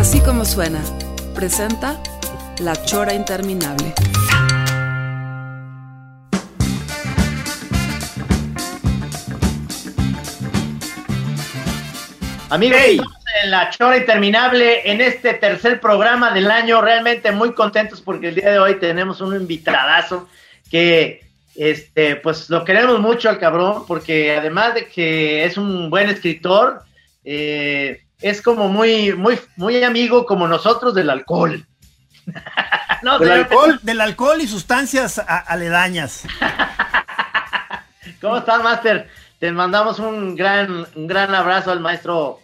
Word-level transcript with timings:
Así 0.00 0.18
como 0.22 0.46
suena, 0.46 0.80
presenta 1.34 2.02
La 2.60 2.72
Chora 2.86 3.12
Interminable. 3.12 3.92
Amigos, 12.48 12.80
estamos 12.80 13.12
en 13.44 13.50
la 13.50 13.68
chora 13.68 13.98
interminable 13.98 14.90
en 14.90 15.02
este 15.02 15.34
tercer 15.34 15.78
programa 15.82 16.32
del 16.32 16.50
año, 16.50 16.80
realmente 16.80 17.30
muy 17.30 17.52
contentos 17.52 18.00
porque 18.00 18.28
el 18.28 18.36
día 18.36 18.52
de 18.52 18.58
hoy 18.58 18.76
tenemos 18.76 19.20
un 19.20 19.36
invitadazo 19.36 20.30
que 20.70 21.20
este 21.54 22.16
pues 22.16 22.48
lo 22.48 22.64
queremos 22.64 23.00
mucho 23.00 23.28
al 23.28 23.38
cabrón 23.38 23.84
porque 23.86 24.34
además 24.34 24.72
de 24.72 24.86
que 24.86 25.44
es 25.44 25.58
un 25.58 25.90
buen 25.90 26.08
escritor, 26.08 26.84
eh, 27.22 28.00
es 28.20 28.42
como 28.42 28.68
muy 28.68 29.14
muy 29.14 29.38
muy 29.56 29.82
amigo 29.82 30.26
como 30.26 30.46
nosotros 30.46 30.94
del 30.94 31.10
alcohol. 31.10 31.66
no, 33.02 33.18
del 33.18 33.32
alcohol, 33.32 33.80
del 33.82 34.00
alcohol 34.00 34.40
y 34.40 34.46
sustancias 34.46 35.18
aledañas. 35.18 36.24
¿Cómo 38.20 38.36
estás, 38.36 38.62
Master? 38.62 39.08
Te 39.38 39.50
mandamos 39.50 39.98
un 39.98 40.36
gran, 40.36 40.86
un 40.94 41.06
gran 41.06 41.34
abrazo 41.34 41.70
al 41.70 41.80
maestro. 41.80 42.40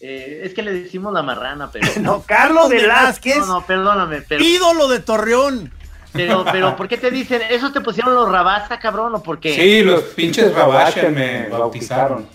Eh, 0.00 0.40
es 0.44 0.54
que 0.54 0.62
le 0.62 0.72
decimos 0.72 1.12
la 1.12 1.22
marrana, 1.22 1.70
pero. 1.70 1.86
no, 2.00 2.22
Carlos 2.22 2.68
Velázquez. 2.68 3.38
No, 3.38 3.46
no, 3.46 3.66
perdóname. 3.66 4.22
Pero, 4.22 4.42
ídolo 4.42 4.88
de 4.88 4.98
Torreón. 5.00 5.72
Pero, 6.12 6.44
pero, 6.50 6.74
¿por 6.74 6.88
qué 6.88 6.96
te 6.96 7.12
dicen? 7.12 7.40
¿Eso 7.48 7.70
te 7.70 7.80
pusieron 7.80 8.14
los 8.16 8.28
Rabasa, 8.28 8.80
cabrón, 8.80 9.14
o 9.14 9.22
por 9.22 9.38
qué? 9.38 9.54
Sí, 9.54 9.82
los 9.82 10.02
pinches 10.02 10.52
Rabasa 10.52 11.08
me 11.08 11.48
bautizaron. 11.48 12.26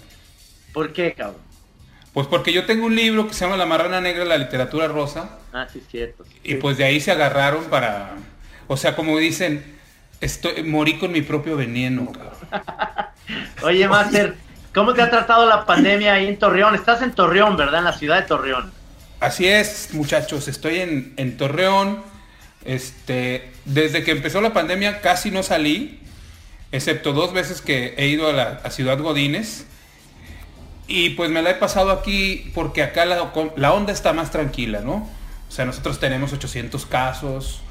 ¿Por 0.72 0.94
qué, 0.94 1.14
cabrón? 1.14 1.45
Pues 2.16 2.28
porque 2.28 2.54
yo 2.54 2.66
tengo 2.66 2.86
un 2.86 2.96
libro 2.96 3.28
que 3.28 3.34
se 3.34 3.44
llama 3.44 3.58
La 3.58 3.66
Marrana 3.66 4.00
Negra 4.00 4.24
de 4.24 4.30
la 4.30 4.38
Literatura 4.38 4.88
Rosa. 4.88 5.32
Ah, 5.52 5.68
sí, 5.72 5.84
cierto. 5.92 6.24
Y 6.46 6.56
pues 6.56 6.78
de 6.78 6.86
ahí 6.86 7.02
se 7.02 7.12
agarraron 7.12 7.66
para. 7.66 8.14
O 8.68 8.78
sea, 8.78 8.96
como 8.96 9.18
dicen, 9.18 9.76
estoy, 10.22 10.64
morí 10.64 10.98
con 10.98 11.12
mi 11.12 11.22
propio 11.22 11.58
veneno, 11.58 12.10
cabrón. 12.14 12.64
Oye, 13.64 13.86
Master, 13.90 14.34
¿cómo 14.74 14.94
te 14.94 15.02
ha 15.02 15.10
tratado 15.10 15.46
la 15.46 15.66
pandemia 15.66 16.14
ahí 16.14 16.28
en 16.28 16.40
Torreón? 16.40 16.74
Estás 16.74 17.02
en 17.02 17.12
Torreón, 17.12 17.58
¿verdad? 17.58 17.80
En 17.80 17.84
la 17.84 17.92
ciudad 17.92 18.22
de 18.22 18.28
Torreón. 18.28 18.72
Así 19.20 19.50
es, 19.50 19.90
muchachos, 19.92 20.48
estoy 20.48 20.80
en, 20.80 21.14
en 21.18 21.36
Torreón. 21.36 22.02
Este, 22.64 23.52
desde 23.66 24.06
que 24.06 24.12
empezó 24.12 24.40
la 24.40 24.54
pandemia 24.54 25.02
casi 25.02 25.32
no 25.32 25.44
salí, 25.44 26.00
excepto 26.72 27.12
dos 27.12 27.34
veces 27.34 27.60
que 27.60 27.94
he 27.98 28.08
ido 28.08 28.30
a 28.30 28.32
la 28.32 28.62
a 28.64 28.70
Ciudad 28.72 28.98
Godínez. 29.00 29.66
Y 30.88 31.12
pues 31.12 31.32
me 31.32 31.42
la 31.42 31.52
he 31.52 31.56
pasado 31.56 31.92
aquí 31.92 32.52
porque 32.54 32.84
acá 32.84 33.06
la, 33.06 33.32
la 33.56 33.74
onda 33.74 33.92
está 33.92 34.14
más 34.14 34.32
tranquila, 34.32 34.82
¿no? 34.82 35.10
O 35.48 35.52
sea, 35.52 35.66
nosotros 35.66 36.00
tenemos 36.00 36.34
800 36.34 36.86
casos, 36.86 37.62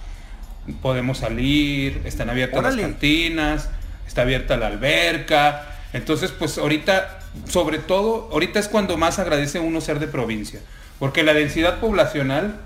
podemos 0.82 1.18
salir, 1.18 2.02
están 2.04 2.30
abiertas 2.30 2.58
Órale. 2.58 2.82
las 2.82 2.90
cantinas, 2.90 3.70
está 4.06 4.22
abierta 4.22 4.56
la 4.56 4.68
alberca. 4.68 5.66
Entonces, 5.92 6.32
pues 6.32 6.58
ahorita, 6.58 7.20
sobre 7.48 7.78
todo, 7.78 8.28
ahorita 8.32 8.58
es 8.58 8.68
cuando 8.68 8.96
más 8.96 9.18
agradece 9.18 9.60
uno 9.60 9.80
ser 9.80 9.98
de 10.00 10.08
provincia. 10.08 10.60
Porque 10.98 11.22
la 11.22 11.34
densidad 11.34 11.80
poblacional, 11.80 12.56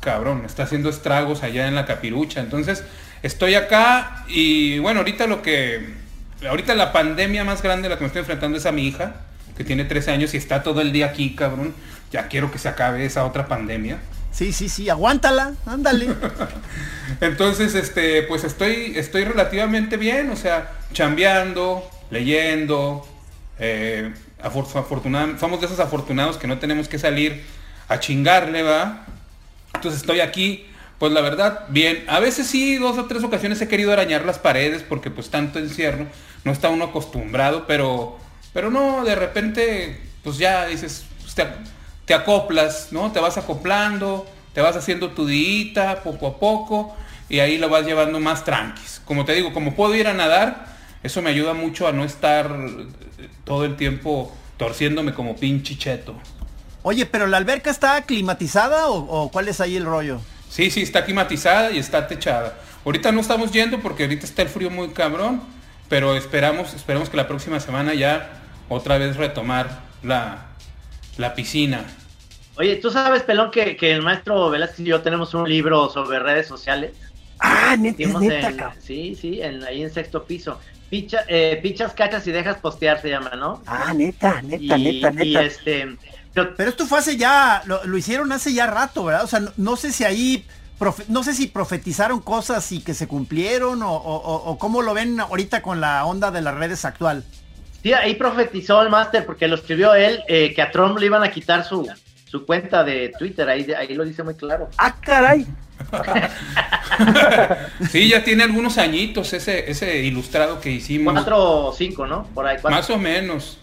cabrón, 0.00 0.44
está 0.44 0.64
haciendo 0.64 0.88
estragos 0.88 1.42
allá 1.42 1.68
en 1.68 1.74
la 1.74 1.86
capirucha. 1.86 2.40
Entonces, 2.40 2.84
estoy 3.22 3.54
acá 3.54 4.24
y 4.28 4.78
bueno, 4.78 5.00
ahorita 5.00 5.26
lo 5.26 5.42
que, 5.42 5.94
ahorita 6.48 6.74
la 6.74 6.92
pandemia 6.92 7.44
más 7.44 7.62
grande 7.62 7.86
a 7.86 7.90
la 7.90 7.96
que 7.96 8.02
me 8.02 8.06
estoy 8.08 8.20
enfrentando 8.20 8.58
es 8.58 8.66
a 8.66 8.72
mi 8.72 8.86
hija, 8.86 9.16
que 9.56 9.64
tiene 9.64 9.84
13 9.84 10.10
años 10.12 10.34
y 10.34 10.36
está 10.36 10.62
todo 10.62 10.80
el 10.80 10.92
día 10.92 11.06
aquí, 11.06 11.34
cabrón. 11.34 11.74
Ya 12.12 12.28
quiero 12.28 12.50
que 12.52 12.58
se 12.58 12.68
acabe 12.68 13.04
esa 13.04 13.24
otra 13.24 13.48
pandemia. 13.48 13.98
Sí, 14.32 14.52
sí, 14.52 14.68
sí, 14.68 14.88
aguántala, 14.90 15.54
ándale. 15.64 16.08
Entonces, 17.20 17.74
este, 17.74 18.22
pues 18.24 18.44
estoy, 18.44 18.92
estoy 18.96 19.24
relativamente 19.24 19.96
bien, 19.96 20.30
o 20.30 20.36
sea, 20.36 20.72
chambeando, 20.92 21.88
leyendo, 22.10 23.06
eh, 23.58 24.12
afor- 24.42 24.70
afortunad- 24.74 25.38
somos 25.38 25.60
de 25.60 25.66
esos 25.66 25.80
afortunados 25.80 26.36
que 26.36 26.46
no 26.46 26.58
tenemos 26.58 26.88
que 26.88 26.98
salir 26.98 27.42
a 27.88 27.98
chingarle, 28.00 28.62
va. 28.62 29.06
Entonces 29.74 30.00
estoy 30.00 30.20
aquí, 30.20 30.66
pues 30.98 31.12
la 31.12 31.20
verdad, 31.22 31.64
bien. 31.68 32.04
A 32.08 32.20
veces 32.20 32.46
sí, 32.46 32.76
dos 32.76 32.98
o 32.98 33.06
tres 33.06 33.24
ocasiones 33.24 33.60
he 33.62 33.68
querido 33.68 33.92
arañar 33.92 34.24
las 34.24 34.38
paredes 34.38 34.82
porque 34.82 35.10
pues 35.10 35.30
tanto 35.30 35.58
encierro, 35.58 36.06
no 36.44 36.52
está 36.52 36.68
uno 36.68 36.84
acostumbrado, 36.86 37.66
pero, 37.66 38.18
pero 38.56 38.70
no, 38.70 39.04
de 39.04 39.14
repente, 39.14 40.00
pues 40.24 40.38
ya 40.38 40.64
dices, 40.64 41.04
pues, 41.20 41.34
te, 41.34 41.46
te 42.06 42.14
acoplas, 42.14 42.88
¿no? 42.90 43.12
Te 43.12 43.20
vas 43.20 43.36
acoplando, 43.36 44.26
te 44.54 44.62
vas 44.62 44.74
haciendo 44.74 45.10
tu 45.10 45.26
dita 45.26 46.02
poco 46.02 46.26
a 46.26 46.38
poco 46.38 46.96
y 47.28 47.40
ahí 47.40 47.58
lo 47.58 47.68
vas 47.68 47.84
llevando 47.84 48.18
más 48.18 48.46
tranquis. 48.46 49.02
Como 49.04 49.26
te 49.26 49.34
digo, 49.34 49.52
como 49.52 49.74
puedo 49.74 49.94
ir 49.94 50.08
a 50.08 50.14
nadar, 50.14 50.68
eso 51.02 51.20
me 51.20 51.28
ayuda 51.28 51.52
mucho 51.52 51.86
a 51.86 51.92
no 51.92 52.02
estar 52.02 52.50
eh, 52.50 53.28
todo 53.44 53.66
el 53.66 53.76
tiempo 53.76 54.34
torciéndome 54.56 55.12
como 55.12 55.36
pinche 55.36 55.76
cheto. 55.76 56.14
Oye, 56.82 57.04
pero 57.04 57.26
la 57.26 57.36
alberca 57.36 57.70
está 57.70 58.00
climatizada 58.06 58.88
o, 58.88 59.24
o 59.24 59.30
cuál 59.30 59.48
es 59.48 59.60
ahí 59.60 59.76
el 59.76 59.84
rollo? 59.84 60.18
Sí, 60.48 60.70
sí, 60.70 60.80
está 60.80 61.04
climatizada 61.04 61.72
y 61.72 61.78
está 61.78 62.06
techada. 62.06 62.58
Ahorita 62.86 63.12
no 63.12 63.20
estamos 63.20 63.52
yendo 63.52 63.80
porque 63.80 64.04
ahorita 64.04 64.24
está 64.24 64.40
el 64.40 64.48
frío 64.48 64.70
muy 64.70 64.88
cabrón, 64.88 65.42
pero 65.90 66.16
esperamos, 66.16 66.72
esperamos 66.72 67.10
que 67.10 67.18
la 67.18 67.28
próxima 67.28 67.60
semana 67.60 67.92
ya 67.92 68.44
otra 68.68 68.98
vez 68.98 69.16
retomar 69.16 69.80
la, 70.02 70.46
la 71.16 71.34
piscina. 71.34 71.84
Oye, 72.58 72.76
¿tú 72.76 72.90
sabes, 72.90 73.22
Pelón, 73.22 73.50
que, 73.50 73.76
que 73.76 73.92
el 73.92 74.02
maestro 74.02 74.48
Velázquez 74.50 74.80
y 74.80 74.84
yo 74.84 75.02
tenemos 75.02 75.34
un 75.34 75.48
libro 75.48 75.88
sobre 75.90 76.18
redes 76.18 76.46
sociales? 76.46 76.92
Ah, 77.38 77.76
neta, 77.78 78.18
neta, 78.18 78.48
en- 78.74 78.80
sí, 78.82 79.14
sí, 79.20 79.42
en- 79.42 79.62
ahí 79.64 79.82
en 79.82 79.92
sexto 79.92 80.24
piso. 80.24 80.58
Picha, 80.88 81.24
eh, 81.28 81.58
pichas, 81.62 81.92
cachas 81.92 82.26
y 82.26 82.32
dejas 82.32 82.56
postear 82.58 83.02
se 83.02 83.10
llama, 83.10 83.30
¿no? 83.36 83.60
Ah, 83.66 83.92
neta, 83.94 84.40
neta, 84.40 84.78
y, 84.78 85.00
neta, 85.00 85.10
y 85.22 85.30
neta. 85.32 85.42
este, 85.42 85.96
pero- 86.32 86.54
Pero 86.56 86.70
esto 86.70 86.86
fue 86.86 86.98
hace 87.00 87.16
ya, 87.16 87.62
lo, 87.66 87.84
lo 87.84 87.98
hicieron 87.98 88.32
hace 88.32 88.54
ya 88.54 88.66
rato, 88.66 89.04
¿verdad? 89.04 89.24
O 89.24 89.26
sea, 89.26 89.40
no, 89.40 89.52
no 89.56 89.76
sé 89.76 89.92
si 89.92 90.04
ahí, 90.04 90.46
profe- 90.80 91.04
no 91.08 91.22
sé 91.24 91.34
si 91.34 91.48
profetizaron 91.48 92.20
cosas 92.20 92.70
y 92.72 92.80
que 92.80 92.94
se 92.94 93.06
cumplieron 93.06 93.82
o, 93.82 93.92
o- 93.92 94.16
o- 94.16 94.50
o 94.50 94.58
cómo 94.58 94.80
lo 94.80 94.94
ven 94.94 95.20
ahorita 95.20 95.60
con 95.60 95.80
la 95.82 96.04
onda 96.06 96.30
de 96.30 96.40
las 96.40 96.54
redes 96.54 96.84
actual. 96.86 97.24
Sí, 97.86 97.92
ahí 97.92 98.14
profetizó 98.16 98.82
el 98.82 98.90
máster 98.90 99.24
porque 99.24 99.46
lo 99.46 99.54
escribió 99.54 99.94
él, 99.94 100.20
eh, 100.26 100.52
que 100.52 100.60
a 100.60 100.72
Trump 100.72 100.98
le 100.98 101.06
iban 101.06 101.22
a 101.22 101.30
quitar 101.30 101.64
su, 101.64 101.88
su 102.24 102.44
cuenta 102.44 102.82
de 102.82 103.12
Twitter, 103.16 103.48
ahí, 103.48 103.64
ahí 103.78 103.94
lo 103.94 104.04
dice 104.04 104.24
muy 104.24 104.34
claro. 104.34 104.68
Ah, 104.76 104.96
caray. 105.00 105.46
Sí, 107.90 108.08
ya 108.08 108.24
tiene 108.24 108.42
algunos 108.42 108.78
añitos 108.78 109.32
ese, 109.34 109.70
ese 109.70 109.98
ilustrado 109.98 110.60
que 110.60 110.70
hicimos. 110.70 111.12
Cuatro 111.12 111.66
o 111.66 111.72
cinco, 111.72 112.06
¿no? 112.06 112.26
Por 112.28 112.46
ahí, 112.46 112.56
cuatro. 112.60 112.78
Más 112.78 112.88
o 112.90 112.98
menos, 112.98 113.58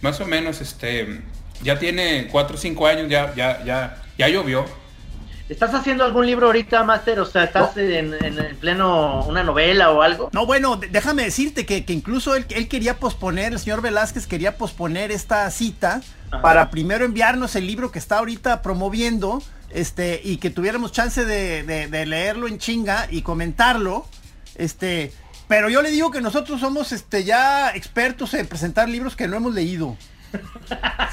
más 0.00 0.20
o 0.20 0.26
menos, 0.26 0.60
este, 0.60 1.20
ya 1.62 1.78
tiene 1.78 2.28
cuatro 2.30 2.56
o 2.56 2.58
cinco 2.58 2.86
años, 2.86 3.08
ya, 3.08 3.32
ya, 3.34 3.62
ya, 3.64 4.02
ya 4.18 4.28
llovió. 4.28 4.66
¿Estás 5.52 5.74
haciendo 5.74 6.04
algún 6.04 6.26
libro 6.26 6.46
ahorita, 6.46 6.82
máster? 6.82 7.20
O 7.20 7.26
sea, 7.26 7.44
¿estás 7.44 7.76
en, 7.76 8.14
en- 8.14 8.38
en 8.38 8.56
pleno 8.56 9.24
una 9.26 9.44
novela 9.44 9.90
o 9.90 10.00
algo? 10.00 10.30
No, 10.32 10.46
bueno, 10.46 10.76
déjame 10.90 11.24
decirte 11.24 11.66
que, 11.66 11.84
que 11.84 11.92
incluso 11.92 12.34
él, 12.34 12.46
él 12.48 12.68
quería 12.68 12.98
posponer, 12.98 13.52
el 13.52 13.58
señor 13.58 13.82
Velázquez 13.82 14.26
quería 14.26 14.56
posponer 14.56 15.12
esta 15.12 15.50
cita 15.50 16.00
Ajá. 16.30 16.40
para 16.42 16.70
primero 16.70 17.04
enviarnos 17.04 17.54
el 17.54 17.66
libro 17.66 17.92
que 17.92 17.98
está 17.98 18.18
ahorita 18.18 18.62
promoviendo, 18.62 19.42
este, 19.70 20.20
y 20.24 20.38
que 20.38 20.48
tuviéramos 20.50 20.90
chance 20.92 21.24
de, 21.24 21.62
de- 21.64 21.86
de 21.86 22.06
leerlo 22.06 22.48
en 22.48 22.58
chinga 22.58 23.06
y 23.10 23.20
comentarlo. 23.20 24.06
Este, 24.54 25.12
pero 25.48 25.68
yo 25.68 25.82
le 25.82 25.90
digo 25.90 26.10
que 26.10 26.22
nosotros 26.22 26.60
somos 26.60 26.92
este 26.92 27.24
ya 27.24 27.70
expertos 27.74 28.32
en 28.34 28.46
presentar 28.46 28.88
libros 28.88 29.16
que 29.16 29.28
no 29.28 29.36
hemos 29.36 29.52
leído. 29.54 29.96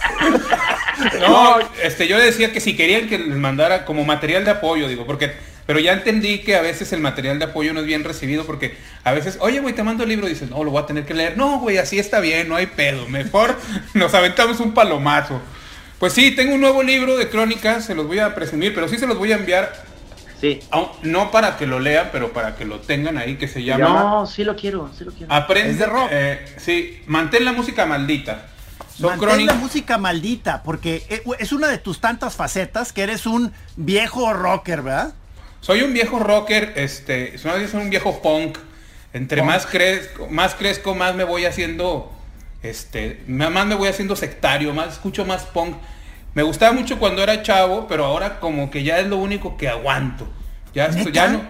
No, 1.19 1.57
este, 1.81 2.07
yo 2.07 2.19
decía 2.19 2.51
que 2.51 2.59
si 2.59 2.75
querían 2.75 3.07
que 3.07 3.17
les 3.17 3.37
mandara 3.37 3.85
como 3.85 4.03
material 4.03 4.45
de 4.45 4.51
apoyo, 4.51 4.87
digo, 4.87 5.05
porque 5.05 5.33
Pero 5.65 5.79
ya 5.79 5.93
entendí 5.93 6.39
que 6.39 6.55
a 6.55 6.61
veces 6.61 6.91
el 6.93 6.99
material 6.99 7.39
de 7.39 7.45
apoyo 7.45 7.73
no 7.73 7.81
es 7.81 7.85
bien 7.85 8.03
recibido 8.03 8.45
porque 8.45 8.75
a 9.03 9.11
veces, 9.11 9.37
oye, 9.39 9.59
güey, 9.59 9.75
te 9.75 9.83
mando 9.83 10.03
el 10.03 10.09
libro 10.09 10.25
y 10.27 10.31
dices, 10.31 10.49
no, 10.49 10.63
lo 10.63 10.71
voy 10.71 10.81
a 10.81 10.85
tener 10.87 11.05
que 11.05 11.13
leer. 11.13 11.37
No, 11.37 11.59
güey, 11.59 11.77
así 11.77 11.99
está 11.99 12.19
bien, 12.19 12.49
no 12.49 12.55
hay 12.55 12.65
pedo. 12.65 13.07
Mejor 13.07 13.55
nos 13.93 14.13
aventamos 14.13 14.59
un 14.59 14.73
palomazo. 14.73 15.41
Pues 15.99 16.13
sí, 16.13 16.31
tengo 16.31 16.55
un 16.55 16.61
nuevo 16.61 16.81
libro 16.81 17.17
de 17.17 17.29
crónicas, 17.29 17.85
se 17.85 17.93
los 17.93 18.07
voy 18.07 18.19
a 18.19 18.33
presumir, 18.33 18.73
pero 18.73 18.87
sí 18.87 18.97
se 18.97 19.05
los 19.05 19.17
voy 19.17 19.31
a 19.31 19.35
enviar. 19.35 19.71
Sí. 20.41 20.59
No 21.03 21.31
para 21.31 21.57
que 21.57 21.67
lo 21.67 21.79
lean, 21.79 22.09
pero 22.11 22.31
para 22.33 22.55
que 22.55 22.65
lo 22.65 22.79
tengan 22.79 23.17
ahí, 23.17 23.35
que 23.35 23.47
se 23.49 23.63
llama... 23.63 23.89
No, 23.89 24.25
sí 24.25 24.45
lo 24.45 24.55
quiero, 24.55 24.89
sí 24.97 25.03
lo 25.03 25.11
quiero. 25.11 25.31
Aprende, 25.33 25.71
Es 25.71 25.79
de 25.79 25.85
rock. 25.85 26.07
eh, 26.11 26.45
sí, 26.57 27.01
mantén 27.07 27.43
la 27.43 27.51
música 27.51 27.85
maldita. 27.85 28.47
Son 28.99 29.11
Mantén 29.11 29.27
la 29.27 29.33
crónicas... 29.35 29.57
música 29.59 29.97
maldita, 29.97 30.61
porque 30.63 31.03
e- 31.09 31.23
es 31.39 31.51
una 31.51 31.67
de 31.67 31.77
tus 31.77 31.99
tantas 32.01 32.35
facetas 32.35 32.91
que 32.91 33.01
eres 33.03 33.25
un 33.25 33.51
viejo 33.77 34.33
rocker, 34.33 34.81
¿verdad? 34.81 35.13
Soy 35.61 35.81
un 35.83 35.93
viejo 35.93 36.19
rocker, 36.19 36.73
este, 36.75 37.37
soy 37.37 37.67
soy 37.67 37.81
un 37.81 37.89
viejo 37.89 38.21
punk. 38.21 38.57
Entre 39.11 39.41
Punk. 39.41 39.47
más 39.51 39.65
crezco, 39.65 40.27
más 40.27 40.53
crezco, 40.55 40.93
más 40.95 41.15
me 41.15 41.23
voy 41.23 41.45
haciendo, 41.45 42.11
este, 42.61 43.23
más 43.27 43.65
me 43.65 43.73
voy 43.75 43.87
haciendo 43.87 44.15
sectario, 44.15 44.73
más 44.73 44.93
escucho 44.93 45.25
más 45.25 45.43
punk. 45.45 45.75
Me 46.35 46.43
gustaba 46.43 46.73
mucho 46.73 46.99
cuando 46.99 47.23
era 47.23 47.41
chavo, 47.41 47.87
pero 47.87 48.05
ahora 48.05 48.39
como 48.39 48.69
que 48.69 48.83
ya 48.83 48.99
es 48.99 49.07
lo 49.07 49.17
único 49.17 49.57
que 49.57 49.67
aguanto. 49.67 50.27
Ya, 50.75 50.85
esto- 50.85 50.97
¿Neta? 51.05 51.11
ya 51.11 51.27
no, 51.29 51.41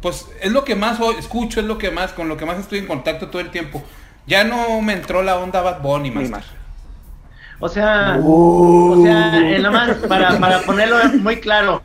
pues 0.00 0.26
es 0.40 0.50
lo 0.50 0.64
que 0.64 0.74
más 0.74 0.98
escucho, 1.18 1.60
es 1.60 1.66
lo 1.66 1.78
que 1.78 1.90
más, 1.92 2.12
con 2.12 2.28
lo 2.28 2.36
que 2.36 2.44
más 2.46 2.58
estoy 2.58 2.80
en 2.80 2.86
contacto 2.86 3.28
todo 3.28 3.40
el 3.40 3.50
tiempo. 3.50 3.82
Ya 4.26 4.42
no 4.42 4.80
me 4.80 4.94
entró 4.94 5.22
la 5.22 5.36
onda 5.36 5.60
Bad 5.62 5.82
Bunny 5.82 6.10
más. 6.10 6.44
O 7.60 7.68
sea, 7.68 8.18
o 8.22 9.00
sea, 9.02 9.38
en 9.38 9.62
la 9.62 9.70
más, 9.70 9.90
para, 10.08 10.38
para 10.38 10.60
ponerlo 10.62 10.96
muy 11.20 11.40
claro, 11.40 11.80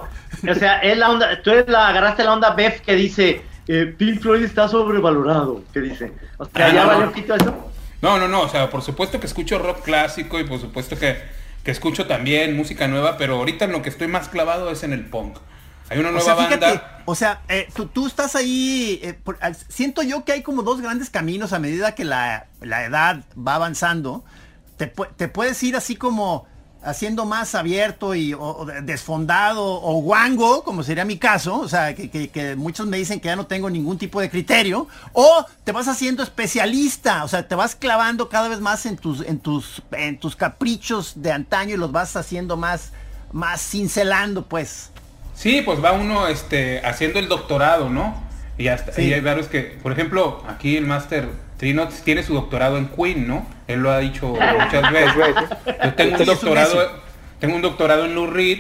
o 0.50 0.56
sea, 0.56 0.80
es 0.80 0.98
la 0.98 1.10
onda, 1.10 1.42
tú 1.44 1.52
eres 1.52 1.68
la, 1.68 1.88
agarraste 1.90 2.24
la 2.24 2.34
onda 2.34 2.52
Beth 2.52 2.82
que 2.82 2.96
dice, 2.96 3.42
eh, 3.68 3.94
Pink 3.98 4.20
Floyd 4.22 4.44
está 4.44 4.68
sobrevalorado, 4.68 5.64
que 5.74 5.80
dice. 5.82 6.12
O 6.38 6.46
sea, 6.46 6.66
Ah, 6.68 6.74
¿ya 6.74 6.86
no, 6.86 7.06
no. 7.06 7.12
pito 7.12 7.36
eso? 7.36 7.72
No, 8.02 8.18
no, 8.18 8.28
no, 8.28 8.42
o 8.42 8.50
sea, 8.50 8.70
por 8.70 8.82
supuesto 8.82 9.20
que 9.20 9.28
escucho 9.28 9.60
rock 9.60 9.84
clásico 9.84 10.40
y 10.40 10.44
por 10.46 10.60
supuesto 10.60 10.98
que, 10.98 11.18
que 11.64 11.72
escucho 11.72 12.08
también 12.08 12.56
música 12.58 12.88
nueva, 12.88 13.18
pero 13.18 13.36
ahorita 13.36 13.66
en 13.66 13.72
lo 13.74 13.82
que 13.82 13.90
estoy 13.90 14.08
más 14.08 14.30
clavado 14.30 14.72
es 14.72 14.84
en 14.84 14.94
el 14.94 15.06
punk. 15.06 15.38
Hay 15.90 15.98
una 16.00 16.10
O 16.10 16.12
nueva 16.14 16.26
sea, 16.26 16.36
fíjate, 16.36 16.66
banda. 16.66 17.02
o 17.06 17.16
sea, 17.16 17.42
eh, 17.50 17.68
tú, 17.76 17.88
tú 17.88 18.06
estás 18.08 18.36
ahí, 18.36 19.00
eh, 19.04 19.14
por- 19.22 19.38
siento 19.70 20.02
yo 20.04 20.24
que 20.24 20.32
hay 20.34 20.44
como 20.44 20.62
dos 20.64 20.82
grandes 20.82 21.10
caminos 21.10 21.52
a 21.52 21.60
medida 21.60 21.94
que 21.96 22.06
la, 22.06 22.46
la 22.62 22.86
edad 22.86 23.22
va 23.36 23.56
avanzando. 23.56 24.24
Te, 24.80 24.88
te 25.18 25.28
puedes 25.28 25.62
ir 25.62 25.76
así 25.76 25.96
como 25.96 26.48
haciendo 26.82 27.26
más 27.26 27.56
abierto 27.56 28.16
y 28.16 28.34
o- 28.34 28.66
desfondado 28.84 29.62
o 29.66 30.02
guango, 30.02 30.64
como 30.64 30.82
sería 30.82 31.04
mi 31.04 31.18
caso, 31.18 31.60
o 31.60 31.68
sea, 31.68 31.94
que, 31.94 32.10
que- 32.10 32.30
que 32.30 32.56
muchos 32.56 32.88
me 32.88 32.96
dicen 32.98 33.20
que 33.20 33.26
ya 33.28 33.36
no 33.36 33.46
tengo 33.48 33.70
ningún 33.70 33.98
tipo 33.98 34.22
de 34.22 34.30
criterio, 34.30 34.88
o 35.12 35.46
te 35.66 35.74
vas 35.74 35.90
haciendo 35.90 36.24
especialista, 36.24 37.26
o 37.26 37.28
sea, 37.28 37.46
te 37.46 37.54
vas 37.56 37.76
clavando 37.76 38.30
cada 38.30 38.48
vez 38.48 38.62
más 38.62 38.86
en 38.86 38.96
tus, 38.96 39.20
en 39.22 39.40
tus, 39.40 39.84
en 39.92 40.18
tus 40.18 40.38
caprichos 40.38 41.14
de 41.22 41.34
antaño 41.34 41.74
y 41.74 41.78
los 41.78 41.92
vas 41.92 42.16
haciendo 42.16 42.56
más, 42.56 42.92
más 43.34 43.62
cincelando, 43.62 44.46
pues. 44.46 44.90
Sí, 45.36 45.62
pues 45.66 45.84
va 45.84 45.92
uno 45.92 46.28
este, 46.28 46.80
haciendo 46.86 47.20
el 47.20 47.28
doctorado, 47.28 47.90
¿no? 47.90 48.16
Y, 48.58 48.70
hasta, 48.70 48.94
Sí. 48.94 49.02
y 49.04 49.14
hay 49.14 49.20
varios 49.22 49.48
que, 49.48 49.78
por 49.84 49.92
ejemplo, 49.92 50.44
aquí 50.48 50.78
el 50.78 50.86
máster 50.86 51.30
Trino 51.60 51.90
tiene 52.06 52.24
su 52.24 52.34
doctorado 52.34 52.78
en 52.78 52.88
Queen, 52.88 53.28
¿no? 53.28 53.46
Él 53.68 53.82
lo 53.82 53.92
ha 53.92 54.00
dicho 54.00 54.30
muchas 54.30 54.92
veces. 54.94 55.14
Yo 55.84 55.94
tengo 55.94 56.12
un 56.14 56.18
Sí, 56.18 56.24
es 56.24 56.30
un 56.30 56.36
doctorado, 56.36 57.02
tengo 57.40 57.56
un 57.56 57.62
doctorado 57.62 58.06
en 58.06 58.16
Lou 58.16 58.28
Reed, 58.28 58.60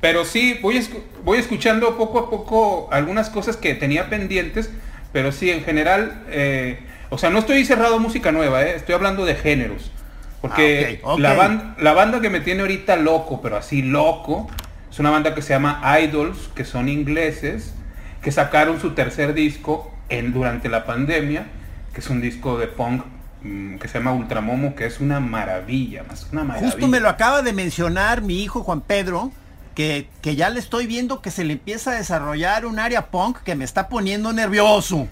pero 0.00 0.24
sí, 0.24 0.58
voy, 0.60 0.84
voy 1.24 1.38
escuchando 1.38 1.96
poco 1.96 2.18
a 2.18 2.30
poco 2.30 2.88
algunas 2.90 3.30
cosas 3.30 3.56
que 3.56 3.76
tenía 3.76 4.10
pendientes, 4.10 4.70
pero 5.12 5.30
sí, 5.30 5.50
en 5.50 5.62
general, 5.62 6.24
eh, 6.30 6.80
o 7.10 7.16
sea, 7.16 7.30
no 7.30 7.38
estoy 7.38 7.64
cerrado 7.64 7.94
a 7.94 7.98
música 8.00 8.32
nueva, 8.32 8.64
eh, 8.64 8.74
estoy 8.74 8.96
hablando 8.96 9.24
de 9.24 9.36
géneros. 9.36 9.92
Porque 10.40 11.00
Ah. 11.04 11.14
La, 11.18 11.74
la 11.78 11.92
banda 11.92 12.20
que 12.20 12.28
me 12.28 12.40
tiene 12.40 12.62
ahorita 12.62 12.96
loco, 12.96 13.40
pero 13.40 13.56
así 13.56 13.82
loco, 13.82 14.50
es 14.90 14.98
una 14.98 15.10
banda 15.10 15.36
que 15.36 15.42
se 15.42 15.50
llama 15.50 15.80
Idols, 16.02 16.50
que 16.56 16.64
son 16.64 16.88
ingleses, 16.88 17.72
que 18.20 18.32
sacaron 18.32 18.80
su 18.80 18.90
tercer 18.90 19.34
disco 19.34 19.92
en, 20.08 20.32
durante 20.32 20.68
la 20.68 20.84
pandemia, 20.84 21.46
que 21.92 22.00
es 22.00 22.10
un 22.10 22.20
disco 22.20 22.58
de 22.58 22.66
punk 22.68 23.04
mm, 23.42 23.76
que 23.76 23.88
se 23.88 23.98
llama 23.98 24.12
Ultramomo, 24.12 24.74
que 24.74 24.86
es 24.86 25.00
una 25.00 25.20
maravilla, 25.20 26.04
más 26.04 26.26
una 26.32 26.44
maravilla. 26.44 26.70
Justo 26.72 26.88
me 26.88 27.00
lo 27.00 27.08
acaba 27.08 27.42
de 27.42 27.52
mencionar 27.52 28.22
mi 28.22 28.42
hijo 28.42 28.62
Juan 28.62 28.80
Pedro, 28.80 29.30
que, 29.74 30.08
que 30.20 30.36
ya 30.36 30.50
le 30.50 30.60
estoy 30.60 30.86
viendo 30.86 31.22
que 31.22 31.30
se 31.30 31.44
le 31.44 31.54
empieza 31.54 31.92
a 31.92 31.94
desarrollar 31.94 32.66
un 32.66 32.78
área 32.78 33.06
punk 33.06 33.38
que 33.38 33.54
me 33.54 33.64
está 33.64 33.88
poniendo 33.88 34.32
nervioso. 34.32 35.08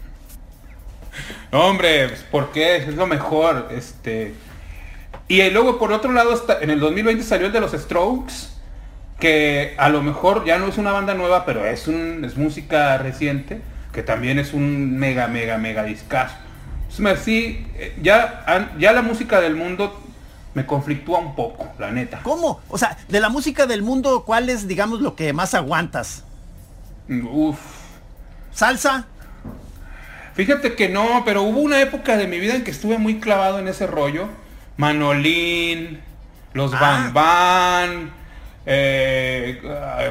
No, 1.52 1.66
hombre, 1.66 2.08
pues, 2.08 2.22
¿por 2.22 2.52
qué? 2.52 2.76
Es 2.76 2.94
lo 2.94 3.06
mejor. 3.06 3.68
Este. 3.72 4.34
Y 5.28 5.48
luego 5.50 5.78
por 5.78 5.92
otro 5.92 6.12
lado, 6.12 6.34
está- 6.34 6.60
en 6.60 6.70
el 6.70 6.80
2020 6.80 7.24
salió 7.24 7.46
el 7.46 7.52
de 7.52 7.60
los 7.60 7.72
Strokes, 7.72 8.34
que 9.18 9.74
a 9.78 9.88
lo 9.88 10.02
mejor 10.02 10.44
ya 10.44 10.58
no 10.58 10.66
es 10.68 10.78
una 10.78 10.92
banda 10.92 11.14
nueva, 11.14 11.44
pero 11.44 11.64
es, 11.64 11.88
un, 11.88 12.24
es 12.24 12.36
música 12.36 12.96
reciente, 12.98 13.60
que 13.92 14.02
también 14.02 14.38
es 14.38 14.52
un 14.54 14.96
mega, 14.98 15.26
mega, 15.28 15.58
mega 15.58 15.82
discazo. 15.84 16.34
Me- 16.98 17.16
sí, 17.16 17.66
eh, 17.76 17.96
ya, 18.02 18.70
ya 18.78 18.92
la 18.92 19.02
música 19.02 19.40
del 19.40 19.56
mundo 19.56 19.98
me 20.54 20.66
conflictúa 20.66 21.18
un 21.20 21.34
poco, 21.36 21.72
la 21.78 21.90
neta. 21.92 22.20
¿Cómo? 22.22 22.60
O 22.68 22.76
sea, 22.78 22.96
de 23.08 23.20
la 23.20 23.28
música 23.28 23.66
del 23.66 23.82
mundo, 23.82 24.24
¿cuál 24.24 24.48
es, 24.48 24.66
digamos, 24.66 25.00
lo 25.00 25.14
que 25.14 25.32
más 25.32 25.54
aguantas? 25.54 26.24
Uf. 27.08 27.58
¿Salsa? 28.52 29.06
Fíjate 30.34 30.74
que 30.74 30.88
no, 30.88 31.22
pero 31.24 31.42
hubo 31.42 31.60
una 31.60 31.80
época 31.80 32.16
de 32.16 32.26
mi 32.26 32.38
vida 32.40 32.54
en 32.54 32.64
que 32.64 32.70
estuve 32.70 32.98
muy 32.98 33.20
clavado 33.20 33.58
en 33.58 33.68
ese 33.68 33.86
rollo. 33.86 34.28
Manolín, 34.76 36.00
los 36.52 36.72
Ah. 36.74 36.78
Van 36.80 37.12
Van, 37.14 38.10
eh, 38.66 39.60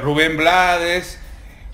Rubén 0.02 0.36
Blades. 0.36 1.18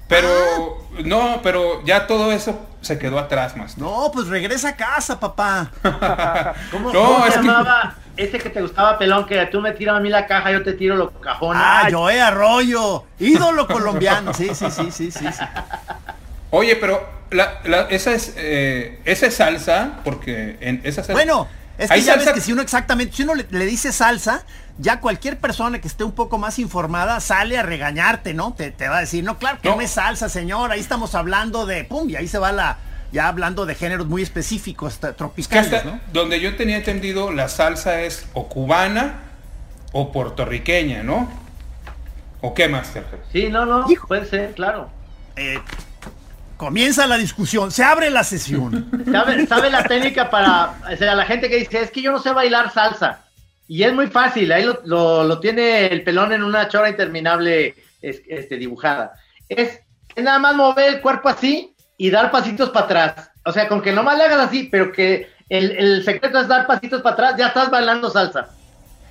Pero 0.09 0.29
Ah. 0.29 1.01
no, 1.05 1.41
pero 1.43 1.85
ya 1.85 2.07
todo 2.07 2.31
eso 2.33 2.59
se 2.81 2.99
quedó 2.99 3.19
atrás 3.19 3.57
más. 3.57 3.77
No, 3.77 4.11
pues 4.13 4.29
regresa 4.29 4.69
a 4.71 4.77
casa, 4.77 5.19
papá. 5.19 5.71
¿Cómo, 6.71 6.93
No, 6.93 7.05
cómo 7.05 7.27
es 7.27 7.35
se 7.35 7.41
que- 7.41 7.47
llamaba 7.47 7.95
ese 8.17 8.39
que 8.39 8.49
te 8.51 8.63
gustaba 8.63 8.99
pelón? 8.99 9.27
Que 9.27 9.45
tú 9.47 9.61
me 9.61 9.73
tiras 9.73 9.97
a 9.97 10.01
mí 10.01 10.09
la 10.09 10.27
caja, 10.27 10.53
yo 10.53 10.63
te 10.63 10.73
tiro 10.75 10.95
los 10.97 11.11
cajones. 11.21 11.61
Ah, 11.65 11.83
Ay, 11.87 11.93
Joe 11.93 12.21
Arroyo, 12.21 13.05
ídolo 13.19 13.67
colombiano. 13.67 14.33
Sí, 14.33 14.51
sí, 14.55 14.71
sí, 14.71 14.91
sí, 14.91 15.11
sí. 15.11 15.25
sí. 15.33 15.45
Oye, 16.51 16.77
pero 16.77 17.07
la- 17.31 17.61
la- 17.65 17.83
esa 17.91 18.13
es 18.13 18.33
eh, 18.37 19.01
esa 19.05 19.27
es 19.27 19.35
salsa, 19.35 19.95
porque 20.05 20.57
en 20.61 20.81
esa 20.85 21.03
salsa. 21.03 21.13
Bueno, 21.15 21.49
es 21.77 21.91
que 21.91 22.01
ya 22.01 22.17
ves 22.17 22.31
que 22.31 22.41
si 22.41 22.53
uno 22.53 22.63
exactamente, 22.63 23.15
si 23.17 23.25
uno 23.25 23.35
le, 23.35 23.47
le 23.51 23.67
dice 23.67 23.93
salsa, 23.93 24.45
ya 24.79 25.01
cualquier 25.01 25.39
persona 25.39 25.81
que 25.81 25.89
esté 25.89 26.05
un 26.05 26.13
poco 26.13 26.39
más 26.39 26.59
informada 26.59 27.21
sale 27.21 27.59
a 27.59 27.63
regañarte, 27.63 28.35
¿no? 28.35 28.53
Te, 28.55 28.71
te 28.71 28.89
va 28.89 28.99
a 28.99 29.01
decir, 29.01 29.25
no, 29.25 29.39
claro 29.39 29.59
que 29.61 29.69
no. 29.69 29.77
No. 29.77 29.81
es 29.81 29.93
salsa, 29.93 30.29
señor, 30.29 30.71
ahí 30.71 30.81
estamos 30.81 31.15
hablando 31.15 31.67
de, 31.67 31.85
pum, 31.85 32.11
y 32.11 32.17
ahí 32.17 32.29
se 32.29 32.39
va 32.39 32.53
la, 32.53 32.79
ya 33.13 33.29
hablando 33.29 33.65
de 33.67 33.75
géneros 33.75 34.07
muy 34.07 34.23
específicos, 34.23 34.99
tropicales, 34.99 35.73
hasta 35.73 35.91
¿no? 35.91 36.01
donde 36.13 36.41
yo 36.41 36.57
tenía 36.57 36.77
entendido, 36.77 37.33
la 37.33 37.49
salsa 37.49 38.03
es 38.03 38.27
o 38.35 38.49
cubana 38.49 39.23
o 39.93 40.13
puertorriqueña, 40.13 41.03
¿no? 41.03 41.29
¿O 42.43 42.53
qué 42.53 42.69
más, 42.69 42.89
Sergio? 42.89 43.19
Sí, 43.33 43.49
no, 43.49 43.65
no, 43.65 43.91
Hijo. 43.91 44.07
puede 44.07 44.27
ser, 44.27 44.53
claro. 44.53 44.91
Eh, 45.37 45.59
comienza 46.59 47.07
la 47.07 47.17
discusión, 47.17 47.71
se 47.71 47.83
abre 47.83 48.11
la 48.11 48.25
sesión. 48.25 48.91
¿Sabe, 49.11 49.47
sabe 49.47 49.71
la 49.71 49.85
técnica 49.85 50.29
para, 50.29 50.75
o 50.93 50.97
sea, 50.97 51.15
la 51.15 51.25
gente 51.25 51.49
que 51.49 51.57
dice, 51.57 51.81
es 51.81 51.91
que 51.91 52.03
yo 52.03 52.13
no 52.13 52.19
sé 52.19 52.33
bailar 52.33 52.73
salsa? 52.73 53.26
Y 53.69 53.83
es 53.83 53.93
muy 53.93 54.07
fácil, 54.07 54.53
ahí 54.53 54.65
lo, 54.65 55.25
lo- 55.25 55.41
tiene 55.41 55.87
el 55.87 56.05
pelón 56.05 56.33
en 56.33 56.43
una 56.43 56.69
chora 56.69 56.89
interminable 56.89 57.75
es- 58.01 58.23
este, 58.29 58.57
dibujada. 58.57 59.15
Es, 59.49 59.81
nada 60.17 60.39
más 60.39 60.55
mover 60.55 60.95
el 60.95 61.01
cuerpo 61.01 61.29
así 61.29 61.75
y 61.99 62.11
dar 62.11 62.31
pasitos 62.31 62.71
para 62.71 62.85
atrás. 62.87 63.31
O 63.45 63.53
sea, 63.53 63.69
con 63.69 63.83
que 63.83 63.93
nomás 63.93 64.17
le 64.19 64.25
hagas 64.25 64.49
así, 64.49 64.65
pero 64.71 64.93
que 64.93 65.29
el, 65.49 65.73
el 65.73 66.05
secreto 66.05 66.41
es 66.41 66.49
dar 66.49 66.67
pasitos 66.67 67.03
para 67.03 67.15
atrás, 67.15 67.35
ya 67.39 67.49
estás 67.49 67.71
bailando 67.71 68.11
salsa. 68.11 68.49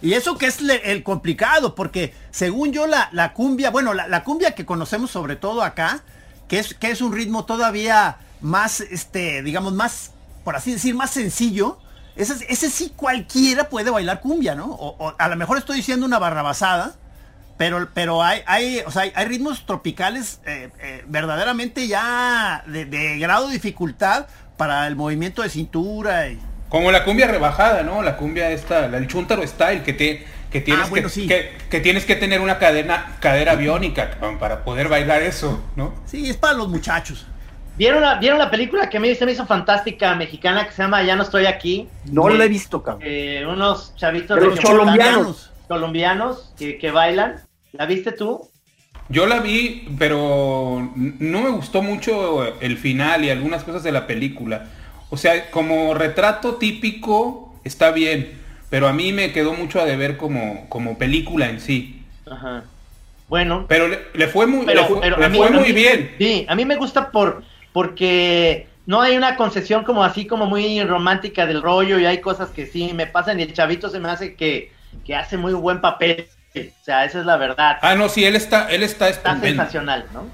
Y 0.02 0.14
eso 0.14 0.38
que 0.38 0.46
es 0.48 0.60
el 0.62 1.04
complicado, 1.04 1.74
porque 1.74 2.14
según 2.32 2.72
yo 2.72 2.86
la, 2.86 3.10
la 3.12 3.34
cumbia, 3.34 3.72
bueno, 3.72 3.94
la, 3.94 4.08
la 4.08 4.24
cumbia 4.24 4.52
que 4.52 4.66
conocemos 4.66 5.10
sobre 5.10 5.36
todo 5.36 5.64
acá, 5.64 6.04
que 6.48 6.60
es, 6.60 6.74
que 6.76 6.92
es 6.92 7.02
un 7.02 7.14
ritmo 7.14 7.46
todavía 7.46 8.18
más, 8.42 8.82
este, 8.82 9.42
digamos, 9.42 9.74
más, 9.74 10.12
por 10.44 10.56
así 10.56 10.74
decir, 10.74 10.94
más 10.96 11.12
sencillo, 11.12 11.80
ese, 12.16 12.46
ese 12.50 12.70
sí 12.70 12.94
cualquiera 12.96 13.70
puede 13.70 13.90
bailar 13.92 14.22
cumbia, 14.22 14.56
¿no? 14.56 14.66
O, 14.66 14.96
o 15.06 15.16
a 15.18 15.28
lo 15.28 15.36
mejor 15.36 15.58
estoy 15.58 15.78
diciendo 15.78 16.06
una 16.06 16.20
barrabasada, 16.20 16.94
pero, 17.58 17.90
pero 17.94 18.22
hay, 18.24 18.42
hay, 18.46 18.80
o 18.86 18.92
sea, 18.92 19.04
hay, 19.14 19.26
ritmos 19.26 19.66
tropicales 19.66 20.40
eh, 20.46 20.70
eh, 20.80 21.04
verdaderamente 21.08 21.88
ya 21.88 22.64
de, 22.68 22.86
de 22.86 23.18
grado 23.20 23.48
de 23.48 23.54
dificultad 23.54 24.28
para 24.58 24.88
el 24.88 24.96
movimiento 24.96 25.42
de 25.42 25.50
cintura 25.50 26.28
y, 26.30 26.40
Como 26.70 26.92
la 26.92 27.04
cumbia 27.04 27.28
rebajada, 27.28 27.84
¿no? 27.84 28.02
La 28.02 28.18
cumbia 28.18 28.52
esta, 28.52 28.86
el 28.86 29.08
chuntaro 29.08 29.46
style, 29.48 29.84
que 29.84 29.94
te 29.94 30.26
que 30.52 30.62
tienes 30.62 30.86
Ah, 30.86 30.90
bueno, 30.90 31.10
que, 31.10 31.14
sí. 31.14 31.28
que- 31.28 31.52
que 31.70 31.82
tienes 31.82 32.06
que 32.06 32.16
tener 32.16 32.40
una 32.40 32.60
cadena, 32.60 33.18
cadera 33.20 33.56
biónica 33.56 34.12
para 34.40 34.64
poder 34.64 34.88
bailar 34.88 35.22
eso, 35.22 35.62
¿no? 35.76 35.94
Sí, 36.06 36.30
es 36.30 36.38
para 36.38 36.54
los 36.54 36.70
muchachos. 36.70 37.26
¿Vieron 37.78 38.02
la, 38.02 38.16
¿Vieron 38.16 38.40
la 38.40 38.50
película 38.50 38.90
que 38.90 38.98
a 38.98 39.00
mí 39.00 39.14
se 39.16 39.26
me 39.26 39.34
hizo 39.34 39.46
fantástica 39.46 40.16
mexicana 40.16 40.66
que 40.66 40.72
se 40.72 40.82
llama 40.82 41.04
Ya 41.04 41.16
no 41.16 41.24
estoy 41.24 41.46
aquí? 41.46 41.88
No 42.12 42.26
De- 42.28 42.38
la 42.38 42.46
he 42.46 42.48
visto, 42.50 42.82
cabrón. 42.82 43.02
eh, 43.06 43.46
unos 43.48 43.94
chavitos 43.96 44.40
De 44.40 44.48
los 44.48 44.60
colombianos. 44.62 45.52
colombianos 45.68 46.54
que, 46.58 46.78
que 46.78 46.92
bailan. 46.92 47.36
¿La 47.74 47.86
viste 47.86 48.12
tú? 48.14 48.50
Yo 49.10 49.28
la 49.28 49.40
vi, 49.42 49.90
pero 50.00 50.90
no 50.96 51.42
me 51.42 51.50
gustó 51.50 51.82
mucho 51.82 52.60
el 52.62 52.78
final 52.78 53.24
y 53.26 53.30
algunas 53.30 53.64
cosas 53.64 53.84
de 53.84 53.92
la 53.92 54.08
película. 54.08 54.66
O 55.10 55.18
sea, 55.18 55.52
como 55.52 55.94
retrato 55.94 56.56
típico 56.56 57.54
está 57.64 57.92
bien, 57.92 58.42
pero 58.70 58.88
a 58.88 58.94
mí 58.94 59.12
me 59.14 59.32
quedó 59.32 59.54
mucho 59.54 59.80
a 59.82 59.86
deber 59.86 60.18
como, 60.18 60.68
como 60.70 60.98
película 60.98 61.50
en 61.50 61.60
sí. 61.60 62.04
Ajá. 62.30 62.64
Bueno, 63.28 63.66
Pero 63.68 63.88
le, 63.88 64.00
le 64.14 64.28
fue 64.28 64.46
muy, 64.48 64.66
pero, 64.66 64.82
le 64.82 64.88
fue, 64.88 65.02
pero 65.02 65.18
le 65.18 65.30
mí, 65.30 65.40
muy 65.40 65.64
mí- 65.68 65.72
bien. 65.74 66.16
Sí, 66.20 66.46
a 66.48 66.56
mí 66.56 66.64
me 66.64 66.76
gusta 66.76 67.12
por 67.12 67.44
porque 67.76 68.68
no 68.86 69.02
hay 69.02 69.18
una 69.18 69.36
concesión 69.36 69.84
como 69.84 70.02
así 70.06 70.26
como 70.26 70.46
muy 70.46 70.82
romántica 70.86 71.46
del 71.46 71.62
rollo 71.62 72.00
y 72.00 72.06
hay 72.06 72.22
cosas 72.22 72.48
que 72.52 72.66
sí 72.68 72.92
me 72.94 73.06
pasan 73.06 73.38
y 73.38 73.44
el 73.44 73.52
chavito 73.54 73.90
se 73.90 74.00
me 74.00 74.08
hace 74.10 74.36
que, 74.36 74.72
que 75.06 75.14
hace 75.14 75.36
muy 75.36 75.52
buen 75.52 75.82
papel. 75.82 76.26
O 76.56 76.62
sea, 76.86 77.04
esa 77.04 77.20
es 77.20 77.26
la 77.26 77.36
verdad. 77.36 77.78
Ah, 77.82 77.96
no, 77.96 78.08
sí, 78.08 78.24
él 78.24 78.38
está, 78.38 78.70
él 78.70 78.82
está 78.82 79.10
Está 79.10 79.38
sensacional, 79.42 80.06
¿no? 80.14 80.26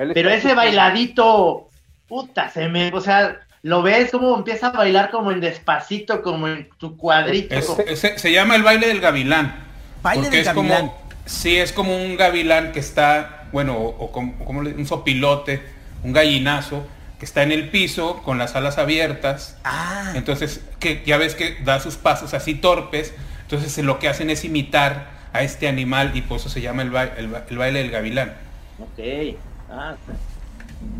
Él 0.00 0.10
Pero 0.14 0.30
está- 0.30 0.48
ese 0.48 0.56
bailadito, 0.56 1.68
puta, 2.08 2.48
se 2.48 2.68
me, 2.68 2.88
o 2.92 3.00
sea, 3.00 3.38
lo 3.62 3.82
ves 3.82 4.10
como 4.10 4.36
empieza 4.36 4.66
a 4.66 4.72
bailar 4.72 5.12
como 5.12 5.30
en 5.30 5.38
despacito, 5.40 6.22
como 6.22 6.48
en 6.48 6.68
tu 6.76 6.96
cuadrito. 6.96 7.54
Es- 7.54 7.66
como- 7.66 7.82
es- 7.86 8.00
se 8.00 8.32
llama 8.32 8.56
el 8.56 8.64
baile 8.64 8.88
del 8.88 9.00
gavilán. 9.00 9.54
Baile 10.02 10.22
porque 10.24 10.38
del 10.38 10.48
es 10.48 10.52
gavilán. 10.52 10.88
como, 10.88 10.98
sí, 11.24 11.56
es 11.56 11.72
como 11.72 11.96
un 11.96 12.16
gavilán 12.16 12.72
que 12.72 12.80
está, 12.80 13.44
bueno, 13.52 13.76
o, 13.76 14.06
o 14.06 14.10
como, 14.10 14.44
como 14.44 14.58
un 14.58 14.86
sopilote, 14.88 15.78
un 16.02 16.12
gallinazo, 16.12 16.86
que 17.18 17.24
está 17.26 17.42
en 17.42 17.52
el 17.52 17.68
piso 17.70 18.22
con 18.22 18.38
las 18.38 18.56
alas 18.56 18.78
abiertas. 18.78 19.56
Ah, 19.64 20.12
Entonces, 20.14 20.60
que 20.78 21.02
ya 21.06 21.18
ves 21.18 21.34
que 21.34 21.56
da 21.64 21.80
sus 21.80 21.96
pasos 21.96 22.32
así 22.34 22.54
torpes. 22.54 23.12
Entonces 23.42 23.76
lo 23.84 23.98
que 23.98 24.08
hacen 24.08 24.30
es 24.30 24.44
imitar 24.44 25.10
a 25.32 25.42
este 25.42 25.68
animal 25.68 26.12
y 26.16 26.22
por 26.22 26.38
eso 26.38 26.48
se 26.48 26.60
llama 26.60 26.82
el, 26.82 26.90
ba- 26.90 27.04
el 27.16 27.28
ba- 27.28 27.44
el 27.48 27.58
baile 27.58 27.80
del 27.80 27.90
gavilán. 27.90 28.32
Ok. 28.80 29.36
Ah, 29.70 29.94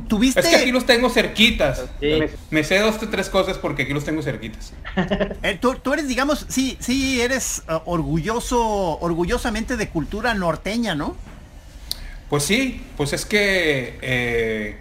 ¿tuviste, 0.08 0.40
Es 0.40 0.46
que 0.46 0.56
aquí 0.56 0.72
los 0.72 0.84
tengo 0.84 1.08
cerquitas. 1.10 1.84
Me 2.50 2.64
sé 2.64 2.78
dos 2.80 3.02
o 3.02 3.08
tres 3.08 3.28
cosas 3.30 3.56
porque 3.58 3.84
aquí 3.84 3.94
los 3.94 4.04
tengo 4.04 4.20
cerquitas. 4.22 4.72
eh, 5.42 5.56
tú, 5.60 5.74
tú 5.76 5.92
eres, 5.94 6.06
digamos, 6.08 6.44
sí, 6.48 6.76
sí, 6.80 7.20
eres 7.20 7.62
eh, 7.68 7.78
orgulloso, 7.86 8.60
orgullosamente 9.00 9.76
de 9.76 9.88
cultura 9.88 10.34
norteña, 10.34 10.94
¿no? 10.94 11.16
Pues 12.28 12.44
sí, 12.44 12.82
pues 12.96 13.12
es 13.12 13.24
que 13.26 13.98
eh, 14.02 14.76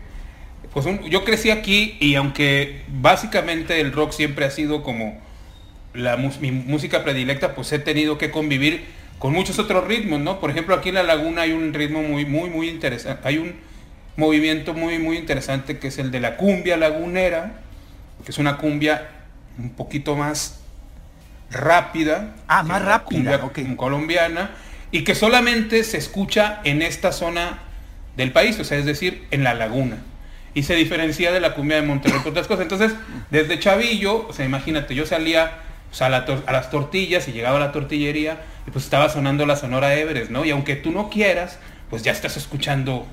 pues 0.73 0.85
un- 0.85 1.03
yo 1.09 1.23
crecí 1.23 1.51
aquí 1.51 1.97
y 1.99 2.15
aunque 2.15 2.83
básicamente 2.87 3.81
el 3.81 3.91
rock 3.91 4.11
siempre 4.11 4.45
ha 4.45 4.51
sido 4.51 4.83
como 4.83 5.19
la 5.93 6.17
mi 6.17 6.51
música 6.51 7.03
predilecta, 7.03 7.55
pues 7.55 7.71
he 7.73 7.79
tenido 7.79 8.17
que 8.17 8.31
convivir 8.31 8.85
con 9.19 9.33
muchos 9.33 9.59
otros 9.59 9.87
ritmos, 9.87 10.19
¿no? 10.19 10.39
Por 10.39 10.51
ejemplo, 10.51 10.75
aquí 10.75 10.89
en 10.89 10.95
la 10.95 11.03
laguna 11.03 11.43
hay 11.43 11.51
un 11.51 11.73
ritmo 11.73 12.01
muy, 12.03 12.25
muy, 12.25 12.49
muy 12.49 12.69
interesante, 12.69 13.21
hay 13.27 13.37
un 13.37 13.55
movimiento 14.15 14.73
muy, 14.73 14.99
muy 14.99 15.17
interesante 15.17 15.79
que 15.79 15.87
es 15.89 15.97
el 15.97 16.11
de 16.11 16.19
la 16.19 16.37
cumbia 16.37 16.77
lagunera, 16.77 17.61
que 18.25 18.31
es 18.31 18.37
una 18.37 18.57
cumbia 18.57 19.09
un 19.57 19.71
poquito 19.71 20.15
más 20.15 20.59
rápida. 21.51 22.35
Ah, 22.47 22.63
más 22.63 22.81
rápida, 22.83 23.39
cumbia 23.39 23.45
ok. 23.45 23.59
colombiana 23.75 24.51
y 24.91 25.03
que 25.03 25.15
solamente 25.15 25.83
se 25.83 25.97
escucha 25.97 26.61
en 26.63 26.81
esta 26.81 27.11
zona 27.11 27.59
del 28.17 28.31
país, 28.31 28.59
o 28.59 28.63
sea, 28.63 28.77
es 28.77 28.85
decir, 28.85 29.25
en 29.31 29.43
la 29.43 29.53
laguna. 29.53 29.97
Y 30.53 30.63
se 30.63 30.75
diferencia 30.75 31.31
de 31.31 31.39
la 31.39 31.53
cumbia 31.53 31.77
de 31.77 31.83
Monterrey 31.87 32.19
por 32.19 32.31
otras 32.31 32.47
cosas. 32.47 32.63
Entonces, 32.63 32.93
desde 33.29 33.59
chavillo, 33.59 34.27
o 34.27 34.33
sea, 34.33 34.45
imagínate, 34.45 34.95
yo 34.95 35.05
salía 35.05 35.59
a, 35.99 36.09
la 36.09 36.25
tor- 36.25 36.43
a 36.47 36.51
las 36.51 36.69
tortillas 36.71 37.27
y 37.27 37.31
llegaba 37.33 37.57
a 37.57 37.59
la 37.59 37.71
tortillería 37.71 38.41
y 38.67 38.71
pues 38.71 38.85
estaba 38.85 39.09
sonando 39.09 39.45
la 39.45 39.55
Sonora 39.55 39.93
Everest, 39.95 40.31
¿no? 40.31 40.45
Y 40.45 40.51
aunque 40.51 40.75
tú 40.75 40.91
no 40.91 41.09
quieras, 41.09 41.59
pues 41.89 42.03
ya 42.03 42.11
estás 42.11 42.35
escuchando 42.37 43.05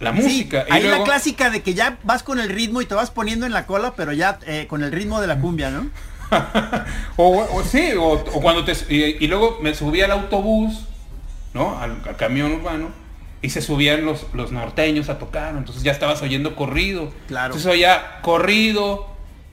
la 0.00 0.12
música. 0.12 0.64
Sí, 0.66 0.72
y 0.72 0.72
ahí 0.74 0.82
luego, 0.82 0.98
la 0.98 1.04
clásica 1.04 1.50
de 1.50 1.62
que 1.62 1.74
ya 1.74 1.98
vas 2.04 2.22
con 2.22 2.38
el 2.38 2.48
ritmo 2.48 2.80
y 2.82 2.86
te 2.86 2.94
vas 2.94 3.10
poniendo 3.10 3.46
en 3.46 3.52
la 3.52 3.66
cola, 3.66 3.94
pero 3.96 4.12
ya 4.12 4.38
eh, 4.46 4.66
con 4.68 4.82
el 4.82 4.92
ritmo 4.92 5.20
de 5.20 5.26
la 5.26 5.38
cumbia, 5.40 5.70
¿no? 5.70 5.90
o, 7.16 7.38
o 7.52 7.64
sí, 7.64 7.92
o, 7.98 8.12
o 8.12 8.40
cuando 8.40 8.64
te... 8.64 8.72
Y, 8.94 9.24
y 9.24 9.26
luego 9.26 9.58
me 9.62 9.74
subí 9.74 10.00
al 10.02 10.10
autobús, 10.12 10.84
¿no? 11.54 11.78
Al, 11.78 12.02
al 12.06 12.16
camión 12.16 12.52
urbano. 12.52 12.90
Y 13.40 13.50
se 13.50 13.62
subían 13.62 14.04
los, 14.04 14.26
los 14.34 14.50
norteños 14.50 15.08
a 15.08 15.18
tocar, 15.18 15.56
entonces 15.56 15.84
ya 15.84 15.92
estabas 15.92 16.22
oyendo 16.22 16.56
corrido. 16.56 17.12
Claro. 17.28 17.54
Entonces 17.54 17.70
oía 17.70 18.20
corrido, 18.22 19.06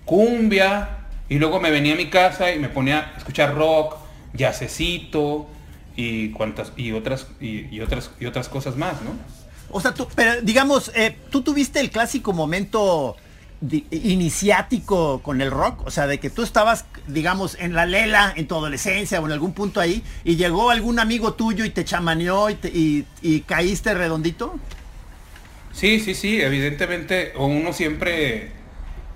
cumbia, 0.05 0.89
y 1.29 1.39
luego 1.39 1.59
me 1.59 1.71
venía 1.71 1.93
a 1.93 1.97
mi 1.97 2.09
casa 2.09 2.51
y 2.51 2.59
me 2.59 2.69
ponía 2.69 3.11
a 3.13 3.17
escuchar 3.17 3.55
rock, 3.55 3.97
jazzecito 4.33 5.47
y 5.95 6.29
cuantas 6.29 6.71
y 6.75 6.91
otras 6.91 7.27
y, 7.39 7.67
y 7.75 7.81
otras 7.81 8.11
y 8.19 8.25
otras 8.25 8.49
cosas 8.49 8.75
más, 8.75 9.01
¿no? 9.01 9.11
O 9.71 9.81
sea, 9.81 9.93
tú, 9.93 10.07
pero 10.15 10.41
digamos, 10.41 10.91
eh, 10.95 11.17
tú 11.31 11.41
tuviste 11.41 11.79
el 11.79 11.89
clásico 11.89 12.33
momento 12.33 13.17
iniciático 13.91 15.21
con 15.21 15.41
el 15.41 15.51
rock, 15.51 15.85
o 15.85 15.91
sea, 15.91 16.07
de 16.07 16.19
que 16.19 16.29
tú 16.29 16.43
estabas, 16.43 16.85
digamos, 17.07 17.57
en 17.59 17.73
la 17.73 17.85
lela, 17.85 18.33
en 18.35 18.47
tu 18.47 18.55
adolescencia 18.55 19.19
o 19.19 19.25
en 19.25 19.31
algún 19.31 19.53
punto 19.53 19.79
ahí, 19.79 20.03
y 20.23 20.35
llegó 20.35 20.69
algún 20.69 20.99
amigo 20.99 21.33
tuyo 21.33 21.65
y 21.65 21.69
te 21.69 21.83
chamaneó 21.85 22.49
y, 22.49 22.55
te- 22.55 22.69
y- 22.69 23.05
y 23.21 23.41
caíste 23.41 23.93
redondito. 23.93 24.55
Sí, 25.73 25.99
sí, 25.99 26.15
sí, 26.15 26.41
evidentemente 26.41 27.33
o 27.35 27.47
uno 27.47 27.73
siempre, 27.73 28.51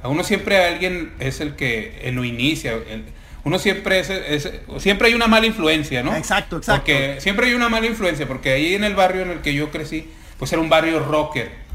a 0.04 0.10
uno 0.10 0.24
siempre 0.24 0.66
alguien 0.66 1.14
es 1.20 1.40
el 1.40 1.56
que 1.56 2.10
lo 2.14 2.24
inicia, 2.26 2.74
el- 2.74 3.06
uno 3.46 3.58
siempre 3.58 4.00
es, 4.00 4.10
es- 4.10 4.52
siempre 4.80 5.08
hay 5.08 5.14
una 5.14 5.28
mala 5.28 5.46
influencia, 5.48 6.04
¿no? 6.04 6.14
Exacto, 6.16 6.58
exacto. 6.58 6.82
Porque 6.82 7.18
siempre 7.22 7.48
hay 7.48 7.54
una 7.54 7.70
mala 7.70 7.86
influencia, 7.88 8.28
porque 8.28 8.52
ahí 8.52 8.76
en 8.76 8.84
el 8.84 8.96
barrio 8.96 9.22
en 9.22 9.32
el 9.32 9.40
que 9.42 9.54
yo 9.54 9.72
crecí, 9.72 10.10
pues 10.38 10.52
era 10.52 10.62
un 10.62 10.70
barrio 10.70 11.00
rocker. 11.00 11.69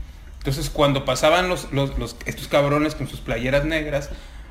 Entonces 0.44 0.68
cuando 0.68 1.06
pasaban 1.06 1.48
los, 1.48 1.68
estos 2.26 2.48
cabrones 2.48 2.94
con 2.94 3.08
sus 3.08 3.20
playeras 3.20 3.64
negras, 3.64 4.10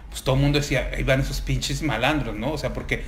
pues 0.09 0.23
todo 0.23 0.33
el 0.35 0.41
mundo 0.41 0.57
decía, 0.59 0.89
ahí 0.95 1.03
van 1.03 1.21
esos 1.21 1.39
pinches 1.41 1.83
malandros, 1.83 2.35
¿no? 2.35 2.51
O 2.51 2.57
sea, 2.57 2.73
porque, 2.73 3.03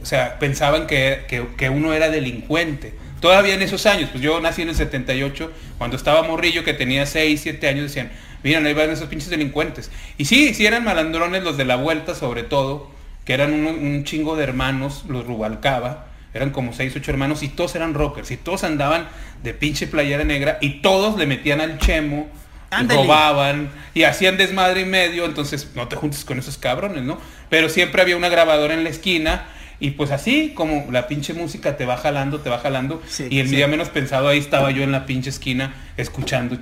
o 0.00 0.06
sea, 0.06 0.38
pensaban 0.38 0.86
que, 0.86 1.24
que- 1.28 1.48
que 1.56 1.68
uno 1.68 1.92
era 1.94 2.10
delincuente. 2.10 2.94
Todavía 3.20 3.54
en 3.54 3.62
esos 3.62 3.86
años, 3.86 4.10
pues 4.12 4.22
yo 4.22 4.40
nací 4.40 4.62
en 4.62 4.68
el 4.68 4.76
78, 4.76 5.50
cuando 5.78 5.96
estaba 5.96 6.22
morrillo 6.22 6.62
que 6.62 6.74
tenía 6.74 7.06
6, 7.06 7.40
7 7.42 7.66
años, 7.68 7.82
decían, 7.82 8.12
miren, 8.44 8.64
ahí 8.64 8.74
van 8.74 8.90
esos 8.90 9.08
pinches 9.08 9.30
delincuentes. 9.30 9.90
Y 10.16 10.26
sí, 10.26 10.54
sí 10.54 10.64
eran 10.64 10.84
malandrones 10.84 11.42
los 11.42 11.56
de 11.56 11.64
la 11.64 11.74
vuelta 11.74 12.14
sobre 12.14 12.44
todo, 12.44 12.88
que 13.24 13.34
eran 13.34 13.52
un, 13.52 13.66
un 13.66 14.04
chingo 14.04 14.36
de 14.36 14.44
hermanos, 14.44 15.04
los 15.08 15.26
Rubalcaba, 15.26 16.06
eran 16.38 16.50
como 16.50 16.72
6, 16.72 16.94
8 16.96 17.10
hermanos 17.10 17.42
y 17.42 17.48
todos 17.48 17.74
eran 17.74 17.92
rockers 17.94 18.30
y 18.30 18.36
todos 18.38 18.64
andaban 18.64 19.08
de 19.42 19.52
pinche 19.54 19.86
playera 19.86 20.24
negra 20.24 20.58
y 20.60 20.80
todos 20.80 21.18
le 21.18 21.26
metían 21.26 21.60
al 21.60 21.78
chemo, 21.78 22.28
y 22.70 22.74
Ándale. 22.74 23.02
robaban 23.02 23.70
y 23.94 24.04
hacían 24.04 24.36
desmadre 24.36 24.82
y 24.82 24.84
medio, 24.84 25.24
entonces 25.24 25.70
no 25.74 25.88
te 25.88 25.96
juntes 25.96 26.24
con 26.24 26.38
esos 26.38 26.58
cabrones, 26.58 27.02
¿no? 27.02 27.18
Pero 27.48 27.68
siempre 27.68 28.02
había 28.02 28.16
una 28.16 28.28
grabadora 28.28 28.74
en 28.74 28.84
la 28.84 28.90
esquina 28.90 29.46
y 29.80 29.92
pues 29.92 30.10
así 30.10 30.52
como 30.54 30.86
la 30.90 31.06
pinche 31.06 31.34
música 31.34 31.76
te 31.76 31.86
va 31.86 31.96
jalando, 31.96 32.40
te 32.40 32.50
va 32.50 32.58
jalando 32.58 33.02
Sí, 33.08 33.26
y 33.30 33.38
el 33.40 33.48
sí. 33.48 33.56
día 33.56 33.68
menos 33.68 33.88
pensado 33.90 34.28
ahí 34.28 34.38
estaba 34.38 34.70
yo 34.70 34.82
en 34.82 34.92
la 34.92 35.06
pinche 35.06 35.30
esquina 35.30 35.74
escuchando 35.96 36.58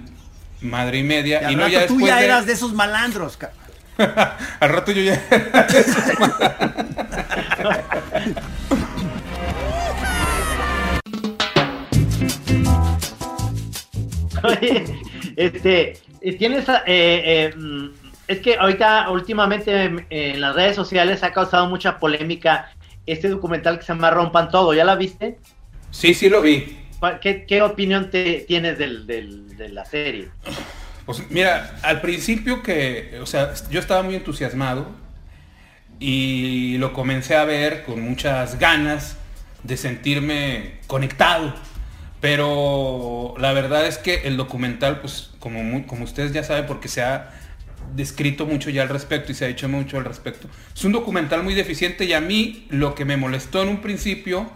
madre 0.60 0.98
y 0.98 1.02
media 1.02 1.42
Y 1.42 1.44
al 1.46 1.52
y, 1.52 1.56
no 1.56 1.62
rato 1.62 1.72
ya 1.72 1.86
tú 1.86 2.00
ya 2.00 2.22
eras 2.22 2.46
de 2.46 2.52
esos 2.52 2.72
malandros. 2.72 3.38
al 4.60 4.68
rato 4.68 4.92
yo 4.92 5.02
ya 5.02 5.20
Oye, 14.42 14.84
este, 15.36 15.98
eh, 16.20 16.32
tienes, 16.38 16.68
eh, 16.68 16.74
eh, 16.86 17.54
mm, 17.56 17.86
es 18.28 18.38
que 18.40 18.56
ahorita, 18.56 19.10
últimamente 19.10 19.72
eh, 19.84 20.32
en 20.34 20.40
las 20.40 20.54
redes 20.54 20.76
sociales 20.76 21.22
ha 21.22 21.32
causado 21.32 21.68
mucha 21.68 21.98
polémica 21.98 22.70
este 23.06 23.28
documental 23.28 23.78
que 23.78 23.84
se 23.84 23.92
llama 23.92 24.10
Rompan 24.10 24.50
Todo, 24.50 24.74
¿ya 24.74 24.84
la 24.84 24.96
viste? 24.96 25.38
Sí, 25.90 26.12
sí 26.14 26.28
lo 26.28 26.42
vi. 26.42 26.76
¿Cuál- 26.98 27.20
¿Qué, 27.20 27.44
qué 27.46 27.62
opinión 27.62 28.10
te 28.10 28.44
tienes 28.48 28.78
del, 28.78 29.06
del- 29.06 29.56
de 29.56 29.68
la 29.68 29.84
serie? 29.84 30.28
Pues 31.04 31.22
mira, 31.30 31.76
al 31.82 32.00
principio 32.00 32.62
que, 32.62 33.18
o 33.22 33.26
sea, 33.26 33.52
yo 33.70 33.78
estaba 33.78 34.02
muy 34.02 34.16
entusiasmado 34.16 34.88
y 36.00 36.76
lo 36.78 36.92
comencé 36.92 37.36
a 37.36 37.44
ver 37.44 37.84
con 37.84 38.00
muchas 38.00 38.58
ganas 38.58 39.16
de 39.62 39.76
sentirme 39.76 40.72
conectado. 40.86 41.54
Pero 42.20 43.34
la 43.38 43.52
verdad 43.52 43.86
es 43.86 43.98
que 43.98 44.22
el 44.24 44.36
documental, 44.36 45.00
pues 45.00 45.30
como, 45.38 45.86
como 45.86 46.04
ustedes 46.04 46.32
ya 46.32 46.42
saben, 46.42 46.66
porque 46.66 46.88
se 46.88 47.02
ha 47.02 47.32
descrito 47.94 48.46
mucho 48.46 48.70
ya 48.70 48.82
al 48.82 48.88
respecto 48.88 49.32
y 49.32 49.34
se 49.34 49.44
ha 49.44 49.48
hecho 49.48 49.68
mucho 49.68 49.98
al 49.98 50.04
respecto. 50.04 50.48
Es 50.74 50.84
un 50.84 50.92
documental 50.92 51.42
muy 51.42 51.54
deficiente 51.54 52.04
y 52.04 52.12
a 52.12 52.20
mí 52.20 52.66
lo 52.70 52.94
que 52.94 53.04
me 53.04 53.16
molestó 53.16 53.62
en 53.62 53.68
un 53.68 53.80
principio, 53.80 54.50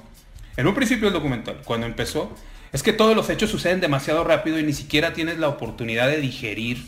en 0.57 0.67
un 0.67 0.75
principio 0.75 1.09
el 1.09 1.15
documental, 1.15 1.59
cuando 1.65 1.87
empezó, 1.87 2.35
es 2.73 2.83
que 2.83 2.93
todos 2.93 3.17
los 3.17 3.29
hechos 3.31 3.51
suceden 3.51 3.81
demasiado 3.81 4.25
rápido 4.25 4.59
y 4.59 4.63
ni 4.63 4.73
siquiera 4.73 5.13
tienes 5.13 5.39
la 5.39 5.49
oportunidad 5.49 6.09
de 6.09 6.21
digerir 6.21 6.85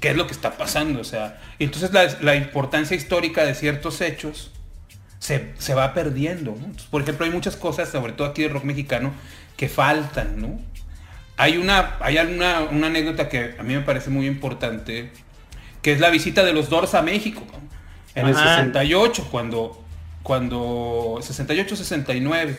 qué 0.00 0.10
es 0.10 0.16
lo 0.16 0.26
que 0.26 0.32
está 0.32 0.56
pasando. 0.56 1.00
O 1.00 1.04
sea, 1.04 1.40
entonces 1.58 1.90
la, 2.20 2.36
importancia 2.36 2.96
histórica 2.96 3.44
de 3.44 3.54
ciertos 3.54 4.00
hechos 4.00 4.50
se, 5.20 5.74
va 5.74 5.94
perdiendo. 5.94 6.56
por 6.90 7.02
ejemplo, 7.02 7.26
hay 7.26 7.32
muchas 7.32 7.56
cosas, 7.56 7.90
sobre 7.90 8.14
todo 8.14 8.26
aquí 8.26 8.42
de 8.42 8.48
rock 8.48 8.64
mexicano, 8.64 9.12
que 9.56 9.68
faltan, 9.68 10.40
¿no? 10.40 10.58
Hay 11.36 11.56
una, 11.56 11.96
hay 12.00 12.18
una, 12.18 12.62
una 12.62 12.88
anécdota 12.88 13.28
que 13.28 13.54
a 13.58 13.62
mí 13.62 13.74
me 13.74 13.82
parece 13.82 14.10
muy 14.10 14.26
importante, 14.26 15.12
que 15.82 15.92
es 15.92 16.00
la 16.00 16.10
visita 16.10 16.44
de 16.44 16.52
los 16.52 16.68
Doors 16.68 16.94
a 16.94 17.02
México, 17.02 17.42
en 18.14 18.26
el 18.26 18.34
68, 18.34 19.28
cuando, 19.30 19.82
cuando 20.22 21.18
68-69 21.20 22.56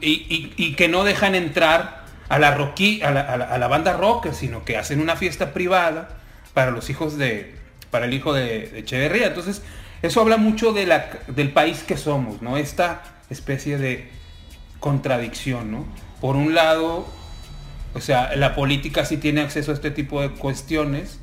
y, 0.00 0.74
que 0.74 0.88
no 0.88 1.04
dejan 1.04 1.34
entrar 1.34 2.04
a 2.28 2.38
la, 2.38 2.48
a 2.48 3.58
la, 3.58 3.68
banda 3.68 3.92
rock, 3.94 4.32
sino 4.32 4.64
que 4.64 4.76
hacen 4.76 5.00
una 5.00 5.16
fiesta 5.16 5.52
privada 5.52 6.08
para 6.54 6.70
los 6.70 6.90
hijos 6.90 7.16
de, 7.16 7.54
para 7.90 8.06
el 8.06 8.14
hijo 8.14 8.32
de, 8.32 8.78
Echeverría. 8.78 9.28
Entonces, 9.28 9.62
eso 10.04 10.20
habla 10.20 10.36
mucho 10.36 10.72
de 10.72 10.84
la, 10.84 11.08
del 11.28 11.50
país 11.50 11.82
que 11.82 11.96
somos, 11.96 12.42
¿no? 12.42 12.58
Esta 12.58 13.02
especie 13.30 13.78
de 13.78 14.10
contradicción, 14.78 15.72
¿no? 15.72 15.86
Por 16.20 16.36
un 16.36 16.54
lado, 16.54 17.06
o 17.94 18.00
sea, 18.02 18.36
la 18.36 18.54
política 18.54 19.06
sí 19.06 19.16
tiene 19.16 19.40
acceso 19.40 19.70
a 19.70 19.74
este 19.74 19.90
tipo 19.90 20.20
de 20.20 20.28
cuestiones, 20.28 21.20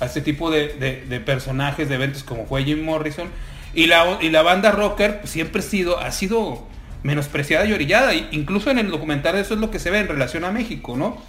a 0.00 0.06
este 0.06 0.20
tipo 0.20 0.50
de, 0.50 1.22
personajes, 1.24 1.88
de 1.88 1.94
eventos 1.94 2.24
como 2.24 2.44
fue 2.46 2.64
Jim 2.64 2.84
Morrison, 2.84 3.28
y 3.72 3.86
la, 3.86 4.18
y 4.20 4.30
la 4.30 4.42
banda 4.42 4.72
rocker 4.72 5.20
siempre 5.22 5.62
sido, 5.62 6.00
ha 6.00 6.10
sido 6.10 6.66
menospreciada 7.04 7.66
y 7.66 7.72
orillada. 7.72 8.14
Incluso 8.32 8.72
en 8.72 8.78
el 8.78 8.90
documental 8.90 9.36
eso 9.36 9.54
es 9.54 9.60
lo 9.60 9.70
que 9.70 9.78
se 9.78 9.92
ve 9.92 10.00
en 10.00 10.08
relación 10.08 10.44
a 10.44 10.50
México, 10.50 10.96
¿no? 10.96 11.22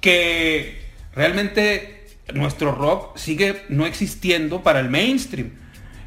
Que 0.00 0.80
realmente 1.12 2.06
nuestro 2.32 2.72
rock 2.72 3.18
sigue 3.18 3.62
no 3.68 3.84
existiendo 3.84 4.62
para 4.62 4.80
el 4.80 4.88
mainstream. 4.88 5.59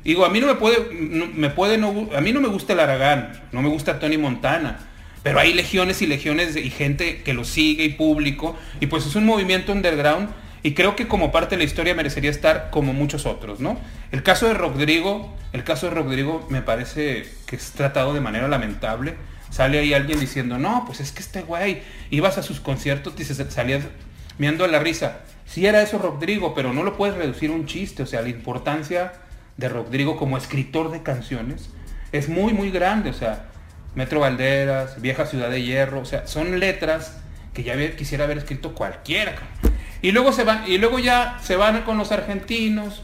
Digo, 0.03 0.25
a 0.25 0.29
mí 0.29 0.39
no 0.39 0.47
me 0.47 0.55
puede, 0.55 0.93
me 0.93 1.49
puede 1.49 1.77
no, 1.77 2.09
a 2.15 2.21
mí 2.21 2.33
no 2.33 2.41
me 2.41 2.49
gusta 2.49 2.73
el 2.73 2.79
Aragán, 2.79 3.41
no 3.51 3.61
me 3.61 3.69
gusta 3.69 3.99
Tony 3.99 4.17
Montana, 4.17 4.79
pero 5.23 5.39
hay 5.39 5.53
legiones 5.53 6.01
y 6.01 6.07
legiones 6.07 6.55
y 6.57 6.69
gente 6.69 7.21
que 7.23 7.33
lo 7.33 7.45
sigue 7.45 7.85
y 7.85 7.89
público, 7.89 8.57
y 8.81 8.87
pues 8.87 9.05
es 9.05 9.15
un 9.15 9.25
movimiento 9.25 9.71
underground 9.71 10.29
y 10.63 10.73
creo 10.73 10.95
que 10.95 11.09
como 11.09 11.31
parte 11.31 11.55
de 11.55 11.57
la 11.57 11.65
historia 11.65 11.93
merecería 11.93 12.31
estar 12.31 12.69
como 12.71 12.93
muchos 12.93 13.25
otros, 13.25 13.59
¿no? 13.59 13.77
El 14.11 14.23
caso 14.23 14.47
de 14.47 14.53
Rodrigo, 14.53 15.35
el 15.51 15.65
caso 15.65 15.87
de 15.87 15.95
Rodrigo 15.95 16.47
me 16.49 16.61
parece 16.61 17.25
que 17.45 17.57
es 17.57 17.71
tratado 17.71 18.13
de 18.13 18.21
manera 18.21 18.47
lamentable. 18.47 19.15
Sale 19.49 19.79
ahí 19.79 19.93
alguien 19.93 20.21
diciendo, 20.21 20.57
no, 20.57 20.83
pues 20.85 21.01
es 21.01 21.11
que 21.11 21.19
este 21.19 21.41
güey, 21.41 21.81
ibas 22.09 22.37
a 22.37 22.43
sus 22.43 22.61
conciertos 22.61 23.13
y 23.19 23.25
se 23.25 23.51
salías 23.51 23.83
mirando 24.37 24.63
a 24.63 24.69
la 24.69 24.79
risa. 24.79 25.19
Sí 25.45 25.65
era 25.65 25.81
eso 25.81 25.97
Rodrigo, 25.97 26.55
pero 26.55 26.73
no 26.73 26.83
lo 26.83 26.95
puedes 26.95 27.15
reducir 27.15 27.51
a 27.51 27.53
un 27.53 27.65
chiste. 27.65 28.01
O 28.01 28.05
sea, 28.05 28.21
la 28.21 28.29
importancia 28.29 29.11
de 29.57 29.69
Rodrigo 29.69 30.17
como 30.17 30.37
escritor 30.37 30.91
de 30.91 31.03
canciones 31.03 31.69
es 32.11 32.29
muy, 32.29 32.53
muy 32.53 32.71
grande. 32.71 33.09
O 33.09 33.13
sea, 33.13 33.47
Metro 33.95 34.19
Valderas, 34.21 35.01
Vieja 35.01 35.25
Ciudad 35.25 35.49
de 35.49 35.61
Hierro, 35.61 36.01
o 36.01 36.05
sea, 36.05 36.27
son 36.27 36.59
letras 36.59 37.17
que 37.53 37.63
ya 37.63 37.95
quisiera 37.95 38.23
haber 38.23 38.37
escrito 38.39 38.73
cualquiera. 38.73 39.35
Y 40.01 40.11
luego, 40.11 40.33
se 40.33 40.43
van, 40.43 40.63
y 40.67 40.77
luego 40.77 40.99
ya 40.99 41.39
se 41.41 41.55
van 41.55 41.81
con 41.83 41.97
los 41.97 42.11
argentinos. 42.11 43.03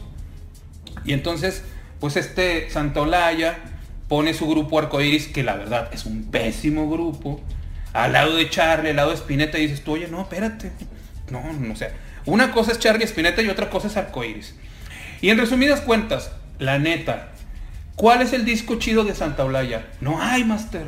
Y 1.04 1.12
entonces, 1.12 1.64
pues 1.98 2.16
este 2.16 2.68
Santolaya 2.70 3.58
pone 4.08 4.34
su 4.34 4.48
grupo 4.48 4.78
Arcoiris, 4.78 5.28
que 5.28 5.42
la 5.42 5.54
verdad 5.54 5.88
es 5.92 6.04
un 6.04 6.30
pésimo 6.30 6.90
grupo, 6.90 7.40
al 7.92 8.12
lado 8.12 8.36
de 8.36 8.50
Charlie, 8.50 8.90
al 8.90 8.96
lado 8.96 9.10
de 9.10 9.16
Spinetta, 9.16 9.58
y 9.58 9.62
dices 9.62 9.82
tú, 9.82 9.92
oye, 9.92 10.08
no, 10.08 10.22
espérate. 10.22 10.72
No, 11.30 11.52
no 11.52 11.76
sé. 11.76 11.90
Una 12.26 12.50
cosa 12.50 12.72
es 12.72 12.78
Charlie 12.78 13.04
Spinetta 13.04 13.40
y 13.40 13.48
otra 13.48 13.70
cosa 13.70 13.86
es 13.86 13.96
Arcoiris. 13.96 14.54
Y 15.20 15.30
en 15.30 15.38
resumidas 15.38 15.80
cuentas, 15.80 16.32
la 16.60 16.78
neta, 16.78 17.32
¿cuál 17.96 18.22
es 18.22 18.32
el 18.32 18.44
disco 18.44 18.76
chido 18.76 19.02
de 19.02 19.16
Santa 19.16 19.44
Olaya? 19.44 19.88
No 20.00 20.22
hay, 20.22 20.44
Master. 20.44 20.84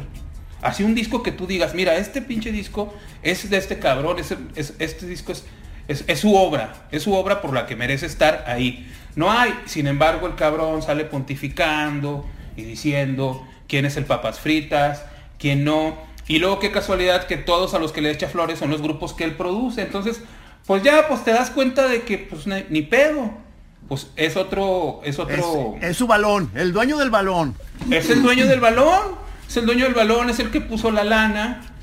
Así 0.61 0.85
un 0.85 0.95
disco 0.95 1.25
que 1.25 1.33
tú 1.33 1.49
digas, 1.49 1.75
mira, 1.75 1.97
este 1.97 2.23
pinche 2.23 2.53
disco 2.53 2.95
es 3.25 3.51
de 3.51 3.57
este 3.57 3.81
cabrón, 3.81 4.19
este 4.55 5.07
disco 5.07 5.33
es 5.33 5.45
es, 5.89 6.21
su 6.21 6.35
obra, 6.35 6.87
es 6.91 7.03
su 7.03 7.15
obra 7.15 7.41
por 7.41 7.53
la 7.53 7.67
que 7.67 7.77
merece 7.77 8.07
estar 8.07 8.45
ahí. 8.47 8.91
No 9.17 9.31
hay, 9.31 9.55
sin 9.67 9.87
embargo, 9.87 10.27
el 10.27 10.35
cabrón 10.35 10.83
sale 10.83 11.05
pontificando 11.05 12.27
y 12.57 12.63
diciendo 12.63 13.47
quién 13.69 13.85
es 13.85 13.97
el 13.97 14.05
papas 14.05 14.41
fritas, 14.41 15.05
quién 15.39 15.65
no. 15.65 15.97
Y 16.29 16.39
luego 16.39 16.61
qué 16.61 16.71
casualidad 16.71 17.27
que 17.27 17.37
todos 17.37 17.75
a 17.75 17.79
los 17.79 17.93
que 17.93 18.01
le 18.01 18.11
echa 18.11 18.29
flores 18.29 18.59
son 18.59 18.71
los 18.71 18.81
grupos 18.81 19.13
que 19.13 19.25
él 19.25 19.35
produce. 19.35 19.83
Entonces, 19.83 20.23
pues 20.67 20.83
ya 20.83 21.09
pues 21.09 21.25
te 21.25 21.33
das 21.33 21.51
cuenta 21.51 21.89
de 21.89 22.03
que 22.03 22.19
pues 22.19 22.47
ni, 22.47 22.83
pedo. 22.83 23.42
Pues 23.89 24.09
es 24.17 24.37
otro, 24.37 25.01
es 25.05 25.19
otro. 25.19 25.77
Es, 25.81 25.97
su 25.97 26.07
balón, 26.07 26.51
el 26.55 26.73
dueño 26.73 26.97
del 26.97 27.11
balón. 27.11 27.55
Es 27.91 28.09
el 28.11 28.23
dueño 28.23 28.47
del 28.47 28.61
balón. 28.61 29.17
Es 29.49 29.57
el 29.57 29.67
dueño 29.67 29.85
del 29.85 29.95
balón, 29.95 30.31
es 30.31 30.39
el 30.39 30.51
que 30.51 30.61
puso 30.61 30.91
la 30.91 31.05
lana. 31.05 31.75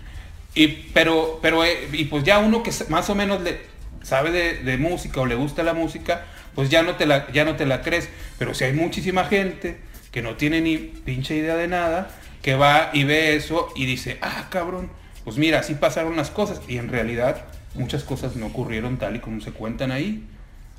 Y, 0.56 0.68
pero, 0.68 1.40
pero, 1.42 1.64
eh, 1.64 1.88
y 1.92 2.06
pues 2.06 2.24
ya 2.24 2.40
uno 2.40 2.64
que 2.64 2.72
más 2.90 3.10
o 3.10 3.16
menos 3.16 3.42
le, 3.42 3.60
sabe 4.02 4.32
de, 4.32 4.78
música 4.78 5.22
o 5.22 5.26
le 5.26 5.36
gusta 5.36 5.64
la 5.64 5.74
música, 5.74 6.26
pues 6.56 6.70
ya 6.70 6.82
no, 6.82 6.96
te 6.96 7.06
la, 7.06 7.32
ya 7.32 7.46
no 7.46 7.56
te 7.56 7.66
la 7.66 7.82
crees. 7.82 8.10
Pero 8.38 8.54
si 8.54 8.64
hay 8.64 8.74
muchísima 8.74 9.26
gente 9.26 9.80
que 10.12 10.22
no 10.22 10.36
tiene 10.36 10.62
ni 10.62 10.78
pinche 10.78 11.36
idea 11.36 11.56
de 11.56 11.68
nada, 11.68 12.10
que 12.42 12.56
va 12.56 12.90
y 12.94 13.04
ve 13.04 13.36
eso 13.36 13.70
y 13.76 13.86
dice, 13.86 14.18
ah, 14.22 14.48
cabrón, 14.50 14.90
pues 15.24 15.38
mira, 15.38 15.60
así 15.60 15.76
pasaron 15.76 16.16
las 16.16 16.32
cosas. 16.32 16.62
Y 16.68 16.78
en 16.78 16.90
realidad 16.90 17.46
muchas 17.76 18.04
cosas 18.04 18.36
no 18.36 18.48
ocurrieron 18.48 18.98
tal 18.98 19.16
y 19.16 19.20
como 19.20 19.42
se 19.42 19.52
cuentan 19.52 19.92
ahí. 19.92 20.24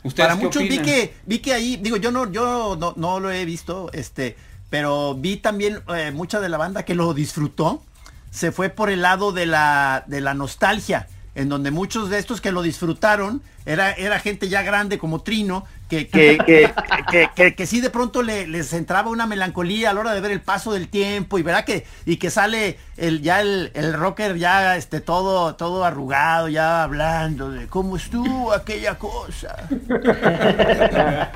¿Ustedes 0.02 0.28
Para 0.28 0.40
muchos 0.40 0.62
vi 0.62 0.78
que, 0.78 1.14
vi 1.26 1.40
que 1.40 1.52
ahí, 1.52 1.76
digo, 1.76 1.96
yo 1.96 2.10
no, 2.10 2.30
yo 2.32 2.94
no, 2.96 3.20
lo 3.20 3.30
he 3.30 3.44
visto, 3.44 3.90
este, 3.92 4.36
pero 4.70 5.14
vi 5.14 5.36
también 5.36 5.82
eh, 5.94 6.10
mucha 6.10 6.40
de 6.40 6.48
la 6.48 6.56
banda 6.56 6.84
que 6.84 6.94
lo 6.94 7.12
disfrutó. 7.12 7.82
Se 8.30 8.52
fue 8.52 8.68
por 8.70 8.90
el 8.90 9.02
lado 9.02 9.32
de 9.32 9.46
la, 9.46 10.04
de 10.06 10.20
la 10.20 10.34
nostalgia 10.34 11.08
en 11.40 11.48
donde 11.48 11.70
muchos 11.70 12.10
de 12.10 12.18
estos 12.18 12.40
que 12.40 12.52
lo 12.52 12.62
disfrutaron 12.62 13.42
era, 13.64 13.92
era 13.92 14.18
gente 14.18 14.48
ya 14.48 14.62
grande 14.62 14.98
como 14.98 15.22
Trino, 15.22 15.64
que, 15.88 16.06
que, 16.08 17.54
que, 17.56 17.66
sí 17.66 17.80
de 17.80 17.90
pronto 17.90 18.22
le, 18.22 18.46
les 18.46 18.72
entraba 18.72 19.10
una 19.10 19.26
melancolía 19.26 19.90
a 19.90 19.94
la 19.94 20.00
hora 20.00 20.14
de 20.14 20.20
ver 20.20 20.30
el 20.30 20.40
paso 20.40 20.72
del 20.72 20.88
tiempo 20.88 21.38
y 21.38 21.42
verá 21.42 21.64
que, 21.64 21.84
y 22.06 22.16
que 22.16 22.30
sale 22.30 22.78
el, 22.96 23.22
ya 23.22 23.40
el, 23.40 23.92
rocker 23.94 24.36
ya 24.36 24.76
este, 24.76 25.00
todo, 25.00 25.56
todo 25.56 25.84
arrugado, 25.84 26.48
ya 26.48 26.84
hablando 26.84 27.50
de 27.50 27.66
cómo 27.66 27.96
estuvo 27.96 28.52
aquella 28.52 28.96
cosa. 28.98 29.68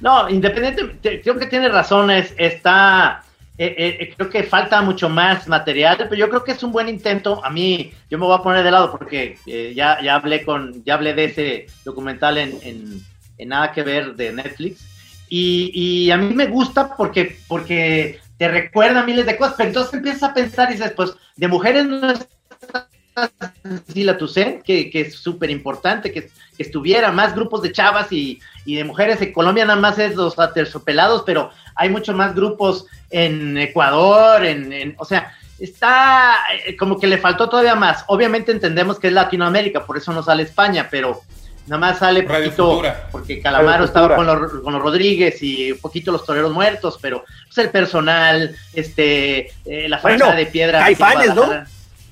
No, 0.00 0.28
independiente, 0.28 1.20
creo 1.22 1.38
que 1.38 1.46
tiene 1.46 1.68
razones, 1.68 2.34
está 2.36 3.22
eh, 3.60 3.98
eh, 4.00 4.14
creo 4.16 4.30
que 4.30 4.44
falta 4.44 4.80
mucho 4.82 5.08
más 5.08 5.48
material, 5.48 5.96
pero 5.96 6.14
yo 6.14 6.28
creo 6.28 6.44
que 6.44 6.52
es 6.52 6.62
un 6.62 6.70
buen 6.70 6.88
intento. 6.88 7.44
A 7.44 7.50
mí, 7.50 7.92
yo 8.08 8.16
me 8.16 8.24
voy 8.24 8.38
a 8.38 8.42
poner 8.42 8.62
de 8.62 8.70
lado 8.70 8.92
porque 8.92 9.36
eh, 9.46 9.72
ya, 9.74 10.00
ya 10.00 10.14
hablé 10.14 10.44
con, 10.44 10.84
ya 10.84 10.94
hablé 10.94 11.12
de 11.12 11.24
ese 11.24 11.66
documental 11.84 12.38
en, 12.38 12.58
en, 12.62 13.48
Nada 13.48 13.70
que 13.70 13.84
ver 13.84 14.16
de 14.16 14.32
Netflix. 14.32 14.84
Y, 15.28 15.70
y, 15.72 16.10
a 16.10 16.16
mí 16.16 16.34
me 16.34 16.46
gusta 16.46 16.96
porque, 16.96 17.38
porque 17.46 18.18
te 18.36 18.48
recuerda 18.48 19.04
miles 19.04 19.26
de 19.26 19.36
cosas, 19.36 19.54
pero 19.56 19.68
entonces 19.68 19.94
empiezas 19.94 20.24
a 20.24 20.34
pensar 20.34 20.70
y 20.70 20.74
dices, 20.74 20.92
pues, 20.96 21.14
de 21.36 21.46
mujeres 21.46 21.86
no 21.86 22.10
está 22.10 22.88
la 23.94 24.18
Tucen, 24.18 24.62
que, 24.62 24.90
que 24.90 25.02
es 25.02 25.14
súper 25.14 25.50
importante, 25.50 26.12
que, 26.12 26.30
que, 26.56 26.62
estuviera 26.62 27.10
más 27.10 27.34
grupos 27.34 27.62
de 27.62 27.72
chavas 27.72 28.12
y, 28.12 28.40
y, 28.64 28.76
de 28.76 28.84
mujeres. 28.84 29.20
En 29.22 29.32
Colombia 29.32 29.64
nada 29.64 29.80
más 29.80 29.98
es 29.98 30.14
los 30.14 30.38
aterciopelados, 30.38 31.22
pero 31.24 31.50
hay 31.78 31.88
muchos 31.88 32.14
más 32.14 32.34
grupos 32.34 32.86
en 33.08 33.56
Ecuador, 33.56 34.44
en, 34.44 34.94
o 34.98 35.04
sea, 35.04 35.32
está 35.58 36.34
eh, 36.66 36.76
como 36.76 36.98
que 36.98 37.06
le 37.06 37.18
faltó 37.18 37.48
todavía 37.48 37.76
más. 37.76 38.04
Obviamente 38.08 38.52
entendemos 38.52 38.98
que 38.98 39.06
es 39.06 39.12
Latinoamérica, 39.12 39.86
por 39.86 39.96
eso 39.96 40.12
no 40.12 40.22
sale 40.22 40.42
España, 40.42 40.88
pero 40.90 41.22
nada 41.66 41.80
más 41.80 41.98
sale 41.98 42.24
poquito, 42.24 42.82
porque 43.12 43.40
Calamaro 43.40 43.84
estaba 43.84 44.16
con 44.16 44.26
los, 44.26 44.52
con 44.62 44.72
los, 44.72 44.82
Rodríguez 44.82 45.42
y 45.42 45.72
un 45.72 45.78
poquito 45.78 46.10
los 46.10 46.24
toreros 46.24 46.52
muertos, 46.52 46.98
pero 47.00 47.24
pues 47.46 47.58
el 47.58 47.70
personal, 47.70 48.56
este, 48.72 49.52
eh, 49.64 49.88
la 49.88 49.98
fachada 49.98 50.34
de 50.34 50.46
piedra. 50.46 50.80
Caifanes, 50.80 51.34
¿no? 51.34 51.48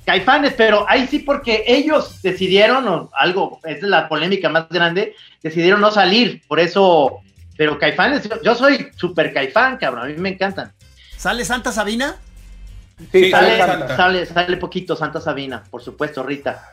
Caifanes, 0.04 0.52
pero 0.56 0.86
ahí 0.88 1.08
sí 1.08 1.18
porque 1.18 1.64
ellos 1.66 2.22
decidieron, 2.22 2.86
o 2.86 3.10
algo, 3.18 3.58
es 3.64 3.82
la 3.82 4.08
polémica 4.08 4.48
más 4.48 4.68
grande, 4.68 5.16
decidieron 5.42 5.80
no 5.80 5.90
salir, 5.90 6.42
por 6.46 6.60
eso, 6.60 7.20
pero 7.56 7.78
Caifanes, 7.78 8.28
yo 8.42 8.54
soy 8.54 8.90
súper 8.96 9.32
Caifán, 9.32 9.76
cabrón, 9.76 10.04
a 10.04 10.06
mí 10.06 10.14
me 10.18 10.30
encantan. 10.30 10.72
¿Sale 11.16 11.44
Santa 11.44 11.72
Sabina? 11.72 12.16
Sí, 13.12 13.30
sale, 13.30 13.58
sale, 13.96 14.26
sale, 14.26 14.56
poquito 14.56 14.96
Santa 14.96 15.20
Sabina, 15.20 15.62
por 15.70 15.82
supuesto, 15.82 16.22
Rita. 16.22 16.72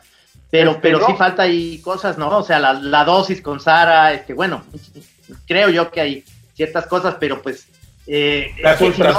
pero, 0.50 0.70
Este, 0.72 0.82
pero 0.82 1.06
sí 1.06 1.12
falta 1.14 1.42
ahí 1.42 1.78
cosas, 1.80 2.16
¿no? 2.18 2.38
O 2.38 2.42
sea, 2.42 2.58
la, 2.58 2.72
la 2.74 3.04
dosis 3.04 3.42
con 3.42 3.60
Sara, 3.60 4.12
este, 4.12 4.32
bueno, 4.32 4.64
creo 5.46 5.68
yo 5.68 5.90
que 5.90 6.00
hay 6.00 6.24
ciertas 6.54 6.86
cosas, 6.86 7.16
pero 7.18 7.42
pues... 7.42 7.66
eh, 8.06 8.54
Las 8.62 8.78
si 8.78 8.88
no-. 8.88 9.12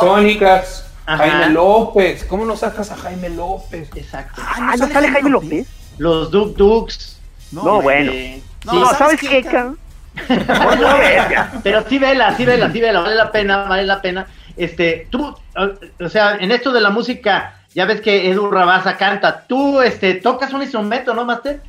Jaime 1.06 1.50
López. 1.50 2.24
¿Cómo 2.26 2.46
no 2.46 2.56
sacas 2.56 2.92
a 2.92 2.98
Jaime 2.98 3.30
López? 3.30 3.90
Exacto. 3.96 4.42
Ah, 4.44 4.76
¿no 4.78 4.88
sale 4.88 5.10
Jaime 5.10 5.30
López? 5.30 5.68
Los 5.98 6.32
Duk 6.32 6.56
Dukes. 6.58 7.20
No, 7.52 7.82
bueno. 7.82 8.12
eh, 8.12 8.42
No, 8.66 8.72
sí, 8.72 8.80
¿sabes 8.80 8.98
¿sabes 8.98 9.20
qué, 9.22 9.28
qué, 9.30 9.44
cabrón? 9.44 9.78
Pero 11.64 11.84
sí 11.88 11.98
vela, 12.00 12.36
sí 12.36 12.46
vela, 12.46 12.72
sí 12.72 12.80
vela, 12.82 13.02
vale 13.02 13.16
la 13.16 13.32
pena, 13.32 13.58
vale 13.64 13.84
la 13.84 14.02
pena. 14.02 14.26
Este, 14.58 15.08
tú, 15.10 15.36
o 16.00 16.10
sea, 16.10 16.36
en 16.38 16.52
esto 16.52 16.72
de 16.72 16.82
la 16.82 16.90
música, 16.90 17.56
ya 17.74 17.86
ves 17.86 18.02
que 18.02 18.30
Edu 18.30 18.50
Rabasa 18.50 18.98
canta. 18.98 19.46
Tú, 19.48 19.82
este, 19.82 20.16
tocas 20.16 20.54
un 20.54 20.62
instrumento, 20.62 21.14
¿no, 21.14 21.26
Master? 21.26 21.62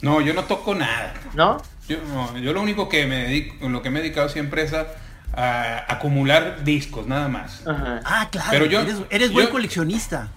No, 0.00 0.20
yo 0.20 0.34
no 0.34 0.44
toco 0.44 0.74
nada. 0.74 1.14
¿No? 1.34 1.62
Yo, 1.88 1.98
no, 2.12 2.36
yo 2.38 2.52
lo 2.52 2.60
único 2.62 2.88
que 2.88 3.06
me 3.06 3.24
dedico, 3.24 3.68
lo 3.68 3.82
que 3.82 3.90
me 3.90 4.00
he 4.00 4.02
dedicado 4.02 4.28
siempre 4.28 4.62
es 4.62 4.72
a, 4.74 4.86
a 5.34 5.92
acumular 5.92 6.64
discos, 6.64 7.06
nada 7.06 7.28
más. 7.28 7.66
Ajá. 7.66 8.00
Ah, 8.04 8.28
claro. 8.30 8.48
Pero 8.50 8.66
yo- 8.66 8.80
eres, 8.80 8.96
eres 9.10 9.32
buen 9.32 9.46
yo- 9.46 9.52
coleccionista. 9.52 10.28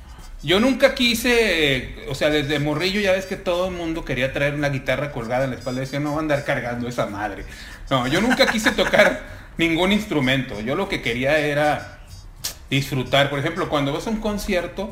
Yo 0.46 0.60
nunca 0.60 0.94
quise, 0.94 1.96
o 2.08 2.14
sea, 2.14 2.30
desde 2.30 2.60
morrillo 2.60 3.02
ya 3.02 3.14
ves 3.14 3.26
que 3.26 3.36
todo 3.36 3.70
el 3.70 3.74
mundo 3.74 4.06
quería 4.06 4.32
traer 4.32 4.54
una 4.54 4.70
guitarra 4.70 5.12
colgada 5.12 5.46
en 5.46 5.50
la 5.50 5.56
espalda 5.56 5.82
decía, 5.82 6.00
no 6.00 6.12
voy 6.12 6.18
a 6.18 6.22
andar 6.22 6.46
cargando 6.46 6.88
esa 6.88 7.08
madre. 7.08 7.46
No, 7.90 8.06
yo 8.06 8.22
nunca 8.22 8.46
quise 8.46 8.72
tocar 8.72 9.24
ningún 9.58 9.92
instrumento. 9.92 10.62
Yo 10.62 10.76
lo 10.76 10.88
que 10.88 11.02
quería 11.02 11.40
era 11.40 12.00
disfrutar. 12.70 13.32
Por 13.32 13.40
ejemplo, 13.40 13.70
cuando 13.70 13.92
vas 13.92 14.06
a 14.06 14.12
un 14.12 14.22
concierto, 14.22 14.92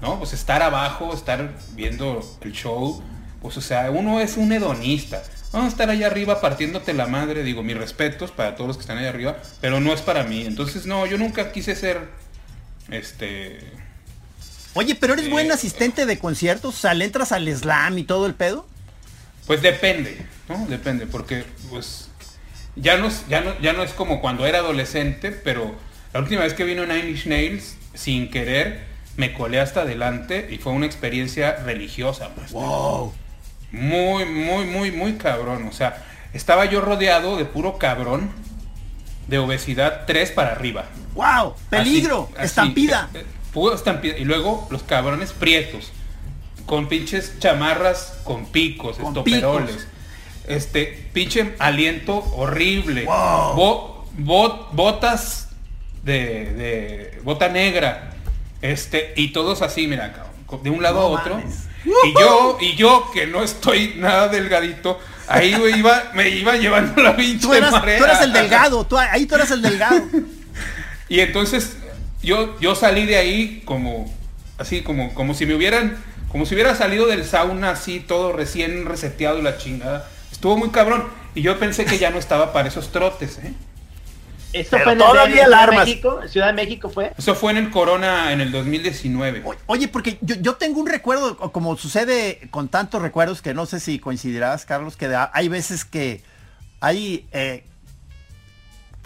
¿no? 0.00 0.20
Pues 0.20 0.32
estar 0.32 0.62
abajo, 0.62 1.12
estar 1.12 1.50
viendo 1.72 2.24
el 2.42 2.52
show, 2.52 3.02
pues 3.42 3.56
o 3.56 3.60
sea, 3.60 3.90
uno 3.90 4.20
es 4.20 4.36
un 4.36 4.52
hedonista. 4.52 5.24
Vamos 5.50 5.66
a 5.66 5.70
estar 5.70 5.90
allá 5.90 6.06
arriba 6.06 6.40
partiéndote 6.40 6.94
la 6.94 7.08
madre, 7.08 7.42
digo, 7.42 7.64
mis 7.64 7.76
respetos 7.76 8.30
para 8.30 8.54
todos 8.54 8.68
los 8.68 8.76
que 8.76 8.82
están 8.82 8.98
allá 8.98 9.08
arriba, 9.08 9.38
pero 9.60 9.80
no 9.80 9.92
es 9.92 10.02
para 10.02 10.22
mí. 10.22 10.46
Entonces, 10.46 10.86
no, 10.86 11.04
yo 11.04 11.18
nunca 11.18 11.50
quise 11.50 11.74
ser, 11.74 11.98
este, 12.90 13.58
Oye, 14.74 14.94
pero 14.94 15.14
eres 15.14 15.30
buen 15.30 15.50
asistente 15.52 16.04
de 16.06 16.18
conciertos, 16.18 16.74
o 16.74 16.78
sea, 16.78 16.94
le 16.94 17.04
entras 17.04 17.32
al 17.32 17.48
slam 17.54 17.98
y 17.98 18.04
todo 18.04 18.26
el 18.26 18.34
pedo. 18.34 18.66
Pues 19.46 19.62
depende, 19.62 20.26
¿no? 20.48 20.66
Depende, 20.68 21.06
porque 21.06 21.44
pues 21.70 22.08
ya 22.76 22.96
no, 22.96 23.06
es- 23.08 23.24
ya 23.28 23.40
no, 23.40 23.58
ya 23.60 23.72
no 23.72 23.82
es 23.82 23.92
como 23.92 24.20
cuando 24.20 24.46
era 24.46 24.58
adolescente, 24.58 25.30
pero 25.30 25.74
la 26.12 26.20
última 26.20 26.42
vez 26.42 26.54
que 26.54 26.64
vino 26.64 26.84
Nine 26.86 27.10
Inch 27.10 27.26
Nails, 27.26 27.76
sin 27.94 28.30
querer, 28.30 28.82
me 29.16 29.32
colé 29.32 29.60
hasta 29.60 29.82
adelante 29.82 30.48
y 30.50 30.58
fue 30.58 30.72
una 30.72 30.86
experiencia 30.86 31.56
religiosa. 31.64 32.30
pues. 32.34 32.50
Wow. 32.52 33.12
Muy, 33.70 34.24
muy, 34.24 34.64
muy, 34.66 34.90
muy 34.90 35.12
cabrón. 35.14 35.68
O 35.68 35.72
sea, 35.72 36.02
estaba 36.32 36.64
yo 36.64 36.80
rodeado 36.80 37.36
de 37.36 37.44
puro 37.44 37.78
cabrón 37.78 38.30
de 39.28 39.38
obesidad 39.38 40.02
3 40.06 40.32
para 40.32 40.52
arriba. 40.52 40.86
Wow. 41.14 41.54
Peligro. 41.70 42.24
Así, 42.32 42.36
así, 42.38 42.46
estampida. 42.46 43.08
eh, 43.14 43.24
Y 44.18 44.24
luego 44.24 44.66
los 44.70 44.82
cabrones 44.82 45.32
prietos. 45.32 45.92
Con 46.66 46.88
pinches 46.88 47.38
chamarras 47.38 48.14
con 48.24 48.46
picos, 48.46 48.96
Con 48.96 49.08
estoperoles. 49.08 49.70
picos. 49.70 49.86
Este, 50.46 51.08
pinche 51.12 51.54
aliento 51.58 52.16
horrible. 52.36 53.04
Wow. 53.04 53.54
Bo- 53.54 54.06
bot- 54.18 54.68
botas 54.72 55.48
de, 56.02 56.52
de 56.54 57.20
bota 57.22 57.48
negra. 57.48 58.10
Este, 58.62 59.12
y 59.16 59.28
todos 59.32 59.60
así, 59.62 59.86
mira, 59.86 60.12
cabrón, 60.12 60.62
de 60.62 60.70
un 60.70 60.82
lado 60.82 61.00
No 61.00 61.16
a 61.16 61.20
otro. 61.20 61.34
mames. 61.36 61.64
Y 61.84 62.14
yo, 62.18 62.56
y 62.60 62.76
yo 62.76 63.10
que 63.12 63.26
no 63.26 63.42
estoy 63.42 63.94
nada 63.98 64.28
delgadito, 64.28 64.98
ahí 65.28 65.52
güey, 65.54 65.78
iba, 65.80 66.04
me 66.14 66.30
iba 66.30 66.56
llevando 66.56 67.02
la 67.02 67.14
pinche 67.14 67.46
Tú 67.46 67.52
eras, 67.52 67.72
marea. 67.72 67.98
tú 67.98 68.04
eras 68.04 68.22
el 68.22 68.32
delgado, 68.32 68.86
tú, 68.86 68.96
ahí 68.96 69.26
tú 69.26 69.34
eras 69.34 69.50
el 69.50 69.60
delgado. 69.62 70.00
Y 71.10 71.20
entonces 71.20 71.76
yo, 72.24 72.58
yo 72.60 72.74
salí 72.74 73.06
de 73.06 73.16
ahí 73.16 73.62
como 73.64 74.12
así 74.58 74.82
como, 74.82 75.12
como 75.14 75.34
si 75.34 75.46
me 75.46 75.54
hubieran, 75.54 75.96
como 76.28 76.46
si 76.46 76.54
hubiera 76.54 76.74
salido 76.74 77.06
del 77.06 77.24
sauna 77.24 77.70
así 77.70 78.00
todo 78.00 78.32
recién 78.32 78.86
reseteado 78.86 79.38
y 79.38 79.42
la 79.42 79.58
chingada. 79.58 80.08
Estuvo 80.32 80.56
muy 80.56 80.70
cabrón. 80.70 81.04
Y 81.34 81.42
yo 81.42 81.58
pensé 81.58 81.84
que 81.84 81.98
ya 81.98 82.10
no 82.10 82.18
estaba 82.18 82.52
para 82.52 82.68
esos 82.68 82.92
trotes, 82.92 83.38
¿eh? 83.38 83.52
Esto 84.52 84.76
Pero 84.76 84.84
fue 84.84 84.92
en 84.92 85.00
el 85.00 85.06
todavía 85.06 85.24
Ciudad 85.34 85.48
de 85.48 85.54
alarmas. 85.54 85.86
México, 85.88 86.20
Ciudad 86.28 86.46
de 86.46 86.52
México 86.52 86.88
fue. 86.88 87.12
Eso 87.18 87.34
fue 87.34 87.50
en 87.50 87.56
el 87.58 87.70
Corona 87.70 88.32
en 88.32 88.40
el 88.40 88.52
2019. 88.52 89.42
O- 89.44 89.54
Oye, 89.66 89.88
porque 89.88 90.16
yo, 90.20 90.36
yo 90.36 90.54
tengo 90.54 90.78
un 90.80 90.86
recuerdo, 90.86 91.36
como 91.50 91.76
sucede 91.76 92.40
con 92.52 92.68
tantos 92.68 93.02
recuerdos, 93.02 93.42
que 93.42 93.52
no 93.52 93.66
sé 93.66 93.80
si 93.80 93.98
coincidirás, 93.98 94.64
Carlos, 94.64 94.96
que 94.96 95.12
hay 95.32 95.48
veces 95.48 95.84
que 95.84 96.22
hay 96.78 97.26
eh, 97.32 97.64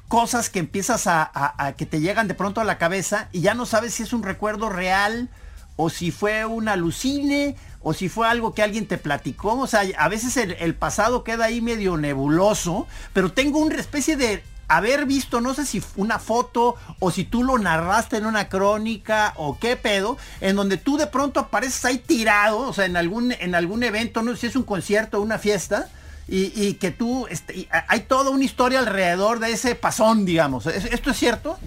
cosas 0.09 0.51
que 0.51 0.59
empiezas 0.59 1.07
a, 1.07 1.31
a- 1.35 1.73
que 1.75 1.87
te 1.87 2.01
llegan 2.01 2.29
de 2.29 2.35
pronto 2.35 2.61
a 2.61 2.65
la 2.65 2.79
cabeza 2.79 3.29
y 3.33 3.41
ya 3.43 3.55
no 3.55 3.67
sabes 3.67 3.95
si 3.95 4.03
es 4.03 4.13
un 4.13 4.23
recuerdo 4.23 4.69
real 4.69 5.29
o 5.77 5.91
si 5.91 6.11
fue 6.11 6.45
un 6.45 6.69
alucine 6.69 7.55
o 7.81 7.95
si 7.95 8.09
fue 8.09 8.27
algo 8.27 8.53
que 8.55 8.63
alguien 8.63 8.87
te 8.87 8.99
platicó. 8.99 9.59
O 9.61 9.67
sea, 9.67 9.83
a 9.97 10.09
veces 10.09 10.37
el, 10.37 10.53
el 10.53 10.75
pasado 10.75 11.23
queda 11.25 11.45
ahí 11.45 11.61
medio 11.61 11.97
nebuloso, 11.97 12.87
pero 13.13 13.31
tengo 13.33 13.59
una 13.61 13.77
especie 13.77 14.17
de 14.17 14.43
haber 14.67 15.07
visto, 15.07 15.41
no 15.41 15.55
sé 15.55 15.65
si 15.65 15.83
una 15.97 16.19
foto 16.19 16.75
o 16.99 17.11
si 17.11 17.25
tú 17.25 17.43
lo 17.45 17.57
narraste 17.59 18.17
en 18.19 18.27
una 18.27 18.49
crónica 18.49 19.33
o 19.37 19.59
qué 19.59 19.77
pedo, 19.77 20.19
en 20.41 20.57
donde 20.57 20.77
tú 20.77 20.99
de 20.99 21.07
pronto 21.07 21.41
apareces 21.41 21.85
ahí 21.85 21.99
tirado, 21.99 22.59
o 22.59 22.73
sea, 22.73 22.85
en 22.85 22.97
algún, 22.97 23.33
en 23.33 23.55
algún 23.55 23.83
evento, 23.83 24.23
no 24.23 24.33
sé 24.35 24.41
si 24.41 24.47
es 24.49 24.57
un 24.57 24.65
concierto 24.65 25.19
o 25.19 25.23
una 25.23 25.39
fiesta, 25.39 25.89
y, 26.29 26.53
y 26.55 26.75
que 26.75 26.91
tú, 26.91 27.27
este, 27.29 27.57
y 27.57 27.69
hay 27.89 28.01
toda 28.01 28.31
una 28.31 28.45
historia 28.45 28.81
alrededor 28.81 29.39
de 29.41 29.53
ese 29.53 29.75
pasón, 29.75 30.25
digamos. 30.27 30.67
¿Es- 30.67 30.85
¿Esto 30.87 31.11
es 31.11 31.17
cierto? 31.17 31.59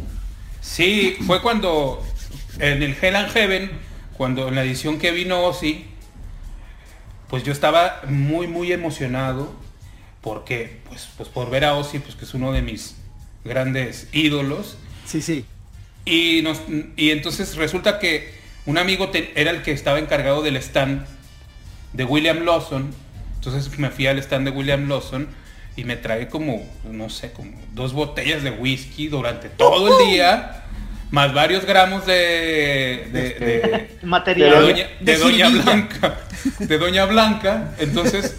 Sí, 0.62 1.16
fue 1.26 1.42
cuando 1.42 2.06
en 2.60 2.84
el 2.84 2.96
Hell 3.02 3.16
and 3.16 3.30
Heaven, 3.32 3.72
cuando 4.18 4.48
en 4.50 4.56
la 4.56 4.64
edición 4.64 5.00
que 5.00 5.12
vino 5.12 5.42
Ozzy, 5.44 5.86
pues 7.30 7.44
yo 7.44 7.52
estaba 7.52 8.02
muy 8.08 8.46
muy 8.48 8.72
emocionado 8.72 9.54
porque 10.22 10.80
pues, 10.88 11.08
pues 11.18 11.30
por 11.30 11.50
ver 11.50 11.66
a 11.66 11.74
Ozzy, 11.76 12.00
pues 12.00 12.16
que 12.16 12.26
es 12.26 12.34
uno 12.34 12.52
de 12.52 12.62
mis 12.62 12.96
grandes 13.44 14.08
ídolos 14.12 14.78
Sí, 15.06 15.22
sí. 15.22 15.46
y 16.06 16.42
nos 16.44 16.60
y 16.96 17.10
entonces 17.12 17.56
resulta 17.56 17.98
que 18.00 18.40
un 18.68 18.78
amigo 18.78 19.10
te- 19.10 19.32
era 19.40 19.50
el 19.50 19.64
que 19.64 19.72
estaba 19.72 19.98
encargado 19.98 20.44
del 20.44 20.58
stand 20.58 21.06
de 21.94 22.04
William 22.06 22.44
Lawson. 22.46 22.94
Entonces 23.44 23.76
me 23.80 23.90
fui 23.90 24.06
al 24.06 24.20
stand 24.20 24.46
de 24.46 24.52
William 24.52 24.88
Lawson 24.88 25.28
y 25.76 25.84
me 25.84 25.96
tragué 25.96 26.28
como, 26.28 26.64
no 26.84 27.10
sé, 27.10 27.32
como 27.32 27.52
dos 27.74 27.92
botellas 27.94 28.44
de 28.44 28.52
whisky 28.52 29.08
durante 29.08 29.50
todo 29.50 30.00
el 30.00 30.08
día, 30.12 30.64
más 31.10 31.34
varios 31.34 31.66
gramos 31.66 32.06
de, 32.06 33.10
de, 33.12 33.22
de- 33.22 33.30
de 33.40 33.90
Material. 34.04 34.62
Doña, 34.62 34.88
de 35.00 35.18
Doña. 35.18 35.50
Blanca. 35.50 36.18
De 36.60 36.78
Doña 36.78 37.06
Blanca. 37.06 37.74
Entonces, 37.80 38.38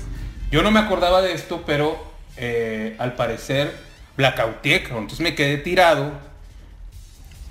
yo 0.53 0.63
no 0.63 0.71
me 0.71 0.79
acordaba 0.79 1.21
de 1.21 1.33
esto, 1.33 1.65
pero 1.67 2.13
eh, 2.37 2.95
al 2.99 3.15
parecer 3.15 3.75
blackouté. 4.17 4.85
Entonces 4.87 5.19
me 5.19 5.35
quedé 5.35 5.59
tirado. 5.59 6.13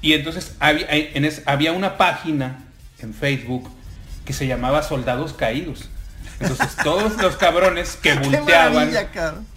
Y 0.01 0.13
entonces 0.13 0.55
había, 0.61 0.87
en 0.89 1.25
es- 1.25 1.41
había 1.45 1.73
una 1.73 1.97
página 1.97 2.63
en 2.99 3.13
Facebook 3.13 3.69
que 4.25 4.31
se 4.31 4.47
llamaba 4.47 4.83
Soldados 4.83 5.33
Caídos. 5.33 5.89
Entonces 6.41 6.75
todos 6.83 7.21
los 7.21 7.37
cabrones 7.37 7.97
que 8.01 8.13
volteaban, 8.15 8.91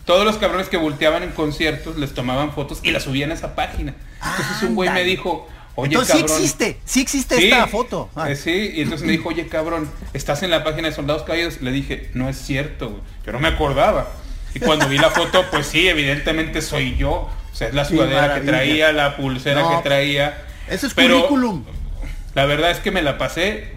todos 0.04 0.24
los 0.24 0.36
cabrones 0.38 0.68
que 0.68 0.76
volteaban 0.76 1.22
en 1.22 1.30
conciertos 1.30 1.96
les 1.96 2.14
tomaban 2.14 2.52
fotos 2.52 2.80
y 2.82 2.90
las 2.90 3.04
subían 3.04 3.30
a 3.30 3.34
esa 3.34 3.54
página. 3.54 3.94
Entonces 4.22 4.62
un 4.68 4.74
güey 4.74 4.90
me 4.90 5.04
dijo, 5.04 5.48
oye 5.74 5.92
Entonces 5.94 6.14
sí 6.16 6.20
cabrón. 6.22 6.36
existe, 6.36 6.80
sí 6.84 7.00
existe 7.00 7.36
Sí, 7.36 7.44
esta 7.50 7.66
foto. 7.66 8.10
Ah. 8.14 8.30
eh, 8.30 8.36
sí, 8.36 8.72
y 8.74 8.82
entonces 8.82 9.06
me 9.06 9.12
dijo, 9.12 9.28
oye 9.30 9.48
cabrón, 9.48 9.90
estás 10.12 10.42
en 10.42 10.50
la 10.50 10.62
página 10.64 10.88
de 10.88 10.94
Soldados 10.94 11.22
Caídos. 11.22 11.60
Le 11.62 11.72
dije, 11.72 12.10
no 12.14 12.28
es 12.28 12.36
cierto, 12.38 12.90
güey. 12.90 13.02
Yo 13.26 13.32
no 13.32 13.40
me 13.40 13.48
acordaba. 13.48 14.08
Y 14.54 14.60
cuando 14.60 14.88
vi 14.88 14.98
la 14.98 15.10
foto, 15.10 15.44
pues 15.50 15.66
sí, 15.66 15.88
evidentemente 15.88 16.62
soy 16.62 16.96
yo. 16.96 17.10
O 17.10 17.56
sea, 17.56 17.68
es 17.68 17.74
la 17.74 17.84
sudadera 17.84 18.34
que 18.34 18.40
traía, 18.42 18.92
la 18.92 19.16
pulsera 19.16 19.62
No, 19.62 19.76
que 19.76 19.88
traía. 19.88 20.42
Eso 20.68 20.86
es 20.86 20.94
Pero 20.94 21.16
currículum. 21.28 21.64
La 22.34 22.46
verdad 22.46 22.70
es 22.70 22.78
que 22.78 22.90
me 22.90 23.02
la 23.02 23.16
pasé 23.18 23.72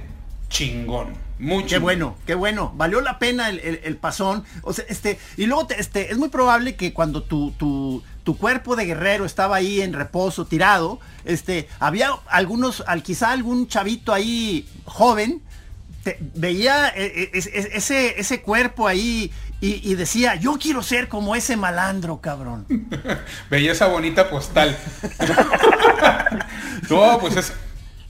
chingón. 0.49 1.13
Muy 1.39 1.65
Qué 1.65 1.77
bueno, 1.77 2.15
qué 2.25 2.33
bueno. 2.33 2.73
Valió 2.75 2.99
la 3.01 3.19
pena 3.19 3.49
el, 3.49 3.59
el- 3.59 3.79
el 3.83 3.97
pasón. 3.97 4.43
O 4.63 4.73
sea, 4.73 4.85
este, 4.89 5.19
y 5.37 5.45
luego 5.45 5.67
te- 5.67 5.79
este, 5.79 6.11
es 6.11 6.17
muy 6.17 6.29
probable 6.29 6.75
que 6.75 6.93
cuando 6.93 7.21
tu, 7.21 7.51
tu, 7.51 8.03
tu 8.23 8.37
cuerpo 8.37 8.75
de 8.75 8.85
guerrero 8.85 9.23
estaba 9.25 9.55
ahí 9.57 9.81
en 9.81 9.93
reposo, 9.93 10.45
tirado, 10.47 10.99
este, 11.25 11.67
había 11.79 12.09
algunos, 12.27 12.83
al, 12.87 13.03
quizá 13.03 13.31
algún 13.31 13.67
chavito 13.67 14.13
ahí 14.13 14.67
joven, 14.85 15.43
te- 16.03 16.17
veía 16.35 16.87
eh, 16.89 17.11
eh, 17.15 17.29
es- 17.33 17.47
es- 17.53 17.69
ese, 17.71 18.19
ese 18.19 18.41
cuerpo 18.41 18.87
ahí 18.87 19.31
y, 19.61 19.91
y 19.91 19.95
decía, 19.95 20.35
yo 20.35 20.57
quiero 20.59 20.81
ser 20.81 21.07
como 21.07 21.35
ese 21.35 21.55
malandro, 21.55 22.19
cabrón. 22.21 22.65
Veía 23.51 23.71
esa 23.73 23.87
bonita 23.87 24.29
postal. 24.29 24.75
no, 26.89 27.17
pues 27.19 27.35
es. 27.37 27.53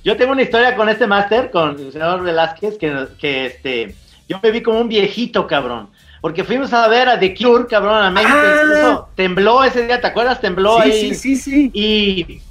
Yo 0.04 0.16
tengo 0.16 0.32
una 0.32 0.42
historia 0.42 0.76
con 0.76 0.88
este 0.90 1.06
máster, 1.08 1.52
con 1.52 1.78
el 1.80 1.92
señor 1.92 2.24
Velázquez, 2.24 2.78
que, 2.78 3.08
que 3.20 3.46
este, 3.48 3.96
yo 4.30 4.40
me 4.42 4.52
vi 4.52 4.62
como 4.62 4.80
un 4.80 4.88
viejito, 4.88 5.46
cabrón. 5.48 5.90
Porque 6.22 6.44
fuimos 6.44 6.74
a 6.74 6.88
ver 6.88 7.10
a 7.10 7.20
The 7.20 7.36
Cure, 7.36 7.68
cabrón, 7.68 8.04
a 8.04 8.10
México. 8.10 8.34
Ah. 8.36 8.62
incluso 8.64 9.10
tembló 9.16 9.64
ese 9.64 9.86
día, 9.86 10.02
¿te 10.02 10.08
acuerdas? 10.08 10.42
Tembló 10.42 10.82
Sí, 10.82 10.92
ahí. 10.92 11.14
sí, 11.14 11.16
sí, 11.16 11.36
sí. 11.36 11.72
Y, 11.74 12.42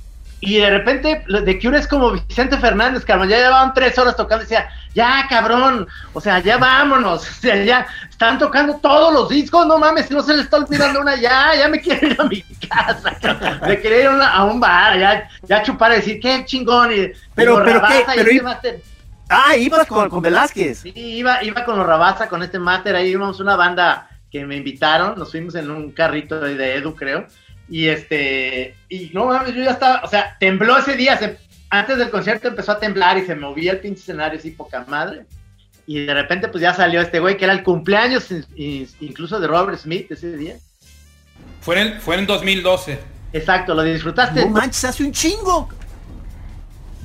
y 0.40 0.58
de 0.58 0.70
repente 0.70 1.22
lo- 1.26 1.42
The 1.42 1.58
Cure 1.58 1.78
es 1.78 1.86
como 1.88 2.12
Vicente 2.12 2.58
Fernández, 2.58 3.04
cabrón. 3.04 3.28
Ya 3.28 3.38
llevaban 3.38 3.72
tres 3.74 3.98
horas 3.98 4.16
tocando 4.16 4.42
decía, 4.42 4.68
ya, 4.94 5.26
cabrón. 5.28 5.86
O 6.12 6.20
sea, 6.20 6.38
ya 6.40 6.58
vámonos. 6.58 7.22
O 7.30 7.40
sea, 7.40 7.62
ya 7.64 7.86
están 8.10 8.38
tocando 8.38 8.76
todos 8.76 9.12
los 9.12 9.28
discos. 9.28 9.66
No 9.66 9.78
mames, 9.78 10.10
no 10.10 10.22
se 10.22 10.34
le 10.36 10.42
está 10.42 10.58
olvidando 10.58 11.00
una. 11.00 11.16
Ya, 11.16 11.54
ya 11.56 11.68
me 11.68 11.80
quiero 11.80 12.06
ir 12.08 12.16
a 12.20 12.24
mi 12.24 12.42
casa. 12.68 13.16
cabrón. 13.20 13.60
Me 13.66 13.80
quería 13.80 14.00
ir 14.02 14.06
a, 14.08 14.10
una- 14.10 14.30
a 14.30 14.44
un 14.44 14.60
bar, 14.60 14.98
ya, 14.98 15.28
ya 15.42 15.62
chupar 15.62 15.92
y 15.92 15.96
decir, 15.96 16.20
qué 16.20 16.44
chingón. 16.44 16.92
Y, 16.92 17.12
Pero- 17.34 17.60
y 17.60 17.64
pero 17.64 17.82
qué, 17.88 18.00
y 18.00 18.04
pero 18.16 18.30
este 18.30 18.42
máster. 18.42 18.80
Ah, 19.28 19.56
ibas 19.56 19.86
con, 19.88 20.08
con 20.08 20.22
Velázquez. 20.22 20.78
Sí, 20.80 20.92
iba, 20.94 21.42
iba 21.42 21.64
con 21.64 21.76
los 21.78 21.86
Rabasa, 21.86 22.28
con 22.28 22.42
este 22.44 22.58
máster, 22.60 22.94
ahí 22.94 23.08
íbamos 23.08 23.40
una 23.40 23.56
banda 23.56 24.08
que 24.30 24.44
me 24.44 24.54
invitaron, 24.56 25.18
nos 25.18 25.30
fuimos 25.32 25.54
en 25.56 25.68
un 25.70 25.90
carrito 25.92 26.38
de, 26.38 26.54
de 26.56 26.76
Edu, 26.76 26.94
creo, 26.94 27.26
y 27.68 27.88
este, 27.88 28.74
y 28.88 29.10
no 29.12 29.26
mames, 29.26 29.54
yo 29.54 29.62
ya 29.64 29.72
estaba, 29.72 30.02
o 30.04 30.08
sea, 30.08 30.36
tembló 30.38 30.78
ese 30.78 30.96
día, 30.96 31.16
se- 31.18 31.38
antes 31.70 31.98
del 31.98 32.10
concierto 32.10 32.48
empezó 32.48 32.72
a 32.72 32.78
temblar 32.78 33.18
y 33.18 33.26
se 33.26 33.34
movía 33.34 33.72
el 33.72 33.80
pinche 33.80 34.00
escenario 34.00 34.38
así, 34.38 34.50
poca 34.52 34.84
madre, 34.88 35.26
y 35.86 36.04
de 36.06 36.14
repente 36.14 36.48
pues 36.48 36.62
ya 36.62 36.74
salió 36.74 37.00
este 37.00 37.18
güey, 37.20 37.36
que 37.36 37.44
era 37.44 37.52
el 37.52 37.62
cumpleaños 37.62 38.30
in- 38.30 38.44
in- 38.56 38.88
incluso 39.00 39.40
de 39.40 39.46
Robert 39.46 39.78
Smith 39.78 40.10
ese 40.10 40.36
día. 40.36 40.56
Fue 41.60 41.80
en, 41.80 41.86
el- 41.88 42.00
fue 42.00 42.16
en 42.16 42.26
2012. 42.26 42.98
Exacto, 43.32 43.74
lo 43.74 43.82
disfrutaste. 43.82 44.42
No 44.44 44.50
manches, 44.50 44.84
hace 44.84 45.02
un 45.04 45.12
chingo. 45.12 45.68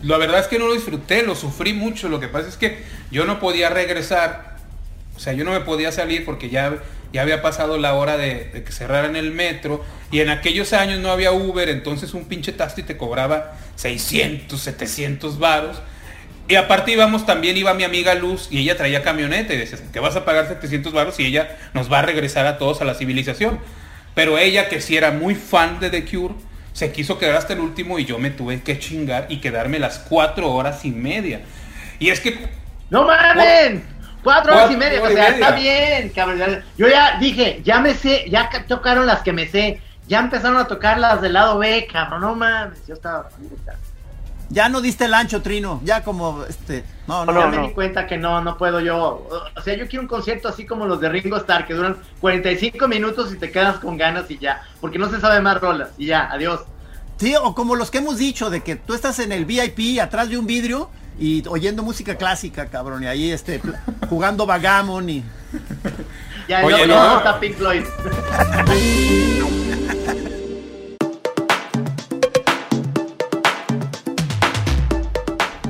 La 0.04 0.17
verdad 0.17 0.39
es 0.39 0.47
que 0.47 0.58
no 0.58 0.67
lo 0.67 0.74
disfruté, 0.74 1.24
lo 1.24 1.36
sufrí 1.36 1.74
mucho. 1.74 2.10
Lo 2.10 2.19
que 2.19 2.28
pasa 2.28 2.47
es 2.47 2.58
que 2.58 2.84
yo 3.12 3.26
no 3.26 3.39
podía 3.39 3.69
regresar. 3.69 4.58
O 5.15 5.19
sea, 5.19 5.34
yo 5.34 5.43
no 5.43 5.52
me 5.52 5.60
podía 5.62 5.91
salir 5.91 6.26
porque 6.26 6.50
ya, 6.50 6.76
ya 7.13 7.21
había 7.21 7.41
pasado 7.41 7.78
la 7.78 7.93
hora 7.93 8.17
de, 8.17 8.63
que 8.65 8.71
cerraran 8.71 9.15
el 9.15 9.32
metro. 9.32 9.84
Y 10.12 10.19
en 10.19 10.30
aquellos 10.30 10.74
años 10.74 11.00
no 11.00 11.12
había 11.12 11.32
Uber, 11.32 11.69
entonces 11.69 12.13
un 12.13 12.26
pinche 12.26 12.52
taxi 12.52 12.84
te 12.84 12.97
cobraba 12.97 13.54
600, 13.76 14.60
700 14.60 15.39
varos. 15.39 15.82
Y 16.47 16.56
aparte 16.56 16.91
íbamos 16.91 17.26
también, 17.26 17.56
iba 17.56 17.74
mi 17.74 17.84
amiga 17.84 18.13
Luz 18.15 18.47
y 18.50 18.60
ella 18.60 18.76
traía 18.76 19.04
camioneta 19.04 19.54
y 19.54 19.58
decías, 19.58 19.82
que 19.93 20.00
vas 20.00 20.15
a 20.15 20.26
pagar 20.26 20.47
700 20.47 20.91
varos 20.91 21.19
y 21.19 21.26
ella 21.26 21.58
nos 21.74 21.91
va 21.91 22.00
a 22.00 22.02
regresar 22.02 22.45
a 22.45 22.58
todos 22.58 22.82
a 22.82 22.86
la 22.86 22.93
civilización. 22.93 23.60
Pero 24.15 24.38
ella, 24.38 24.67
que 24.67 24.82
sí 24.82 24.97
era 24.97 25.12
muy 25.12 25.36
fan 25.36 25.80
de 25.80 25.89
The 25.89 26.06
Cure, 26.06 26.34
se 26.74 26.91
quiso 26.91 27.17
quedar 27.17 27.36
hasta 27.36 27.54
el 27.54 27.60
último 27.60 28.00
y 28.00 28.06
yo 28.06 28.17
me 28.19 28.32
tuve 28.32 28.62
que 28.62 28.80
chingar 28.80 29.28
y 29.30 29.39
quedarme 29.39 29.80
las 29.80 30.00
cuatro 30.00 30.52
horas 30.52 30.84
y 30.84 30.91
media. 30.91 31.41
Y 32.00 32.10
es 32.10 32.19
que 32.19 32.50
¡No 32.91 33.06
mames! 33.06 33.82
Cuatro 34.23 34.53
horas 34.53 34.71
y 34.71 34.77
media, 34.77 35.01
o 35.01 35.07
sea, 35.07 35.13
media. 35.15 35.29
está 35.29 35.51
bien, 35.51 36.10
cabrón. 36.10 36.38
ya- 36.39 36.63
Yo 36.77 36.88
ya 36.88 37.17
dije, 37.19 37.62
ya 37.63 37.79
me 37.79 37.93
sé, 37.95 38.29
ya 38.29 38.49
ca- 38.49 38.65
tocaron 38.65 39.05
las 39.07 39.21
que 39.21 39.34
me 39.34 39.47
sé, 39.47 39.81
ya 40.07 40.19
empezaron 40.19 40.57
a 40.57 40.67
tocar 40.67 40.99
las 40.99 41.21
del 41.21 41.34
lado 41.34 41.57
B, 41.57 41.88
cabrón, 41.91 42.21
no 42.21 42.36
mames, 42.36 42.86
yo 42.88 42.93
estaba. 42.93 43.29
Ya 44.49 44.67
no 44.67 44.81
diste 44.81 45.05
el 45.05 45.13
ancho, 45.13 45.41
Trino. 45.41 45.79
Ya 45.86 46.03
como 46.03 46.43
este. 46.43 46.84
No, 47.07 47.25
no, 47.25 47.31
ya 47.34 47.39
No, 47.39 47.47
me 47.51 47.57
no. 47.57 47.67
di 47.67 47.73
cuenta 47.73 48.05
que 48.05 48.17
no, 48.17 48.41
no 48.41 48.57
puedo 48.57 48.81
yo. 48.81 49.25
O 49.55 49.62
sea, 49.62 49.75
yo 49.77 49.88
quiero 49.88 50.01
un 50.01 50.10
concierto 50.10 50.49
así 50.49 50.65
como 50.65 50.86
los 50.86 50.99
de 50.99 51.07
Ringo 51.07 51.38
Starr, 51.38 51.65
que 51.65 51.73
duran 51.73 51.95
45 52.19 52.86
minutos 52.89 53.31
y 53.34 53.38
te 53.38 53.49
quedas 53.49 53.79
con 53.79 53.95
ganas 53.97 54.29
y 54.29 54.38
ya. 54.39 54.62
Porque 54.81 54.99
no 54.99 55.10
se 55.10 55.21
sabe 55.21 55.39
más 55.39 55.62
rolas 55.62 55.91
y 55.97 56.07
ya, 56.07 56.27
adiós. 56.29 56.60
Sí, 57.17 57.34
o 57.41 57.55
como 57.55 57.75
los 57.75 57.91
que 57.91 57.99
hemos 57.99 58.17
dicho, 58.17 58.49
de 58.49 58.62
que 58.62 58.75
tú 58.75 58.93
estás 58.93 59.19
en 59.19 59.31
el 59.31 59.45
VIP 59.45 60.01
atrás 60.01 60.29
de 60.29 60.38
un 60.38 60.45
vidrio 60.45 60.89
y 61.21 61.43
oyendo 61.47 61.84
música 61.84 62.15
clásica, 62.15 62.65
cabrón, 62.65 63.03
y 63.03 63.05
ahí 63.05 63.31
este 63.31 63.62
jugando 64.10 64.47
vagamon 64.47 65.07
y. 65.07 65.23
Ya, 66.47 66.65
Oye, 66.65 66.88
luego 66.88 67.03
no. 67.03 67.17
está 67.17 67.39
Pink 67.39 67.55
Floyd. 67.55 67.84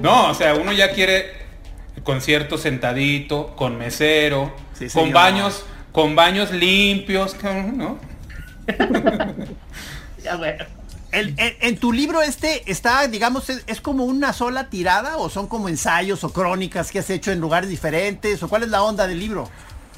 No, 0.02 0.32
o 0.32 0.34
sea, 0.34 0.56
uno 0.56 0.72
ya 0.72 0.94
quiere 0.94 1.34
concierto 2.04 2.58
sentadito, 2.58 3.54
con 3.58 3.78
mesero, 3.78 4.56
Sí, 4.74 4.88
con 4.88 5.12
baños, 5.12 5.66
con 5.92 6.16
baños 6.16 6.52
limpios, 6.52 7.36
cabrón, 7.36 7.78
¿no? 7.78 8.00
Ya, 10.24 10.36
güey. 10.36 10.54
En, 11.14 11.78
tu 11.78 11.92
libro 11.92 12.22
este 12.22 12.70
está, 12.72 13.06
digamos, 13.08 13.50
es, 13.50 13.82
como 13.82 14.06
una 14.06 14.32
sola 14.34 14.70
tirada 14.70 15.18
o 15.18 15.30
son 15.30 15.48
como 15.48 15.68
ensayos 15.68 16.24
o 16.24 16.32
crónicas 16.32 16.92
que 16.92 17.00
has 17.00 17.10
hecho 17.10 17.32
en 17.32 17.40
lugares 17.42 17.70
diferentes 17.70 18.42
o 18.44 18.48
cuál 18.48 18.64
es 18.64 18.70
la 18.70 18.82
onda 18.84 19.08
del 19.08 19.20
libro? 19.20 19.50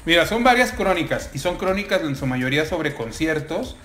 Mira, 0.06 0.26
son 0.26 0.42
varias 0.44 0.72
crónicas 0.72 1.30
y 1.32 1.38
son 1.38 1.56
crónicas 1.56 2.02
en 2.02 2.16
su 2.16 2.26
mayoría 2.26 2.66
sobre 2.66 2.94
conciertos 2.94 3.76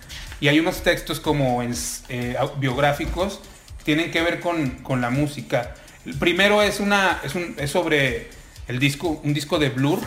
y 0.41 0.47
hay 0.47 0.59
unos 0.59 0.81
textos 0.83 1.19
como 1.19 1.61
en- 1.61 1.75
eh, 2.09 2.35
biográficos 2.57 3.41
que 3.77 3.83
tienen 3.85 4.11
que 4.11 4.21
ver 4.21 4.39
con, 4.39 4.69
con 4.81 4.99
la 5.01 5.09
música. 5.11 5.75
El 6.05 6.15
primero 6.15 6.61
es 6.63 6.79
una 6.79 7.19
es, 7.23 7.35
un- 7.35 7.55
es 7.59 7.69
sobre 7.71 8.29
el 8.67 8.79
disco 8.79 9.21
un 9.23 9.33
disco 9.33 9.59
de 9.59 9.69
Blur, 9.69 9.99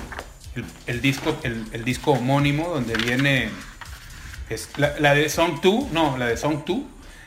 el, 0.87 1.01
disco 1.01 1.37
el, 1.45 1.85
disco 1.85 2.13
homónimo 2.13 2.69
donde 2.69 2.95
viene 2.95 3.49
la, 4.77 4.95
la 4.99 5.15
de 5.15 5.29
Song 5.31 5.61
2, 5.63 5.93
no, 5.93 6.19
la 6.19 6.27
de 6.27 6.37
Song 6.37 6.63
2, 6.67 6.79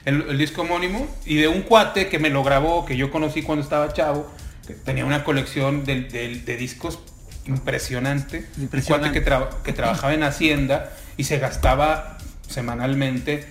el, 0.05 0.21
el 0.29 0.37
disco 0.37 0.61
homónimo 0.61 1.07
y 1.25 1.35
de 1.35 1.47
un 1.47 1.61
cuate 1.63 2.07
que 2.09 2.19
me 2.19 2.29
lo 2.29 2.43
grabó 2.43 2.85
que 2.85 2.95
yo 2.97 3.11
conocí 3.11 3.41
cuando 3.41 3.63
estaba 3.63 3.91
chavo, 3.93 4.29
que 4.67 4.73
tenía 4.73 5.05
una 5.05 5.23
colección 5.23 5.83
de, 5.85 6.01
de- 6.01 6.39
de 6.39 6.57
discos 6.57 6.99
impresionante, 7.47 8.47
Impresionante. 8.57 9.07
un 9.09 9.13
cuate 9.13 9.19
que, 9.19 9.25
tra- 9.25 9.61
que 9.63 9.73
trabajaba 9.73 10.13
en 10.13 10.23
Hacienda 10.23 10.91
y 11.17 11.23
se 11.25 11.37
gastaba 11.39 12.17
semanalmente 12.47 13.45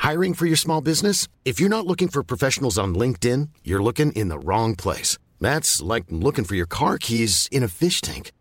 Hiring 0.00 0.32
for 0.34 0.46
your 0.46 0.56
small 0.56 0.80
business? 0.80 1.28
If 1.44 1.60
you're 1.60 1.68
not 1.68 1.86
looking 1.86 2.08
for 2.08 2.22
professionals 2.22 2.78
on 2.78 2.94
LinkedIn, 2.94 3.48
you're 3.62 3.82
looking 3.82 4.10
in 4.12 4.28
the 4.28 4.38
wrong 4.38 4.74
place. 4.74 5.18
That's 5.40 5.82
like 5.82 6.04
looking 6.08 6.44
for 6.44 6.54
your 6.54 6.66
car 6.66 6.96
keys 6.98 7.46
in 7.52 7.62
a 7.62 7.68
fish 7.68 8.00
tank. 8.00 8.32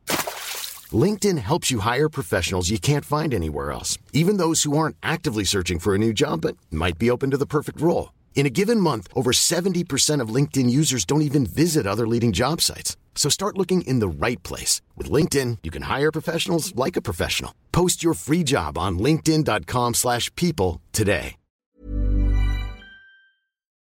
LinkedIn 0.93 1.37
helps 1.39 1.69
you 1.69 1.79
hire 1.79 2.07
professionals 2.07 2.69
you 2.69 2.79
can't 2.79 3.03
find 3.03 3.33
anywhere 3.33 3.73
else, 3.73 3.97
even 4.13 4.37
those 4.37 4.63
who 4.63 4.77
aren't 4.77 4.95
actively 5.03 5.43
searching 5.43 5.79
for 5.79 5.93
a 5.93 5.97
new 5.97 6.13
job 6.13 6.41
but 6.41 6.55
might 6.71 6.97
be 6.97 7.11
open 7.11 7.31
to 7.31 7.37
the 7.37 7.45
perfect 7.45 7.81
role. 7.81 8.13
In 8.35 8.45
a 8.45 8.51
given 8.51 8.79
month, 8.79 9.07
over 9.13 9.31
70% 9.33 10.21
of 10.21 10.29
LinkedIn 10.29 10.69
users 10.69 11.03
don't 11.03 11.23
even 11.23 11.45
visit 11.45 11.85
other 11.85 12.07
leading 12.07 12.31
job 12.31 12.61
sites. 12.61 12.95
So 13.15 13.29
start 13.29 13.57
looking 13.57 13.81
in 13.81 13.99
the 13.99 14.07
right 14.07 14.41
place. 14.43 14.79
With 14.95 15.11
LinkedIn, 15.11 15.57
you 15.63 15.71
can 15.71 15.81
hire 15.81 16.11
professionals 16.11 16.73
like 16.75 16.95
a 16.95 17.01
professional. 17.01 17.51
Post 17.73 18.03
your 18.03 18.13
free 18.13 18.43
job 18.43 18.77
on 18.77 18.99
linkedin.com/people 18.99 19.93
slash 19.95 20.33
people 20.35 20.79
today. 20.93 21.35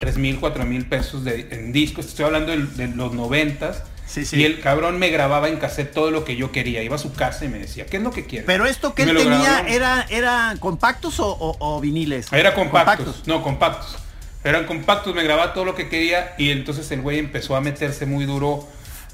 3 0.04 0.18
mil, 0.18 0.38
4 0.38 0.66
mil 0.66 0.84
pesos 0.90 1.24
de, 1.24 1.48
en 1.50 1.72
discos, 1.72 2.06
estoy 2.08 2.26
hablando 2.26 2.52
de, 2.52 2.88
de 2.88 2.96
los 2.96 3.14
noventas. 3.14 3.84
Sí, 4.06 4.26
sí. 4.26 4.38
Y 4.38 4.44
el 4.46 4.60
cabrón 4.62 5.00
me 5.00 5.10
grababa 5.10 5.48
en 5.50 5.58
cassette 5.58 5.92
todo 5.94 6.12
lo 6.12 6.24
que 6.24 6.36
yo 6.36 6.52
quería. 6.52 6.84
Iba 6.84 6.96
a 6.98 7.00
su 7.00 7.14
casa 7.14 7.46
y 7.46 7.48
me 7.50 7.58
decía, 7.60 7.86
¿qué 7.86 7.98
es 7.98 8.04
lo 8.04 8.12
que 8.12 8.26
quieres? 8.26 8.46
Pero 8.46 8.66
esto 8.66 8.94
que 8.94 9.04
él 9.04 9.16
tenía 9.18 9.60
era 9.68 10.06
eran 10.10 10.58
compactos 10.60 11.20
o, 11.20 11.28
o- 11.28 11.56
o 11.60 11.80
viniles? 11.82 12.32
Era 12.32 12.54
compactos, 12.54 13.24
no 13.26 13.42
compactos. 13.42 13.98
Eran 14.44 14.66
compactos, 14.66 15.16
me 15.16 15.24
grababa 15.24 15.54
todo 15.54 15.66
lo 15.66 15.74
que 15.74 15.88
quería 15.90 16.36
y 16.38 16.52
entonces 16.52 16.92
el 16.92 17.02
güey 17.02 17.18
empezó 17.18 17.56
a 17.56 17.62
meterse 17.62 18.06
muy 18.06 18.26
duro 18.26 18.68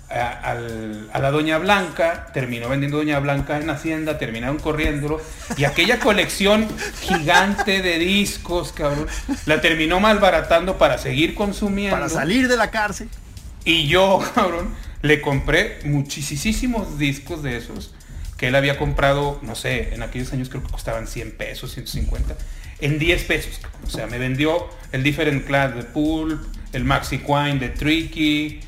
a, 0.09 0.27
al- 0.51 1.07
a 1.13 1.19
la 1.19 1.29
Doña 1.29 1.59
Blanca, 1.59 2.27
terminó 2.33 2.67
vendiendo 2.67 2.97
Doña 2.97 3.19
Blanca 3.19 3.57
en 3.57 3.69
Hacienda, 3.69 4.17
terminaron 4.17 4.57
corriéndolo 4.57 5.21
y 5.55 5.65
aquella 5.65 5.99
colección 5.99 6.67
gigante 7.01 7.81
de 7.83 7.99
discos, 7.99 8.71
cabrón, 8.71 9.07
la 9.45 9.61
terminó 9.61 9.99
malbaratando 9.99 10.77
para 10.77 10.97
seguir 10.97 11.35
consumiendo. 11.35 11.95
Para 11.95 12.09
salir 12.09 12.47
de 12.47 12.57
la 12.57 12.71
cárcel. 12.71 13.07
Y 13.65 13.87
yo, 13.87 14.19
cabrón, 14.35 14.73
le 15.01 15.21
compré 15.21 15.79
muchísimos 15.85 16.97
discos 16.97 17.43
de 17.43 17.57
esos 17.57 17.93
que 18.37 18.47
él 18.47 18.55
había 18.55 18.77
comprado, 18.77 19.37
no 19.41 19.53
sé, 19.53 19.93
en 19.93 20.01
aquellos 20.01 20.31
años 20.31 20.47
creo 20.47 20.63
que 20.63 20.71
costaban 20.71 21.07
100 21.07 21.33
pesos, 21.33 21.73
150, 21.73 22.37
en 22.79 22.97
10 22.97 23.23
pesos. 23.25 23.59
O 23.85 23.89
sea, 23.89 24.07
me 24.07 24.17
vendió 24.17 24.69
el 24.93 25.03
Different 25.03 25.45
Class 25.45 25.75
de 25.75 25.83
Pulp, 25.83 26.41
el 26.71 26.85
Maxi 26.85 27.19
Quine 27.19 27.55
de 27.55 27.69
Tricky, 27.69 28.61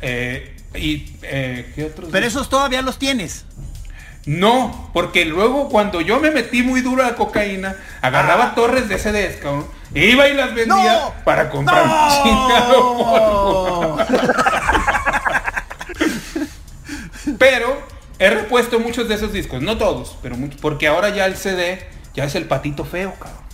eh, 0.00 0.54
y 0.76 1.12
eh, 1.22 1.72
¿qué 1.74 1.84
otros? 1.84 2.08
Pero 2.12 2.24
esos 2.24 2.48
todavía 2.48 2.82
los 2.82 2.98
tienes. 2.98 3.46
No, 4.26 4.90
porque 4.92 5.24
luego 5.24 5.68
cuando 5.68 6.00
yo 6.00 6.20
me 6.20 6.30
metí 6.30 6.62
muy 6.62 6.80
duro 6.80 7.02
a 7.02 7.10
la 7.10 7.14
cocaína, 7.16 7.76
agarraba 8.02 8.54
torres 8.54 8.88
de 8.88 8.98
CDs, 8.98 9.36
cabrón, 9.36 9.66
iba 10.04 10.28
y 10.28 10.34
las 10.34 10.54
vendía 10.54 10.92
¡No! 10.92 11.14
para 11.24 11.48
comprar 11.50 11.86
¡No! 11.86 11.92
un 11.94 12.22
chingado 12.22 12.96
polvo. 12.98 13.98
Pero 17.38 17.82
he 18.18 18.30
repuesto 18.30 18.78
muchos 18.78 19.08
de 19.08 19.14
esos 19.14 19.32
discos, 19.32 19.62
no 19.62 19.76
todos, 19.76 20.16
pero 20.22 20.36
muchos, 20.36 20.60
porque 20.60 20.86
ahora 20.86 21.08
ya 21.10 21.26
el 21.26 21.36
CD 21.36 21.86
ya 22.14 22.24
es 22.24 22.34
el 22.34 22.44
patito 22.46 22.84
feo, 22.84 23.14
cabrón. 23.14 23.46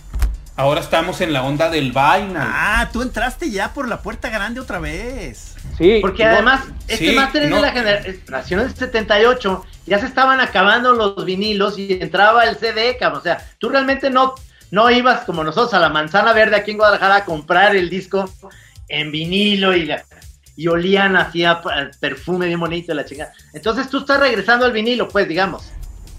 Ahora 0.55 0.81
estamos 0.81 1.19
en 1.21 1.33
la 1.33 1.41
onda 1.43 1.71
del 1.71 1.91
vaina. 1.91 2.51
Ah, 2.53 2.89
tú 2.93 3.01
entraste 3.01 3.49
ya 3.49 3.73
por 3.73 3.87
la 3.87 4.03
puerta 4.03 4.29
grande 4.29 4.59
otra 4.59 4.77
vez. 4.77 5.55
Sí. 5.79 5.97
Porque 5.99 6.23
no, 6.23 6.29
además, 6.29 6.61
este 6.87 7.09
sí, 7.09 7.15
máster 7.15 7.43
es 7.43 7.49
no. 7.49 7.55
de 7.55 7.61
la 7.63 7.71
generación 7.71 8.59
del 8.59 8.75
78, 8.75 9.65
ya 9.87 9.97
se 9.97 10.05
estaban 10.05 10.39
acabando 10.39 10.93
los 10.93 11.25
vinilos 11.25 11.79
y 11.79 11.93
entraba 11.99 12.43
el 12.43 12.55
CD, 12.57 12.97
cabrón. 12.99 13.21
O 13.21 13.23
sea, 13.23 13.43
tú 13.57 13.69
realmente 13.69 14.11
no, 14.11 14.35
no 14.73 14.89
ibas 14.89 15.23
como 15.25 15.43
nosotros 15.43 15.71
a 15.75 15.79
la 15.79 15.89
manzana 15.89 16.33
verde 16.33 16.55
aquí 16.55 16.71
en 16.71 16.77
Guadalajara 16.77 17.17
a 17.17 17.25
comprar 17.25 17.75
el 17.75 17.91
disco 17.91 18.27
en 18.87 19.11
vinilo 19.11 19.77
y, 19.77 20.67
olían 20.67 21.15
así 21.15 21.43
a 21.45 21.51
a 21.51 21.91
perfume 21.99 22.47
bien 22.47 22.59
bonito 22.59 22.91
la 22.95 23.05
chingada. 23.05 23.33
Entonces 23.53 23.87
tú 23.87 23.99
estás 23.99 24.19
regresando 24.19 24.65
al 24.65 24.71
vinilo, 24.71 25.07
pues, 25.09 25.27
digamos. 25.27 25.71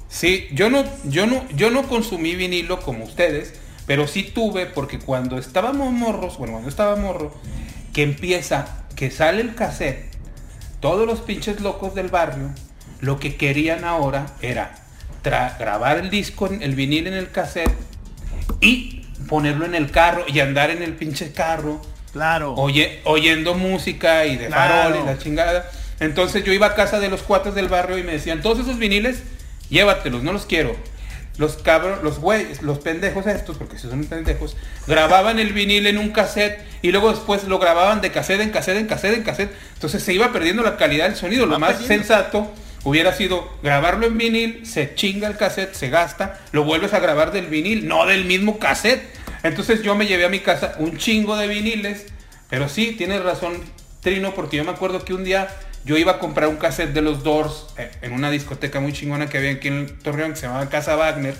Sí, 0.09 0.47
yo 0.53 0.71
no, 0.71 0.85
yo 1.03 1.27
no, 1.27 1.45
yo 1.57 1.73
no 1.73 1.88
consumí 1.88 2.37
vinilo 2.37 2.79
como 2.79 3.03
ustedes, 3.03 3.59
pero 3.88 4.07
sí 4.07 4.23
tuve, 4.23 4.67
porque 4.67 5.01
cuando 5.01 5.37
estábamos 5.37 5.93
morros, 5.93 6.38
bueno, 6.38 6.53
cuando 6.53 6.69
estaba 6.69 6.95
morro, 6.95 7.35
que 7.93 8.05
empieza, 8.05 8.85
que 8.95 9.11
sale 9.11 9.40
el 9.40 9.57
cassette, 9.57 10.14
todos 10.79 11.09
los 11.09 11.23
pinches 11.23 11.61
locos 11.61 11.97
del 11.97 12.07
barrio, 12.07 12.51
lo 13.01 13.19
que 13.19 13.35
querían 13.35 13.85
ahora 13.85 14.27
era 14.43 14.77
grabar 15.59 15.99
el 15.99 16.09
disco, 16.09 16.47
el 16.47 16.77
vinil 16.77 17.09
en 17.09 17.14
el 17.14 17.33
cassette 17.33 17.75
y 18.61 19.03
ponerlo 19.29 19.65
en 19.65 19.75
el 19.75 19.91
carro 19.91 20.25
y 20.27 20.41
andar 20.41 20.71
en 20.71 20.83
el 20.83 20.93
pinche 20.95 21.33
carro 21.33 21.81
Claro. 22.13 22.55
oye, 22.55 23.01
oyendo 23.05 23.55
música 23.55 24.25
y 24.27 24.37
de 24.37 24.47
Claro. 24.47 24.75
farol 24.91 25.03
y 25.03 25.07
la 25.07 25.19
chingada. 25.19 25.71
Entonces 26.01 26.45
yo 26.45 26.53
iba 26.53 26.67
a 26.69 26.75
casa 26.75 27.01
de 27.01 27.09
los 27.09 27.23
cuates 27.23 27.55
del 27.55 27.69
barrio 27.69 27.99
y 27.99 28.03
me 28.03 28.13
decían, 28.13 28.43
todos 28.43 28.59
esos 28.61 28.79
viniles, 28.79 29.23
llévatelos, 29.71 30.23
no 30.23 30.33
los 30.33 30.47
quiero. 30.47 30.77
Los 31.37 31.57
cabros, 31.57 32.03
los 32.05 32.21
güeyes, 32.21 32.63
los 32.63 32.79
pendejos 32.79 33.27
estos, 33.27 33.57
porque 33.57 33.77
si 33.79 33.89
son 33.89 34.05
pendejos, 34.05 34.57
grababan 34.87 35.41
el 35.41 35.53
vinil 35.53 35.87
en 35.89 35.99
un 35.99 36.11
cassette 36.11 36.61
y 36.83 36.93
luego 36.93 37.11
después 37.11 37.43
lo 37.45 37.59
grababan 37.59 38.01
de 38.01 38.13
cassette 38.13 38.41
en 38.41 38.51
cassette, 38.51 38.77
en 38.79 38.87
cassette, 38.87 39.15
en 39.17 39.23
cassette. 39.25 39.51
Entonces 39.75 40.01
se 40.03 40.13
iba 40.13 40.33
perdiendo 40.33 40.63
la 40.63 40.77
calidad 40.77 41.07
del 41.07 41.17
sonido. 41.17 41.47
Lo 41.47 41.59
más 41.59 41.73
perdiendo. 41.79 42.07
sensato 42.07 42.53
hubiera 42.85 43.12
sido 43.12 43.51
grabarlo 43.62 44.07
en 44.07 44.16
vinil, 44.16 44.66
se 44.66 44.94
chinga 44.94 45.27
el 45.27 45.37
cassette, 45.37 45.75
se 45.75 45.88
gasta, 45.90 46.40
lo 46.53 46.64
vuelves 46.64 46.94
a 46.94 47.01
grabar 47.01 47.33
del 47.33 47.47
vinil, 47.47 47.88
no 47.88 48.07
del 48.07 48.25
mismo 48.25 48.59
cassette. 48.59 49.03
Entonces 49.42 49.83
yo 49.83 49.94
me 49.94 50.07
llevé 50.07 50.25
a 50.25 50.29
mi 50.29 50.40
casa 50.40 50.77
un 50.79 50.97
chingo 50.97 51.37
de 51.37 51.49
viniles, 51.49 52.07
pero 52.49 52.68
sí, 52.68 52.94
tienes 52.97 53.23
razón 53.23 53.55
Trino, 54.01 54.35
porque 54.35 54.59
yo 54.59 54.64
me 54.64 54.70
acuerdo 54.70 55.03
que 55.05 55.14
un 55.14 55.25
día 55.25 55.49
yo 55.85 55.97
iba 55.97 56.12
a 56.12 56.18
comprar 56.18 56.49
un 56.49 56.57
cassette 56.57 56.92
de 56.92 57.01
los 57.01 57.25
Doors 57.25 57.66
eh, 57.79 57.90
en 58.03 58.12
una 58.12 58.31
discoteca 58.31 58.81
muy 58.81 58.92
chingona 58.92 59.29
que 59.29 59.38
había 59.38 59.53
aquí 59.53 59.68
en 59.68 59.99
Torreón 59.99 60.31
que 60.31 60.37
se 60.37 60.47
llamaba 60.47 60.68
Casa 60.68 60.94
Wagner, 60.94 61.35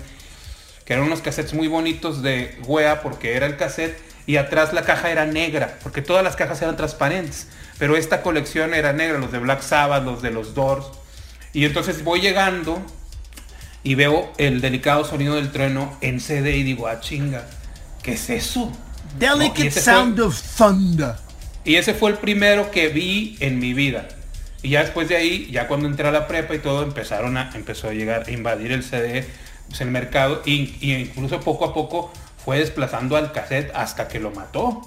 que 0.83 0.93
eran 0.93 1.05
unos 1.05 1.21
cassettes 1.21 1.53
muy 1.53 1.67
bonitos 1.67 2.21
de 2.21 2.57
Wea 2.65 3.01
porque 3.01 3.35
era 3.35 3.45
el 3.45 3.55
cassette 3.55 3.97
y 4.27 4.37
atrás 4.37 4.73
la 4.73 4.83
caja 4.83 5.11
era 5.11 5.25
negra, 5.25 5.77
porque 5.83 6.01
todas 6.01 6.23
las 6.23 6.35
cajas 6.35 6.61
eran 6.61 6.75
transparentes, 6.75 7.47
pero 7.77 7.97
esta 7.97 8.21
colección 8.21 8.73
era 8.73 8.93
negra, 8.93 9.19
los 9.19 9.31
de 9.31 9.39
Black 9.39 9.61
Sabbath, 9.61 10.03
los 10.03 10.21
de 10.21 10.31
los 10.31 10.55
Doors. 10.55 10.87
Y 11.55 11.63
entonces 11.63 12.03
voy 12.03 12.19
llegando 12.19 12.81
y 13.81 13.95
veo 13.95 14.31
el 14.37 14.59
delicado 14.59 15.05
sonido 15.05 15.35
del 15.35 15.51
trueno 15.51 15.97
en 16.01 16.19
CD 16.19 16.57
y 16.57 16.63
digo, 16.63 16.87
ah 16.87 16.99
chinga, 16.99 17.47
¿qué 18.03 18.13
es 18.13 18.29
eso? 18.29 18.71
Delicate 19.17 19.63
No, 19.65 19.71
fue- 19.71 19.81
Sound 19.81 20.19
of 20.19 20.41
Thunder. 20.57 21.15
Y 21.63 21.75
ese 21.75 21.93
fue 21.93 22.11
el 22.11 22.17
primero 22.17 22.71
que 22.71 22.89
vi 22.89 23.37
en 23.39 23.57
mi 23.59 23.73
vida. 23.73 24.07
Y 24.63 24.69
ya 24.69 24.81
después 24.83 25.07
de 25.07 25.15
ahí, 25.15 25.47
ya 25.49 25.67
cuando 25.67 25.87
entré 25.87 26.07
a 26.07 26.11
la 26.11 26.27
prepa 26.27 26.55
y 26.55 26.59
todo, 26.59 26.83
empezaron 26.83 27.37
a, 27.37 27.51
empezó 27.55 27.87
a 27.87 27.93
llegar 27.93 28.25
a 28.27 28.31
invadir 28.31 28.71
el 28.73 28.83
CD, 28.83 29.25
pues, 29.69 29.79
el 29.79 29.91
mercado, 29.91 30.41
y, 30.45 30.75
y 30.81 30.93
incluso 30.93 31.39
poco 31.39 31.65
a 31.65 31.73
poco 31.73 32.11
fue 32.43 32.59
desplazando 32.59 33.15
al 33.15 33.31
cassette 33.31 33.71
hasta 33.73 34.07
que 34.07 34.19
lo 34.19 34.31
mató. 34.31 34.81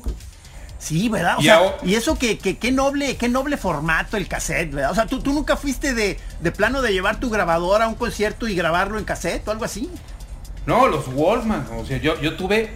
Sí, 0.78 1.08
¿verdad? 1.08 1.38
O 1.38 1.40
Y 1.40 1.44
sea, 1.44 1.60
y 1.82 1.94
eso 1.96 2.18
que, 2.18 2.38
que, 2.38 2.56
qué 2.58 2.70
noble, 2.70 3.16
qué 3.16 3.28
noble 3.28 3.56
formato 3.56 4.16
el 4.16 4.28
cassette, 4.28 4.72
¿verdad? 4.72 4.92
O 4.92 4.94
sea, 4.94 5.06
tú, 5.06 5.20
tú 5.20 5.32
nunca 5.32 5.56
fuiste 5.56 5.92
de, 5.94 6.18
de 6.40 6.52
plano 6.52 6.82
de 6.82 6.92
llevar 6.92 7.18
tu 7.18 7.30
grabadora 7.30 7.86
a 7.86 7.88
un 7.88 7.96
concierto 7.96 8.46
y 8.46 8.54
grabarlo 8.54 8.98
en 8.98 9.04
cassette 9.04 9.46
o 9.48 9.50
algo 9.50 9.64
así. 9.64 9.90
No, 10.66 10.86
los 10.86 11.06
Walkman, 11.08 11.66
o 11.76 11.84
sea, 11.84 11.98
yo, 11.98 12.20
yo 12.20 12.36
tuve 12.36 12.70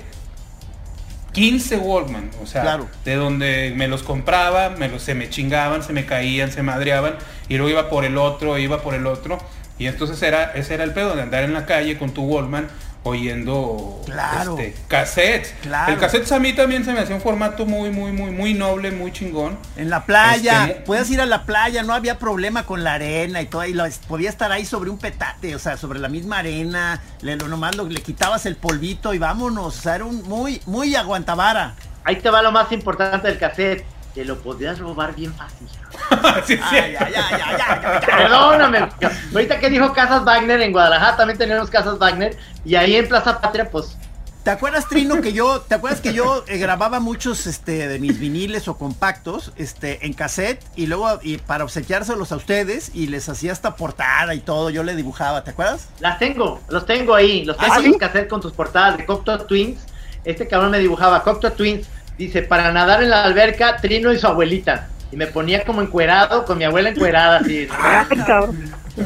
15 1.32 1.76
Walkman, 1.78 2.30
o 2.42 2.46
sea, 2.46 2.62
Claro. 2.62 2.88
de 3.04 3.14
donde 3.14 3.72
me 3.76 3.88
los 3.88 4.02
compraba, 4.02 4.70
me 4.70 4.88
los, 4.88 5.02
se 5.02 5.14
me 5.14 5.30
chingaban, 5.30 5.82
se 5.82 5.92
me 5.92 6.04
caían, 6.04 6.50
se 6.52 6.62
madreaban, 6.62 7.14
y 7.48 7.56
luego 7.56 7.70
iba 7.70 7.88
por 7.88 8.04
el 8.04 8.18
otro, 8.18 8.58
iba 8.58 8.82
por 8.82 8.94
el 8.94 9.06
otro, 9.06 9.38
y 9.78 9.86
entonces 9.86 10.20
era, 10.22 10.52
ese 10.52 10.74
era 10.74 10.84
el 10.84 10.92
pedo 10.92 11.14
de 11.14 11.22
andar 11.22 11.44
en 11.44 11.54
la 11.54 11.64
calle 11.66 11.96
con 11.98 12.10
tu 12.12 12.22
Walkman 12.24 12.68
oyendo 13.04 14.00
Claro. 14.06 14.58
este, 14.58 14.74
cassettes. 14.88 15.54
Claro. 15.62 15.92
El 15.92 15.98
cassette 15.98 16.30
a 16.32 16.38
mí 16.38 16.52
también 16.52 16.84
se 16.84 16.92
me 16.92 17.00
hacía 17.00 17.14
un 17.16 17.20
formato 17.20 17.66
muy, 17.66 17.90
muy, 17.90 18.12
muy, 18.12 18.30
muy 18.30 18.54
noble, 18.54 18.90
muy 18.90 19.12
chingón. 19.12 19.58
En 19.76 19.90
la 19.90 20.04
playa, 20.06 20.66
Este, 20.66 20.80
puedes 20.82 21.10
ir 21.10 21.20
a 21.20 21.26
la 21.26 21.44
playa, 21.44 21.82
no 21.82 21.94
había 21.94 22.18
problema 22.18 22.64
con 22.64 22.84
la 22.84 22.94
arena 22.94 23.42
y 23.42 23.46
todo, 23.46 23.64
y 23.64 23.72
lo- 23.74 23.84
podía 24.08 24.30
estar 24.30 24.52
ahí 24.52 24.64
sobre 24.64 24.90
un 24.90 24.98
petate, 24.98 25.54
o 25.54 25.58
sea, 25.58 25.76
sobre 25.76 25.98
la 25.98 26.08
misma 26.08 26.38
arena, 26.38 27.00
le, 27.22 27.36
lo, 27.36 27.48
nomás 27.48 27.76
lo- 27.76 27.88
le 27.88 28.00
quitabas 28.02 28.46
el 28.46 28.56
polvito 28.56 29.14
y 29.14 29.18
vámonos, 29.18 29.78
o 29.78 29.80
sea, 29.82 29.96
era 29.96 30.04
un 30.04 30.22
muy, 30.28 30.60
muy 30.66 30.94
aguantavara. 30.94 31.74
Ahí 32.04 32.16
te 32.16 32.30
va 32.30 32.42
lo 32.42 32.52
más 32.52 32.70
importante 32.72 33.28
del 33.28 33.38
cassette. 33.38 33.84
Te 34.14 34.24
lo 34.26 34.38
podías 34.42 34.78
robar 34.78 35.14
bien 35.14 35.32
fácil. 35.32 35.66
Sí, 36.46 36.56
sí. 36.56 36.62
Ay, 36.70 36.94
ay, 36.98 37.12
ay, 37.14 37.14
ay, 37.16 37.40
ay, 37.44 37.80
ay. 37.84 38.00
Perdóname. 38.06 38.88
Ahorita 39.32 39.58
que 39.58 39.70
dijo 39.70 39.92
Casas 39.92 40.24
Wagner 40.24 40.60
en 40.60 40.72
Guadalajara 40.72 41.16
también 41.16 41.38
tenemos 41.38 41.70
Casas 41.70 41.98
Wagner 41.98 42.36
y 42.64 42.74
ahí 42.74 42.96
en 42.96 43.08
Plaza 43.08 43.40
Patria 43.40 43.68
pues 43.70 43.96
¿Te 44.42 44.50
acuerdas, 44.50 44.88
Trino, 44.88 45.20
que 45.20 45.32
yo, 45.32 45.60
te 45.60 45.76
acuerdas 45.76 46.00
que 46.00 46.12
yo 46.12 46.42
eh, 46.48 46.58
grababa 46.58 46.98
muchos 46.98 47.46
este, 47.46 47.86
de 47.86 48.00
mis 48.00 48.18
viniles 48.18 48.66
o 48.66 48.76
compactos 48.76 49.52
este, 49.54 50.04
en 50.04 50.14
cassette 50.14 50.60
y 50.74 50.86
luego 50.86 51.20
y 51.22 51.36
para 51.38 51.62
obsequiárselos 51.62 52.32
a 52.32 52.36
ustedes 52.36 52.90
y 52.92 53.06
les 53.06 53.28
hacía 53.28 53.52
esta 53.52 53.76
portada 53.76 54.34
y 54.34 54.40
todo, 54.40 54.68
yo 54.70 54.82
le 54.82 54.96
dibujaba, 54.96 55.44
¿te 55.44 55.52
acuerdas? 55.52 55.88
las 56.00 56.18
tengo, 56.18 56.60
los 56.68 56.84
tengo 56.86 57.14
ahí, 57.14 57.44
los 57.44 57.56
tengo 57.56 57.72
¿Ah, 57.72 57.76
en 57.76 57.82
sí? 57.84 57.88
los 57.90 57.98
cassettes 57.98 58.28
con 58.28 58.40
tus 58.40 58.52
portadas 58.52 58.98
de 58.98 59.06
Cocteau 59.06 59.46
Twins. 59.46 59.78
Este 60.24 60.48
cabrón 60.48 60.72
me 60.72 60.80
dibujaba 60.80 61.22
Cocteau 61.22 61.52
Twins, 61.52 61.86
dice, 62.18 62.42
para 62.42 62.72
nadar 62.72 63.00
en 63.00 63.10
la 63.10 63.22
alberca, 63.22 63.76
Trino 63.76 64.12
y 64.12 64.18
su 64.18 64.26
abuelita. 64.26 64.88
Y 65.12 65.16
me 65.16 65.26
ponía 65.26 65.64
como 65.64 65.82
encuerado, 65.82 66.44
con 66.46 66.56
mi 66.58 66.64
abuela 66.64 66.88
encuerada, 66.88 67.38
así. 67.38 67.68
Ay, 67.70 68.18
cabrón. 68.26 68.72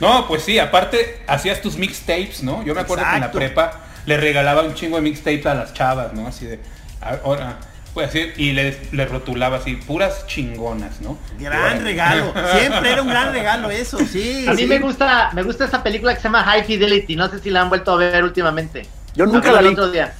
No, 0.00 0.26
pues 0.26 0.42
sí, 0.42 0.58
aparte 0.58 1.22
hacías 1.26 1.60
tus 1.60 1.76
mixtapes, 1.76 2.42
¿no? 2.42 2.64
Yo 2.64 2.74
me 2.74 2.80
acuerdo 2.80 3.04
que 3.08 3.14
en 3.14 3.20
la 3.20 3.32
prepa 3.32 3.80
le 4.04 4.16
regalaba 4.16 4.62
un 4.62 4.74
chingo 4.74 4.96
de 4.96 5.02
mixtapes 5.02 5.46
a 5.46 5.54
las 5.54 5.74
chavas, 5.74 6.12
¿no? 6.12 6.26
Así 6.26 6.46
de, 6.46 6.60
ahora, 7.00 7.58
pues 7.94 8.08
así, 8.08 8.32
y 8.36 8.52
le, 8.52 8.76
le 8.92 9.06
rotulaba 9.06 9.58
así, 9.58 9.76
puras 9.76 10.26
chingonas, 10.26 11.00
¿no? 11.00 11.18
Gran 11.38 11.82
regalo, 11.82 12.34
siempre 12.58 12.92
era 12.92 13.02
un 13.02 13.08
gran 13.08 13.32
regalo 13.32 13.70
eso, 13.70 13.98
sí. 13.98 14.46
A 14.48 14.52
mí 14.52 14.62
sí. 14.62 14.66
me 14.66 14.78
gusta, 14.80 15.30
me 15.32 15.42
gusta 15.42 15.64
esa 15.64 15.82
película 15.82 16.14
que 16.14 16.20
se 16.20 16.24
llama 16.24 16.42
High 16.42 16.64
Fidelity, 16.64 17.16
no 17.16 17.30
sé 17.30 17.38
si 17.38 17.50
la 17.50 17.62
han 17.62 17.68
vuelto 17.68 17.92
a 17.92 17.96
ver 17.96 18.22
últimamente. 18.22 18.86
Yo 19.14 19.24
nunca 19.24 19.48
vi 19.48 19.54
la 19.54 19.60
el 19.60 19.66
vi. 19.68 19.72
otro 19.72 19.90
día. 19.90 20.14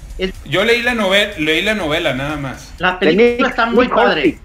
Yo 0.46 0.64
leí 0.64 0.82
la 0.82 0.94
novela, 0.94 1.32
leí 1.38 1.62
la 1.62 1.74
novela 1.74 2.14
nada 2.14 2.36
más. 2.36 2.72
la 2.78 2.98
película 2.98 3.48
está 3.48 3.66
muy 3.66 3.88
padre. 3.88 4.38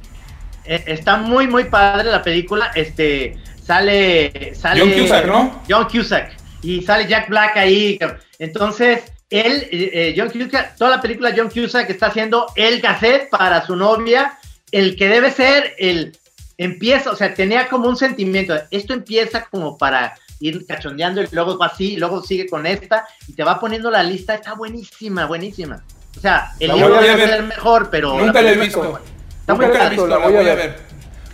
Eh, 0.64 0.84
está 0.86 1.18
muy 1.18 1.48
muy 1.48 1.64
padre 1.66 2.12
la 2.12 2.22
película 2.22 2.72
este 2.76 3.36
sale 3.66 4.54
sale 4.54 4.80
John 4.80 4.92
Cusack, 4.92 5.26
¿no? 5.26 5.64
John 5.68 5.88
Cusack 5.92 6.38
y 6.62 6.84
sale 6.84 7.08
Jack 7.08 7.30
Black 7.30 7.58
ahí 7.58 7.98
entonces 8.38 9.12
él 9.32 9.68
eh, 9.72 9.90
eh, 9.94 10.16
John 10.16 10.30
Cusack 10.30 10.76
toda 10.76 10.92
la 10.92 11.02
película 11.02 11.34
John 11.36 11.50
Cusack 11.50 11.90
está 11.90 12.08
haciendo 12.08 12.46
el 12.56 12.80
cassette 12.80 13.28
para 13.32 13.66
su 13.66 13.76
novia 13.76 14.38
el 14.72 14.96
que 14.96 15.08
debe 15.10 15.32
ser 15.32 15.74
el 15.80 16.16
empieza 16.60 17.10
o 17.10 17.16
sea 17.16 17.34
tenía 17.34 17.68
como 17.68 17.90
un 17.90 17.98
sentimiento 17.98 18.54
esto 18.70 18.94
empieza 18.94 19.46
como 19.46 19.80
para 19.80 20.14
ir 20.42 20.66
cachondeando 20.66 21.22
y 21.22 21.28
luego 21.32 21.58
va 21.58 21.68
así 21.68 21.94
y 21.94 21.98
luego 21.98 22.22
sigue 22.22 22.48
con 22.48 22.66
esta 22.66 23.08
y 23.28 23.34
te 23.34 23.44
va 23.44 23.60
poniendo 23.60 23.90
la 23.90 24.04
lista 24.04 24.36
está 24.36 24.54
buenísima 24.54 25.26
buenísima 25.26 25.84
o 26.18 26.20
sea 26.20 26.52
el 26.60 26.68
La 26.70 26.76
libro 26.76 27.02
debe 27.02 27.28
ser 27.28 27.44
mejor 27.44 27.90
pero 27.90 28.18
Nunca 28.18 28.42
la 28.42 28.52
he 28.52 28.58
visto. 28.58 29.00
Está 29.40 29.54
Nunca 29.54 29.78
la 29.78 29.86
he 29.86 29.90
visto, 29.90 30.08
la 30.08 30.18
voy 30.18 30.26
a 30.26 30.30
voy 30.30 30.50
a 30.50 30.56
ver. 30.56 30.58
ver. 30.58 30.80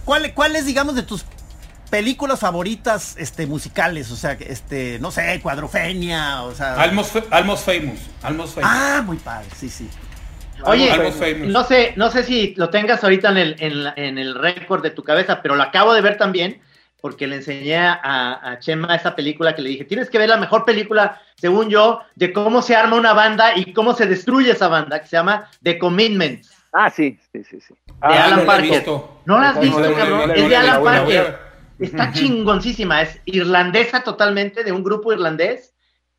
¿Cuál, 0.05 0.33
¿Cuál 0.33 0.55
es, 0.55 0.65
digamos, 0.65 0.95
de 0.95 1.03
tus 1.03 1.25
películas 1.89 2.39
favoritas 2.39 3.15
este, 3.17 3.45
musicales? 3.45 4.09
O 4.11 4.15
sea, 4.15 4.31
este, 4.39 4.99
no 4.99 5.11
sé, 5.11 5.39
Cuadrofenia, 5.43 6.43
o 6.43 6.55
sea... 6.55 6.75
Almost, 6.75 7.17
Almost 7.29 7.65
Famous. 7.65 7.99
Almost 8.21 8.55
Famous. 8.55 8.71
Ah, 8.73 9.03
muy 9.05 9.17
padre, 9.17 9.47
sí, 9.59 9.69
sí. 9.69 9.89
Oye, 10.63 10.89
no 11.45 11.63
sé, 11.65 11.93
no 11.97 12.09
sé 12.09 12.23
si 12.23 12.55
lo 12.55 12.69
tengas 12.69 13.03
ahorita 13.03 13.29
en 13.31 13.37
el, 13.37 13.55
en, 13.59 13.93
en 13.97 14.17
el 14.17 14.33
récord 14.33 14.81
de 14.81 14.91
tu 14.91 15.03
cabeza, 15.03 15.41
pero 15.41 15.55
lo 15.55 15.63
acabo 15.63 15.93
de 15.93 16.01
ver 16.01 16.17
también 16.17 16.61
porque 17.01 17.27
le 17.27 17.37
enseñé 17.37 17.77
a, 17.77 18.39
a 18.51 18.59
Chema 18.59 18.95
esa 18.95 19.15
película 19.15 19.55
que 19.55 19.61
le 19.61 19.69
dije, 19.69 19.85
tienes 19.85 20.09
que 20.09 20.17
ver 20.17 20.29
la 20.29 20.37
mejor 20.37 20.65
película, 20.65 21.21
según 21.35 21.69
yo, 21.69 22.01
de 22.15 22.33
cómo 22.33 22.61
se 22.61 22.75
arma 22.75 22.95
una 22.95 23.13
banda 23.13 23.51
y 23.55 23.73
cómo 23.73 23.93
se 23.93 24.07
destruye 24.07 24.51
esa 24.51 24.67
banda, 24.67 24.99
que 24.99 25.07
se 25.07 25.15
llama 25.17 25.49
The 25.63 25.77
Commitments, 25.77 26.57
Ah, 26.73 26.89
sí, 26.89 27.17
sí, 27.31 27.43
sí, 27.43 27.59
sí. 27.59 27.73
de 27.73 27.91
Ah, 28.01 28.25
Alan 28.25 28.39
no 28.39 28.45
Parker. 28.45 28.85
¿No 29.25 29.39
la 29.39 29.49
has 29.49 29.59
visto, 29.59 29.79
no 29.79 29.95
cabrón? 29.95 30.31
es 30.31 30.47
de 30.47 30.53
he 30.53 30.55
Alan 30.55 30.83
Parker. 30.83 31.39
Está 31.79 32.11
chingoncísima, 32.11 33.01
es 33.03 33.19
irlandesa 33.25 34.03
totalmente, 34.03 34.63
de 34.63 34.71
un 34.71 34.83
grupo 34.83 35.13
irlandés, 35.13 35.73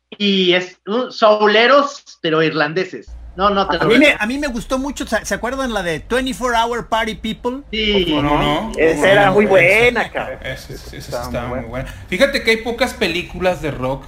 y 0.09 0.53
es 0.53 0.79
uh, 0.87 1.11
souleros, 1.11 2.17
pero 2.21 2.41
irlandeses. 2.41 3.11
No, 3.39 3.49
no 3.49 3.69
te 3.69 3.77
A 3.77 3.85
lo 3.85 3.91
mí, 3.91 3.99
me, 3.99 4.17
a 4.19 4.25
mí 4.25 4.37
me 4.37 4.47
gustó 4.47 4.77
mucho, 4.77 5.05
¿se 5.07 5.33
acuerdan 5.33 5.73
la 5.73 5.81
de 5.81 6.03
24 6.09 6.61
Hour 6.61 6.89
Party 6.89 7.15
People? 7.15 7.61
Sí, 7.71 8.05
No, 8.09 8.21
no, 8.21 8.37
no. 8.37 8.71
Esa 8.77 9.09
era 9.09 9.31
muy 9.31 9.45
buena, 9.45 10.11
cabrón. 10.11 10.39
Esa, 10.43 10.73
esa 10.73 10.97
Estaba 10.97 11.23
estaba 11.23 11.47
muy 11.47 11.59
muy 11.61 11.69
buena. 11.69 11.89
Fíjate 12.09 12.43
que 12.43 12.51
hay 12.51 12.57
pocas 12.57 12.93
películas 12.93 13.61
de 13.61 13.71
rock 13.71 14.03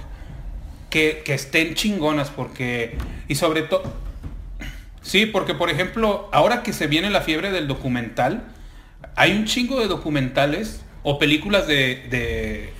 que, 0.90 1.22
que 1.24 1.32
estén 1.32 1.74
chingonas 1.74 2.28
porque... 2.28 2.98
Y 3.26 3.36
sobre 3.36 3.62
todo... 3.62 3.84
Sí, 5.00 5.24
porque 5.24 5.54
por 5.54 5.70
ejemplo, 5.70 6.28
ahora 6.30 6.62
que 6.62 6.74
se 6.74 6.86
viene 6.86 7.08
la 7.08 7.22
fiebre 7.22 7.50
del 7.50 7.68
documental, 7.68 8.42
hay 9.16 9.32
un 9.32 9.46
chingo 9.46 9.80
de 9.80 9.88
documentales 9.88 10.82
o 11.04 11.18
películas 11.18 11.66
de, 11.66 12.06
de 12.10 12.70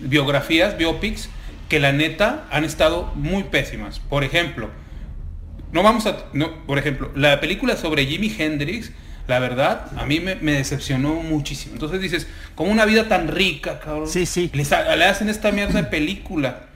biografías, 0.00 0.76
biopics, 0.76 1.28
que 1.68 1.78
la 1.78 1.92
neta 1.92 2.44
han 2.50 2.64
estado 2.64 3.12
muy 3.14 3.44
pésimas. 3.44 4.00
Por 4.00 4.24
ejemplo, 4.24 4.68
no 5.72 5.82
vamos 5.82 6.06
a... 6.06 6.26
No, 6.32 6.64
por 6.66 6.78
ejemplo, 6.78 7.10
la 7.14 7.40
película 7.40 7.76
sobre 7.76 8.06
Jimi 8.06 8.34
Hendrix, 8.38 8.92
la 9.26 9.38
verdad, 9.38 9.86
a 9.96 10.04
mí 10.04 10.20
me, 10.20 10.34
me 10.36 10.52
decepcionó 10.52 11.14
muchísimo. 11.14 11.74
Entonces 11.74 12.00
dices, 12.00 12.26
como 12.54 12.70
una 12.70 12.84
vida 12.84 13.08
tan 13.08 13.28
rica, 13.28 13.80
cabrón. 13.80 14.08
Sí, 14.08 14.26
sí. 14.26 14.50
Le, 14.52 14.62
hacen 15.06 15.28
esta 15.28 15.50
mierda 15.50 15.80
de 15.82 15.88
película. 15.88 16.66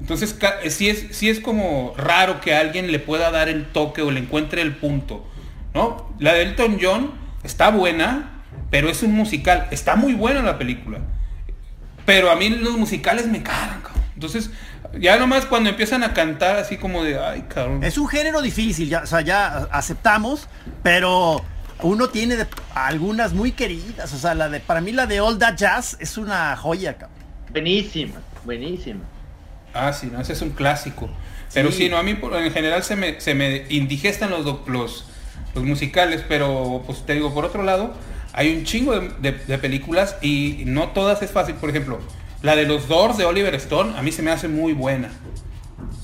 Entonces, 0.00 0.38
sí 0.68 0.88
es, 0.88 1.06
sí 1.10 1.28
es 1.28 1.40
como 1.40 1.94
raro 1.96 2.40
que 2.40 2.54
alguien 2.54 2.92
le 2.92 3.00
pueda 3.00 3.30
dar 3.30 3.48
el 3.48 3.66
toque 3.66 4.02
o 4.02 4.10
le 4.10 4.20
encuentre 4.20 4.62
el 4.62 4.76
punto. 4.76 5.26
¿No? 5.74 6.14
La 6.18 6.34
de 6.34 6.42
Elton 6.42 6.78
John 6.80 7.12
está 7.42 7.70
buena, 7.70 8.42
pero 8.70 8.88
es 8.88 9.02
un 9.02 9.12
musical. 9.12 9.66
Está 9.70 9.96
muy 9.96 10.14
buena 10.14 10.42
la 10.42 10.58
película. 10.58 11.00
Pero 12.06 12.30
a 12.30 12.36
mí 12.36 12.48
los 12.48 12.78
musicales 12.78 13.26
me 13.26 13.42
cagan, 13.42 13.80
cabrón. 13.82 14.04
Entonces, 14.14 14.50
ya 14.98 15.18
nomás 15.18 15.44
cuando 15.46 15.70
empiezan 15.70 16.02
a 16.02 16.14
cantar 16.14 16.56
así 16.56 16.76
como 16.76 17.02
de, 17.04 17.18
ay, 17.18 17.42
cabrón. 17.48 17.82
Es 17.84 17.98
un 17.98 18.08
género 18.08 18.40
difícil, 18.42 18.88
ya, 18.88 19.02
o 19.02 19.06
sea, 19.06 19.20
ya 19.20 19.68
aceptamos, 19.70 20.48
pero 20.82 21.42
uno 21.82 22.08
tiene 22.08 22.36
de- 22.36 22.46
algunas 22.74 23.32
muy 23.32 23.52
queridas, 23.52 24.12
o 24.12 24.18
sea, 24.18 24.34
la 24.34 24.48
de, 24.48 24.60
para 24.60 24.80
mí 24.80 24.92
la 24.92 25.06
de 25.06 25.20
All 25.20 25.38
That 25.38 25.56
Jazz 25.56 25.96
es 26.00 26.16
una 26.18 26.56
joya, 26.56 26.94
cabrón. 26.96 27.16
buenísima, 27.52 28.14
buenísima. 28.44 29.00
Ah, 29.74 29.92
sí, 29.92 30.08
no, 30.12 30.20
ese 30.20 30.32
es 30.32 30.42
un 30.42 30.50
clásico. 30.50 31.08
Pero 31.54 31.72
sí, 31.72 31.88
no, 31.88 31.96
a 31.96 32.02
mí 32.02 32.18
en 32.20 32.52
general 32.52 32.82
se 32.82 32.94
me, 32.96 33.20
se 33.20 33.34
me 33.34 33.64
indigestan 33.70 34.30
los, 34.30 34.44
los, 34.68 35.06
los 35.54 35.64
musicales, 35.64 36.22
pero 36.28 36.82
pues 36.84 37.06
te 37.06 37.14
digo, 37.14 37.32
por 37.32 37.44
otro 37.46 37.62
lado, 37.62 37.94
hay 38.34 38.54
un 38.54 38.64
chingo 38.64 38.98
de, 38.98 39.08
de- 39.20 39.32
de 39.32 39.58
películas 39.58 40.16
y 40.20 40.62
no 40.66 40.88
todas 40.88 41.22
es 41.22 41.30
fácil. 41.30 41.54
Por 41.54 41.70
ejemplo, 41.70 42.00
la 42.42 42.56
de 42.56 42.66
los 42.66 42.88
Doors 42.88 43.16
de 43.16 43.24
Oliver 43.24 43.54
Stone, 43.56 43.98
a 43.98 44.02
mí 44.02 44.12
se 44.12 44.22
me 44.22 44.30
hace 44.30 44.48
muy 44.48 44.72
buena. 44.72 45.10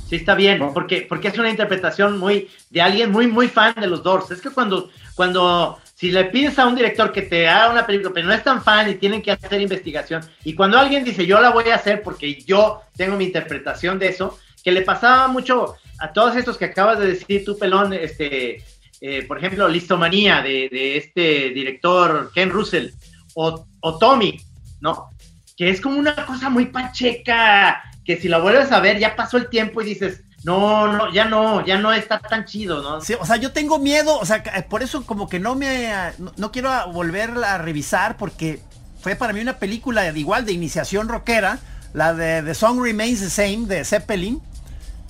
Sí, 0.09 0.17
está 0.17 0.35
bien, 0.35 0.71
porque, 0.75 1.07
porque 1.09 1.29
es 1.29 1.39
una 1.39 1.49
interpretación 1.49 2.19
muy 2.19 2.49
de 2.71 2.83
alguien 2.83 3.11
muy, 3.11 3.27
muy 3.27 3.49
fan 3.49 3.75
de 3.81 3.87
los 3.87 4.03
Doors. 4.03 4.31
Es 4.31 4.41
que 4.41 4.51
cuando, 4.51 4.91
cuando, 5.15 5.79
si 5.95 6.11
le 6.11 6.25
pides 6.27 6.59
a 6.59 6.67
un 6.67 6.75
director 6.75 7.11
que 7.11 7.23
te 7.23 7.49
haga 7.49 7.73
una 7.73 7.87
película, 7.87 8.13
pero 8.13 8.27
no 8.27 8.35
es 8.35 8.45
tan 8.45 8.63
fan 8.63 8.91
y 8.91 8.97
tienen 8.97 9.23
que 9.23 9.33
hacer 9.33 9.61
investigación, 9.61 10.23
y 10.45 10.55
cuando 10.55 10.79
alguien 10.79 11.05
dice, 11.05 11.27
yo 11.27 11.41
la 11.41 11.51
voy 11.51 11.71
a 11.71 11.77
hacer 11.77 12.03
porque 12.03 12.43
yo 12.43 12.83
tengo 12.97 13.17
mi 13.17 13.25
interpretación 13.25 13.99
de 13.99 14.09
eso, 14.09 14.39
que 14.63 14.73
le 14.73 14.83
pasaba 14.83 15.29
mucho 15.29 15.75
a 15.99 16.13
todos 16.13 16.37
estos 16.37 16.59
que 16.59 16.67
acabas 16.67 16.99
de 16.99 17.07
decir 17.07 17.45
tú, 17.45 17.57
Pelón, 17.59 17.93
este, 17.93 18.63
eh, 19.01 19.23
por 19.27 19.39
ejemplo, 19.39 19.69
Listomanía 19.69 20.43
de, 20.43 20.69
de 20.71 20.97
este 20.97 21.51
director 21.51 22.31
Ken 22.35 22.51
Russell, 22.51 22.91
o, 23.35 23.67
o 23.81 23.99
Tommy, 23.99 24.39
¿no? 24.81 25.14
Que 25.57 25.71
es 25.71 25.81
como 25.81 25.99
una 25.99 26.15
cosa 26.27 26.49
muy 26.51 26.67
pacheca, 26.67 27.83
que 28.05 28.21
si 28.21 28.29
la 28.29 28.39
vuelves 28.39 28.73
a 28.73 28.81
ver, 28.81 28.99
ya 28.99 29.17
pasó 29.17 29.37
el 29.37 29.49
tiempo 29.49 29.83
y 29.83 29.87
dices, 29.87 30.23
no, 30.43 30.93
no, 30.93 31.13
ya 31.13 31.25
no, 31.25 31.65
ya 31.65 31.79
no 31.79 31.93
está 31.93 32.19
tan 32.19 32.45
chido, 32.45 32.83
¿no? 32.83 33.01
Sí, 33.01 33.15
o 33.19 33.25
sea, 33.25 33.37
yo 33.37 33.53
tengo 33.53 33.79
miedo, 33.79 34.19
o 34.19 34.27
sea, 34.27 34.43
por 34.69 34.83
eso 34.83 35.07
como 35.07 35.29
que 35.29 35.39
no 35.41 35.55
me, 35.55 35.89
no, 36.19 36.33
no 36.37 36.53
quiero 36.53 36.71
volverla 36.93 37.55
a 37.55 37.59
revisar 37.59 38.17
porque 38.17 38.61
fue 39.01 39.15
para 39.17 39.33
mí 39.33 39.41
una 39.41 39.59
película 39.59 40.07
igual 40.11 40.45
de 40.45 40.53
iniciación 40.53 41.09
rockera, 41.09 41.59
la 41.93 42.13
de 42.15 42.43
The 42.43 42.55
Song 42.55 42.83
Remains 42.83 43.21
the 43.21 43.31
Same 43.31 43.67
de 43.67 43.85
Zeppelin, 43.85 44.43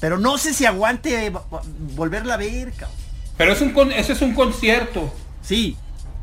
pero 0.01 0.18
no 0.18 0.36
sé 0.38 0.53
si 0.53 0.66
aguante 0.66 1.32
vo- 1.32 1.42
vo- 1.51 1.62
volverla 1.95 2.34
a 2.34 2.36
ver, 2.36 2.72
cabrón. 2.72 2.99
Pero 3.36 3.53
es 3.53 3.61
un 3.61 3.70
con- 3.72 3.90
ese 3.90 4.12
es 4.12 4.20
un 4.22 4.34
concierto. 4.34 5.12
Sí. 5.42 5.76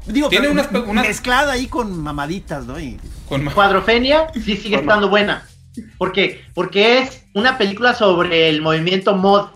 Digo, 0.06 0.30
Tiene 0.30 0.50
unas 0.50 0.70
unas- 0.72 1.08
mezclada 1.08 1.54
ahí 1.54 1.68
con 1.68 2.02
mamaditas, 2.02 2.66
¿no? 2.66 2.80
Y- 2.80 3.00
Con 3.30 3.44
ma- 3.44 3.54
Cuadrofenia 3.54 4.28
sí 4.34 4.58
sigue 4.58 4.78
estando 4.78 5.10
buena. 5.10 5.48
Porque, 5.98 6.44
porque 6.54 7.00
es 7.00 7.24
una 7.34 7.58
película 7.58 7.94
sobre 7.94 8.50
el 8.50 8.62
movimiento 8.62 9.16
mod. 9.16 9.50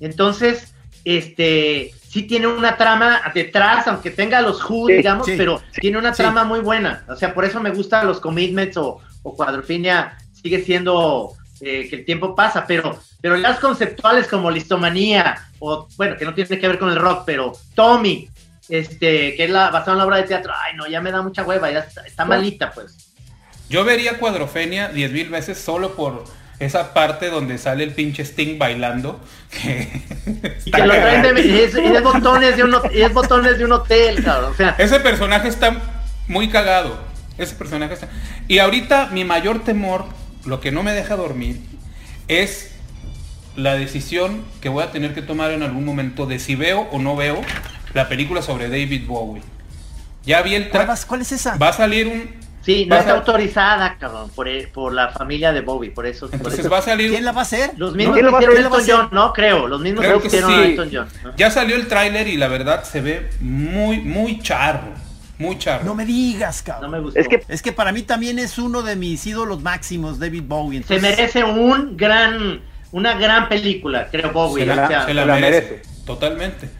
Entonces, 0.00 0.74
este, 1.04 1.94
sí 2.08 2.22
tiene 2.24 2.46
una 2.46 2.76
trama 2.76 3.22
detrás, 3.34 3.86
aunque 3.88 4.10
tenga 4.10 4.40
los 4.42 4.62
Who, 4.68 4.88
Sí, 4.88 4.94
digamos, 4.94 5.26
sí, 5.26 5.34
pero 5.36 5.62
tiene 5.80 5.98
una 5.98 6.12
sí. 6.12 6.22
trama 6.22 6.44
muy 6.44 6.60
buena. 6.60 7.04
O 7.08 7.16
sea, 7.16 7.32
por 7.32 7.44
eso 7.44 7.60
me 7.60 7.70
gustan 7.70 8.06
los 8.06 8.20
commitments 8.20 8.76
o, 8.76 8.98
o 9.22 9.34
Cuadrofenia 9.36 10.18
sigue 10.32 10.62
siendo 10.62 11.32
eh, 11.60 11.86
que 11.88 11.96
el 11.96 12.04
tiempo 12.04 12.34
pasa, 12.34 12.66
pero, 12.66 12.98
pero 13.20 13.36
las 13.36 13.60
conceptuales 13.60 14.26
como 14.26 14.50
Listomanía, 14.50 15.48
o 15.60 15.86
bueno, 15.96 16.16
que 16.16 16.24
no 16.24 16.34
tiene 16.34 16.58
que 16.58 16.66
ver 16.68 16.78
con 16.78 16.90
el 16.90 16.96
rock, 16.96 17.22
pero 17.24 17.52
Tommy, 17.76 18.28
este, 18.72 19.34
que 19.36 19.44
es 19.44 19.50
la 19.50 19.70
basada 19.70 19.92
en 19.92 19.98
la 19.98 20.06
obra 20.06 20.16
de 20.16 20.22
teatro, 20.22 20.50
ay 20.64 20.74
no, 20.76 20.86
ya 20.86 21.02
me 21.02 21.12
da 21.12 21.20
mucha 21.20 21.42
hueva, 21.42 21.70
ya 21.70 21.80
está, 21.80 22.06
está 22.06 22.24
malita, 22.24 22.72
pues. 22.72 23.12
Yo 23.68 23.84
vería 23.84 24.18
Cuadrofenia 24.18 24.88
diez 24.88 25.12
mil 25.12 25.28
veces 25.28 25.58
solo 25.58 25.94
por 25.94 26.24
esa 26.58 26.94
parte 26.94 27.28
donde 27.28 27.58
sale 27.58 27.84
el 27.84 27.92
pinche 27.92 28.24
Sting 28.24 28.58
bailando. 28.58 29.20
que 29.50 30.02
Y 30.64 30.70
que 30.70 30.86
lo 30.86 30.94
traen 30.94 31.34
de, 31.34 31.42
y 31.42 31.60
es, 31.60 31.74
y 31.74 31.84
es 31.84 32.02
botones 32.02 32.56
de 32.56 32.64
un, 32.64 32.74
y 32.94 33.02
es 33.02 33.12
botones 33.12 33.58
de 33.58 33.64
un 33.66 33.72
hotel, 33.72 34.24
cabrón. 34.24 34.52
O 34.52 34.56
sea, 34.56 34.74
Ese 34.78 35.00
personaje 35.00 35.48
está 35.48 35.76
muy 36.26 36.48
cagado. 36.48 36.98
Ese 37.36 37.54
personaje 37.54 37.92
está. 37.92 38.08
Y 38.48 38.58
ahorita 38.58 39.08
mi 39.12 39.24
mayor 39.24 39.64
temor, 39.64 40.06
lo 40.46 40.62
que 40.62 40.70
no 40.70 40.82
me 40.82 40.92
deja 40.92 41.16
dormir, 41.16 41.60
es 42.26 42.74
la 43.54 43.74
decisión 43.74 44.42
que 44.62 44.70
voy 44.70 44.82
a 44.82 44.92
tener 44.92 45.12
que 45.12 45.20
tomar 45.20 45.50
en 45.50 45.62
algún 45.62 45.84
momento 45.84 46.24
de 46.24 46.38
si 46.38 46.54
veo 46.54 46.88
o 46.90 46.98
no 46.98 47.16
veo 47.16 47.42
la 47.94 48.08
película 48.08 48.42
sobre 48.42 48.68
David 48.68 49.06
Bowie. 49.06 49.42
Ya 50.24 50.42
vi 50.42 50.54
el 50.54 50.68
¿Cuál, 50.68 50.84
tra- 50.84 50.88
vas- 50.88 51.04
cuál 51.04 51.20
es 51.22 51.32
esa? 51.32 51.56
Va 51.56 51.68
a 51.68 51.72
salir 51.72 52.06
un. 52.06 52.30
sí, 52.64 52.86
no 52.86 52.94
a 52.94 53.00
está 53.00 53.12
autorizada, 53.12 53.96
cabrón, 53.98 54.30
por, 54.34 54.46
el- 54.48 54.68
por 54.68 54.92
la 54.92 55.08
familia 55.08 55.52
de 55.52 55.62
Bobby, 55.62 55.90
por 55.90 56.06
eso. 56.06 56.26
por 56.26 56.34
Entonces 56.36 56.60
eso. 56.60 56.70
va 56.70 56.78
a 56.78 56.82
salir. 56.82 57.10
¿Quién 57.10 57.24
la 57.24 57.32
va 57.32 57.40
a 57.40 57.42
hacer? 57.42 57.72
Los 57.76 57.94
mismos 57.94 58.16
¿Quién 58.16 58.26
que 58.30 58.36
hicieron 58.36 58.56
Elton 58.56 58.84
John, 58.88 59.08
no 59.10 59.32
creo, 59.32 59.66
los 59.66 59.80
mismos 59.80 60.04
Creo 60.04 60.16
que 60.18 60.22
que 60.22 60.26
hicieron 60.28 60.52
a 60.52 60.56
sí. 60.62 60.62
Elton 60.70 60.90
John. 60.92 61.08
¿no? 61.24 61.36
Ya 61.36 61.50
salió 61.50 61.74
el 61.76 61.88
tráiler 61.88 62.28
y 62.28 62.36
la 62.36 62.46
verdad 62.48 62.84
se 62.84 63.00
ve 63.00 63.30
muy, 63.40 63.98
muy 64.00 64.38
charro. 64.40 64.92
Muy 65.38 65.58
charro. 65.58 65.84
No 65.84 65.96
me 65.96 66.04
digas, 66.06 66.62
No 66.64 66.72
cabrón. 66.74 66.90
me 66.92 67.00
gustó. 67.00 67.18
Es 67.18 67.26
que 67.26 67.42
Es 67.48 67.62
que 67.62 67.72
para 67.72 67.90
mí 67.90 68.02
también 68.02 68.38
es 68.38 68.58
uno 68.58 68.82
de 68.82 68.94
mis 68.94 69.26
ídolos 69.26 69.60
máximos, 69.60 70.20
David 70.20 70.44
Bowie. 70.46 70.84
se 70.84 71.00
merece 71.00 71.42
un 71.42 71.96
gran, 71.96 72.60
una 72.92 73.14
gran 73.14 73.48
película, 73.48 74.06
creo, 74.08 74.30
Bowie. 74.30 74.64
se 74.64 74.72
la, 74.76 74.84
o 74.84 74.86
sea, 74.88 75.04
se 75.06 75.14
la 75.14 75.22
se 75.22 75.26
la 75.26 75.34
merece. 75.34 75.60
merece. 75.70 75.82
Totalmente. 76.06 76.70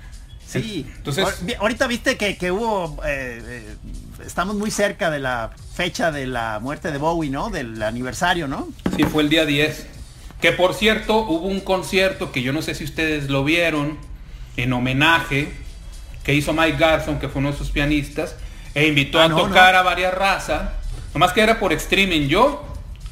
Sí. 0.60 0.86
Entonces- 0.96 1.26
ahorita 1.58 1.86
viste 1.86 2.16
que, 2.16 2.36
que 2.36 2.50
hubo, 2.50 3.00
eh, 3.04 3.40
eh, 3.44 3.76
estamos 4.26 4.56
muy 4.56 4.70
cerca 4.70 5.10
de 5.10 5.18
la 5.18 5.50
fecha 5.74 6.10
de 6.12 6.26
la 6.26 6.58
muerte 6.60 6.92
de 6.92 6.98
Bowie, 6.98 7.30
¿no? 7.30 7.50
Del 7.50 7.82
aniversario, 7.82 8.48
¿no? 8.48 8.68
Sí, 8.96 9.04
fue 9.04 9.22
el 9.22 9.28
día 9.28 9.44
10. 9.46 9.86
Que 10.40 10.52
por 10.52 10.74
cierto, 10.74 11.18
hubo 11.18 11.46
un 11.46 11.60
concierto 11.60 12.32
que 12.32 12.42
yo 12.42 12.52
no 12.52 12.62
sé 12.62 12.74
si 12.74 12.84
ustedes 12.84 13.30
lo 13.30 13.44
vieron, 13.44 13.96
en 14.56 14.72
homenaje, 14.72 15.52
que 16.24 16.34
hizo 16.34 16.52
Mike 16.52 16.76
Garson, 16.78 17.18
que 17.18 17.28
fue 17.28 17.40
uno 17.40 17.52
de 17.52 17.56
sus 17.58 17.70
pianistas, 17.70 18.34
e 18.74 18.86
invitó 18.86 19.20
Ah, 19.20 19.24
a 19.24 19.28
no, 19.28 19.36
tocar 19.36 19.72
no. 19.74 19.80
a 19.80 19.82
varias 19.82 20.12
razas. 20.14 20.70
Nomás 21.14 21.32
que 21.32 21.40
era 21.42 21.58
por 21.58 21.72
streaming. 21.72 22.28
Yo, 22.28 22.64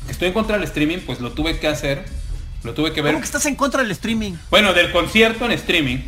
estoy 0.08 0.28
en 0.28 0.34
contra 0.34 0.56
del 0.56 0.64
streaming, 0.64 0.98
pues 1.06 1.20
lo 1.20 1.32
tuve 1.32 1.58
que 1.58 1.68
hacer. 1.68 2.04
Lo 2.62 2.74
tuve 2.74 2.92
que 2.92 3.00
ver. 3.00 3.12
¿Cómo 3.12 3.20
que 3.22 3.26
estás 3.26 3.46
en 3.46 3.56
contra 3.56 3.82
del 3.82 3.90
streaming? 3.92 4.32
Bueno, 4.50 4.72
del 4.74 4.90
concierto 4.92 5.44
en 5.46 5.52
streaming. 5.52 5.98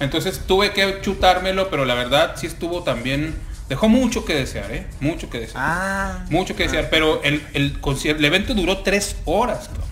Entonces 0.00 0.40
tuve 0.46 0.72
que 0.72 1.00
chutármelo, 1.02 1.70
pero 1.70 1.84
la 1.84 1.94
verdad 1.94 2.32
sí 2.36 2.46
estuvo 2.46 2.82
también. 2.82 3.34
Dejó 3.68 3.88
mucho 3.88 4.24
que 4.24 4.34
desear, 4.34 4.72
¿eh? 4.72 4.86
Mucho 4.98 5.30
que 5.30 5.38
desear. 5.38 5.62
Ah. 5.64 6.24
Mucho 6.30 6.56
que 6.56 6.64
desear. 6.64 6.88
Pero 6.90 7.22
el, 7.22 7.46
el 7.52 7.80
concierto, 7.80 8.18
el 8.18 8.24
evento 8.24 8.54
duró 8.54 8.78
tres 8.78 9.16
horas. 9.26 9.68
cabrón. 9.68 9.84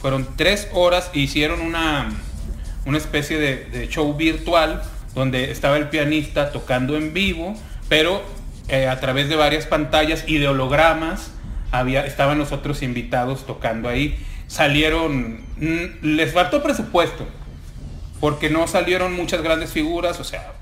Fueron 0.00 0.28
tres 0.36 0.68
horas. 0.72 1.10
e 1.14 1.20
Hicieron 1.20 1.60
una, 1.62 2.10
una 2.84 2.98
especie 2.98 3.38
de, 3.38 3.64
de 3.66 3.88
show 3.88 4.12
virtual 4.14 4.82
donde 5.14 5.50
estaba 5.50 5.76
el 5.76 5.88
pianista 5.88 6.52
tocando 6.52 6.96
en 6.96 7.12
vivo, 7.12 7.54
pero 7.88 8.22
eh, 8.68 8.86
a 8.86 9.00
través 9.00 9.28
de 9.28 9.36
varias 9.36 9.66
pantallas 9.66 10.24
y 10.26 10.38
de 10.38 10.48
hologramas 10.48 11.32
había, 11.72 12.06
estaban 12.06 12.38
los 12.38 12.52
otros 12.52 12.82
invitados 12.82 13.46
tocando 13.46 13.88
ahí. 13.88 14.18
Salieron, 14.46 15.40
mm, 15.56 16.02
les 16.02 16.32
faltó 16.32 16.62
presupuesto, 16.62 17.26
porque 18.20 18.50
no 18.50 18.66
salieron 18.68 19.14
muchas 19.14 19.42
grandes 19.42 19.70
figuras, 19.72 20.20
o 20.20 20.24
sea, 20.24 20.52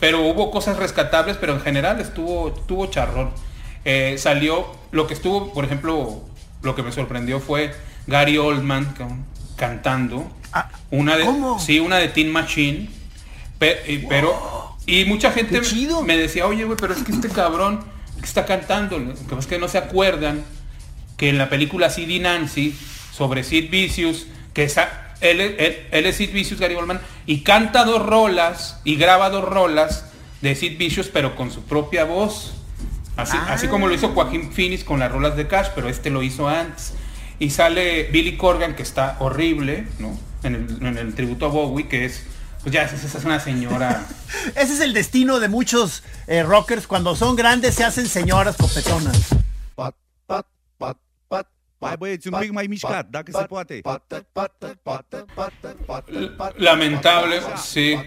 pero 0.00 0.22
hubo 0.22 0.50
cosas 0.50 0.76
rescatables, 0.78 1.36
pero 1.36 1.52
en 1.54 1.60
general 1.60 2.00
estuvo, 2.00 2.48
estuvo 2.48 2.86
charrón. 2.86 3.30
Eh, 3.84 4.16
salió, 4.18 4.66
lo 4.92 5.06
que 5.06 5.14
estuvo, 5.14 5.52
por 5.52 5.64
ejemplo, 5.64 6.22
lo 6.62 6.74
que 6.74 6.82
me 6.82 6.92
sorprendió 6.92 7.40
fue 7.40 7.74
Gary 8.06 8.38
Oldman 8.38 8.86
can- 8.94 9.24
cantando, 9.56 10.30
Ah, 10.52 10.70
una 10.90 11.16
de, 11.16 11.24
¿cómo? 11.24 11.58
sí, 11.58 11.80
una 11.80 11.96
de 11.96 12.08
Teen 12.08 12.30
Machine, 12.30 12.88
pe- 13.58 13.82
y- 13.88 13.98
pero 14.06 14.76
y 14.86 15.04
mucha 15.06 15.30
gente 15.32 15.60
chido. 15.62 16.02
me 16.02 16.16
decía, 16.16 16.46
oye, 16.46 16.64
güey, 16.64 16.76
pero 16.80 16.94
es 16.94 17.02
que 17.02 17.12
este 17.12 17.28
cabrón 17.28 17.84
que 18.20 18.26
está 18.26 18.44
cantando, 18.44 18.98
lo 18.98 19.14
que 19.14 19.20
pasa 19.22 19.38
es 19.40 19.46
que 19.46 19.58
no 19.58 19.68
se 19.68 19.78
acuerdan 19.78 20.42
que 21.16 21.28
en 21.28 21.38
la 21.38 21.48
película 21.48 21.88
CD 21.90 22.18
Nancy 22.18 22.76
sobre 23.12 23.44
Sid 23.44 23.70
Vicious, 23.70 24.26
que 24.52 24.64
esa, 24.64 25.01
él, 25.22 25.40
él- 25.40 25.86
él 25.90 26.06
es 26.06 26.16
Sid 26.16 26.32
Vicious, 26.32 26.60
Gary 26.60 26.74
Goldman, 26.74 27.00
y 27.26 27.40
canta 27.42 27.84
dos 27.84 28.04
rolas 28.04 28.80
y 28.84 28.96
graba 28.96 29.30
dos 29.30 29.44
rolas 29.44 30.04
de 30.40 30.54
Sid 30.54 30.76
Vicious, 30.78 31.08
pero 31.08 31.36
con 31.36 31.50
su 31.50 31.62
propia 31.62 32.04
voz. 32.04 32.54
Así, 33.16 33.36
Ah. 33.38 33.48
así 33.54 33.68
como 33.68 33.88
lo 33.88 33.94
hizo 33.94 34.08
Joaquín 34.10 34.52
Phoenix 34.52 34.84
con 34.84 34.98
las 34.98 35.12
rolas 35.12 35.36
de 35.36 35.46
Cash, 35.46 35.68
pero 35.74 35.88
este 35.88 36.10
lo 36.10 36.22
hizo 36.22 36.48
antes. 36.48 36.94
Y 37.38 37.50
sale 37.50 38.04
Billy 38.04 38.36
Corgan, 38.36 38.74
que 38.74 38.82
está 38.82 39.16
horrible, 39.20 39.86
¿no? 39.98 40.18
En 40.42 40.54
el, 40.54 40.86
en 40.86 40.98
el 40.98 41.14
tributo 41.14 41.46
a 41.46 41.48
Bowie, 41.48 41.88
que 41.88 42.04
es, 42.04 42.22
pues 42.62 42.72
ya, 42.74 42.82
esa 42.84 42.96
esa 42.96 43.18
es 43.18 43.24
una 43.24 43.38
señora. 43.40 44.04
Ese 44.56 44.72
es 44.74 44.80
el 44.80 44.92
destino 44.94 45.40
de 45.40 45.48
muchos 45.48 46.02
eh, 46.26 46.42
rockers. 46.42 46.86
Cuando 46.86 47.14
son 47.14 47.36
grandes 47.36 47.74
se 47.74 47.84
hacen 47.84 48.08
señoras 48.08 48.56
copetonas. 48.56 49.18
Hai 51.86 51.96
băieți, 51.96 52.28
un 52.28 52.38
pic 52.40 52.50
mai 52.52 52.66
mișcat, 52.66 53.06
dacă 53.10 53.30
se 53.30 53.44
poate. 53.44 53.80
lamentable, 56.56 57.34
sí. 57.56 57.98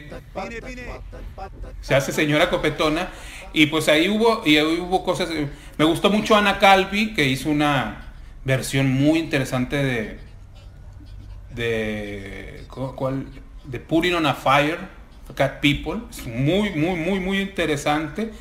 Se 1.80 1.94
hace 1.94 2.12
señora 2.12 2.50
copetona. 2.50 3.08
Y 3.52 3.66
pues 3.68 3.88
ahí 3.88 4.08
hubo, 4.10 4.42
y 4.46 4.58
ahí 4.58 4.80
hubo 4.80 5.04
cosas. 5.04 5.30
eh, 5.30 5.48
Me 5.78 5.86
gustó 5.86 6.10
mucho 6.10 6.36
Ana 6.36 6.58
Calvi, 6.58 7.14
que 7.14 7.24
hizo 7.28 7.50
una 7.50 7.74
versión 8.44 8.86
muy 8.92 9.20
interesante 9.20 9.76
de. 9.76 10.20
de. 11.54 12.66
cu- 12.70 12.94
¿Cuál? 12.96 13.26
De 13.64 13.80
Putting 13.80 14.14
on 14.16 14.26
a 14.26 14.34
Fire, 14.34 14.80
Cat 15.36 15.60
People. 15.62 16.02
Es 16.10 16.26
muy, 16.28 16.70
muy, 16.72 16.96
muy, 17.00 17.20
muy 17.20 17.40
interesante. 17.40 18.32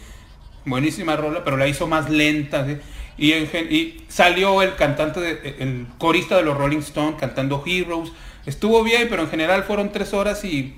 Buenísima 0.67 1.17
rola, 1.17 1.45
pero 1.45 1.57
la 1.57 1.67
hizo 1.67 1.87
más 1.87 2.09
lenta. 2.11 2.67
¿sí? 2.67 2.77
Y, 3.17 3.33
en 3.33 3.49
y 3.71 4.05
salió 4.09 4.61
el 4.63 4.75
cantante, 4.77 5.21
de- 5.21 5.57
el 5.61 5.87
corista 5.99 6.37
de 6.37 6.43
los 6.43 6.57
Rolling 6.57 6.79
Stones 6.79 7.17
cantando 7.21 7.63
Heroes. 7.65 8.11
Estuvo 8.47 8.83
bien, 8.83 9.07
pero 9.09 9.23
en 9.23 9.31
general 9.31 9.65
fueron 9.65 9.93
tres 9.93 10.13
horas 10.13 10.45
y... 10.45 10.75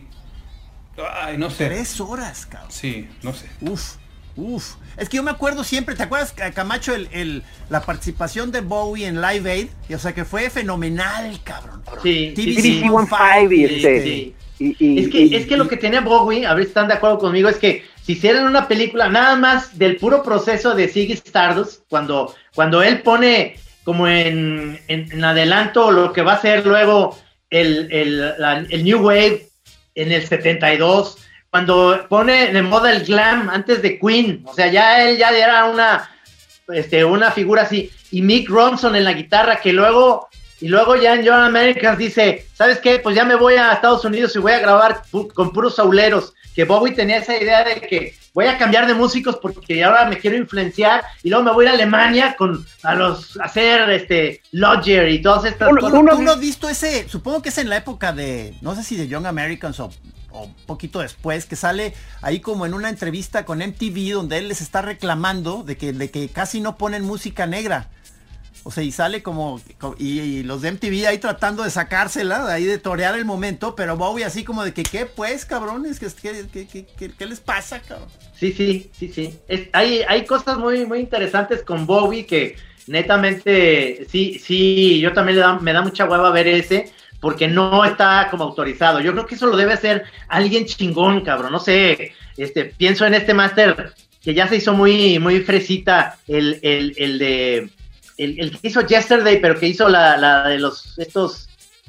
Ay, 1.22 1.36
no 1.36 1.50
sé. 1.50 1.66
Tres 1.66 2.00
horas, 2.00 2.46
cabrón. 2.46 2.70
Sí, 2.70 3.08
no 3.22 3.32
sé. 3.34 3.46
Uf, 3.60 3.96
uf. 4.36 4.74
Es 4.96 5.08
que 5.08 5.16
yo 5.18 5.22
me 5.22 5.30
acuerdo 5.30 5.62
siempre, 5.64 5.94
¿te 5.94 6.02
acuerdas, 6.04 6.32
Ca- 6.32 6.52
Camacho, 6.52 6.94
el, 6.94 7.08
el- 7.12 7.42
la 7.68 7.82
participación 7.82 8.50
de 8.50 8.60
Bowie 8.62 9.06
en 9.06 9.20
Live 9.20 9.50
Aid? 9.50 9.68
Y, 9.88 9.94
o 9.94 9.98
sea, 9.98 10.14
que 10.14 10.24
fue 10.24 10.48
fenomenal, 10.48 11.38
cabrón. 11.44 11.82
Sí, 12.02 12.32
TBC 12.34 12.60
sí. 12.62 12.80
BBC 12.80 12.90
One 12.94 13.06
Five 13.08 13.56
y 13.56 13.64
este. 13.64 14.02
Sí. 14.02 14.34
Y, 14.58 14.76
y- 14.86 14.98
Es 15.04 15.08
que, 15.10 15.20
y- 15.20 15.34
es 15.34 15.46
que 15.46 15.56
lo 15.58 15.68
que 15.68 15.76
tenía 15.76 16.00
Bowie, 16.00 16.46
a 16.46 16.54
ver 16.54 16.64
si 16.64 16.68
están 16.68 16.88
de 16.88 16.94
acuerdo 16.94 17.18
conmigo, 17.18 17.48
es 17.50 17.56
que 17.56 17.84
si 18.06 18.12
hicieran 18.12 18.46
una 18.46 18.68
película 18.68 19.08
nada 19.08 19.34
más 19.34 19.76
del 19.76 19.96
puro 19.96 20.22
proceso 20.22 20.76
de 20.76 20.86
Ziggy 20.86 21.14
Stardust, 21.14 21.82
cuando, 21.88 22.32
cuando 22.54 22.80
él 22.80 23.02
pone 23.02 23.56
como 23.82 24.06
en, 24.06 24.80
en, 24.86 25.24
adelanto 25.24 25.90
lo 25.90 26.12
que 26.12 26.22
va 26.22 26.34
a 26.34 26.40
ser 26.40 26.64
luego 26.64 27.18
el, 27.50 27.88
el, 27.90 28.34
el 28.70 28.84
New 28.84 29.04
Wave 29.04 29.48
en 29.96 30.12
el 30.12 30.24
72, 30.24 31.18
cuando 31.50 32.06
pone 32.08 32.52
de 32.52 32.62
moda 32.62 32.92
el 32.92 33.04
glam 33.04 33.50
antes 33.50 33.82
de 33.82 33.98
Queen, 33.98 34.44
o 34.46 34.54
sea, 34.54 34.68
ya 34.68 35.08
él 35.08 35.18
ya 35.18 35.30
era 35.30 35.64
una, 35.64 36.08
este, 36.68 37.04
una 37.04 37.32
figura 37.32 37.62
así, 37.62 37.90
y 38.12 38.22
Mick 38.22 38.48
Ronson 38.48 38.94
en 38.94 39.04
la 39.04 39.14
guitarra, 39.14 39.60
que 39.60 39.72
luego, 39.72 40.28
y 40.60 40.68
luego 40.68 40.96
ya 40.96 41.14
en 41.14 41.26
John 41.26 41.40
Americans 41.42 41.98
dice, 41.98 42.46
¿sabes 42.54 42.78
qué? 42.78 42.98
Pues 42.98 43.14
ya 43.16 43.24
me 43.24 43.34
voy 43.36 43.54
a 43.54 43.72
Estados 43.72 44.04
Unidos 44.04 44.34
y 44.36 44.38
voy 44.38 44.52
a 44.52 44.58
grabar 44.58 45.02
pu- 45.12 45.32
con 45.32 45.52
puros 45.52 45.76
sauleros, 45.76 46.34
que 46.54 46.64
Bowie 46.64 46.94
tenía 46.94 47.18
esa 47.18 47.36
idea 47.36 47.62
de 47.64 47.80
que 47.82 48.14
voy 48.32 48.46
a 48.46 48.56
cambiar 48.58 48.86
de 48.86 48.94
músicos 48.94 49.36
porque 49.40 49.82
ahora 49.84 50.06
me 50.06 50.18
quiero 50.18 50.36
influenciar, 50.36 51.02
y 51.22 51.28
luego 51.30 51.44
me 51.44 51.52
voy 51.52 51.64
a 51.64 51.68
ir 51.68 51.70
a 51.72 51.74
Alemania 51.74 52.36
con, 52.36 52.66
a 52.82 52.94
los, 52.94 53.38
a 53.38 53.44
hacer, 53.44 53.88
este, 53.90 54.40
Lodger 54.52 55.08
y 55.10 55.20
todas 55.22 55.44
estas 55.44 55.70
Uno- 55.70 55.80
cosas. 55.80 55.94
¿Tú, 55.94 56.00
uno- 56.00 56.16
tú 56.16 56.22
no 56.22 56.32
has 56.32 56.40
visto 56.40 56.68
ese? 56.68 57.08
Supongo 57.08 57.42
que 57.42 57.48
es 57.50 57.58
en 57.58 57.68
la 57.68 57.76
época 57.76 58.12
de, 58.12 58.54
no 58.62 58.74
sé 58.74 58.82
si 58.82 58.96
de 58.96 59.08
Young 59.08 59.26
Americans 59.26 59.78
o, 59.80 59.90
o 60.30 60.44
un 60.44 60.54
poquito 60.66 61.00
después, 61.00 61.44
que 61.46 61.56
sale 61.56 61.94
ahí 62.22 62.40
como 62.40 62.66
en 62.66 62.74
una 62.74 62.88
entrevista 62.90 63.44
con 63.46 63.58
MTV 63.58 64.12
donde 64.12 64.38
él 64.38 64.48
les 64.48 64.60
está 64.60 64.80
reclamando 64.82 65.62
de 65.62 65.76
que, 65.76 65.92
de 65.92 66.10
que 66.10 66.28
casi 66.28 66.60
no 66.60 66.76
ponen 66.76 67.04
música 67.04 67.46
negra. 67.46 67.88
O 68.66 68.72
sea, 68.72 68.82
y 68.82 68.90
sale 68.90 69.22
como, 69.22 69.60
co- 69.78 69.94
y, 69.96 70.42
los 70.42 70.60
de 70.60 70.70
MTV 70.72 71.06
ahí 71.06 71.18
tratando 71.18 71.62
de 71.62 71.70
sacársela, 71.70 72.52
ahí 72.52 72.64
de 72.64 72.78
torear 72.78 73.16
el 73.16 73.24
momento, 73.24 73.76
pero 73.76 73.96
Bowie 73.96 74.24
así 74.24 74.42
como 74.42 74.64
de 74.64 74.74
que, 74.74 74.82
¿qué 74.82 75.06
pues, 75.06 75.44
cabrones? 75.44 76.00
¿Qué, 76.00 76.08
qué, 76.52 76.66
qué, 76.66 77.12
qué- 77.16 77.26
les 77.26 77.38
pasa, 77.38 77.80
cabrón? 77.80 78.08
Sí, 78.34 78.50
sí, 78.52 78.90
sí, 78.92 79.12
sí. 79.14 79.38
Hay, 79.72 80.00
hay 80.08 80.24
cosas 80.26 80.58
muy, 80.58 80.84
muy 80.84 80.98
interesantes 80.98 81.62
con 81.62 81.86
Bowie 81.86 82.26
que 82.26 82.56
netamente, 82.88 84.04
sí, 84.10 84.40
sí, 84.40 84.98
yo 84.98 85.12
también 85.12 85.38
me 85.60 85.72
da 85.72 85.82
mucha 85.82 86.04
hueva 86.04 86.32
ver 86.32 86.48
ese, 86.48 86.90
porque 87.20 87.46
no 87.46 87.84
está 87.84 88.26
como 88.32 88.42
autorizado. 88.42 88.98
Yo 88.98 89.12
creo 89.12 89.26
que 89.26 89.36
eso 89.36 89.46
lo 89.46 89.56
debe 89.56 89.74
hacer 89.74 90.02
alguien 90.26 90.66
chingón, 90.66 91.20
cabrón. 91.20 91.52
No 91.52 91.60
sé, 91.60 92.14
este, 92.36 92.64
pienso 92.64 93.06
en 93.06 93.14
este 93.14 93.32
máster 93.32 93.92
que 94.22 94.34
ya 94.34 94.48
se 94.48 94.56
hizo 94.56 94.74
muy, 94.74 95.20
muy 95.20 95.38
fresita, 95.40 96.18
el, 96.26 96.58
el, 96.62 96.94
el 96.96 97.18
de, 97.20 97.70
el, 98.18 98.40
el 98.40 98.50
que 98.58 98.68
hizo 98.68 98.80
Yesterday, 98.86 99.40
pero 99.40 99.58
que 99.58 99.66
hizo 99.66 99.88
la, 99.88 100.16
la 100.16 100.48
de 100.48 100.58
los, 100.58 100.98
estos, 100.98 101.48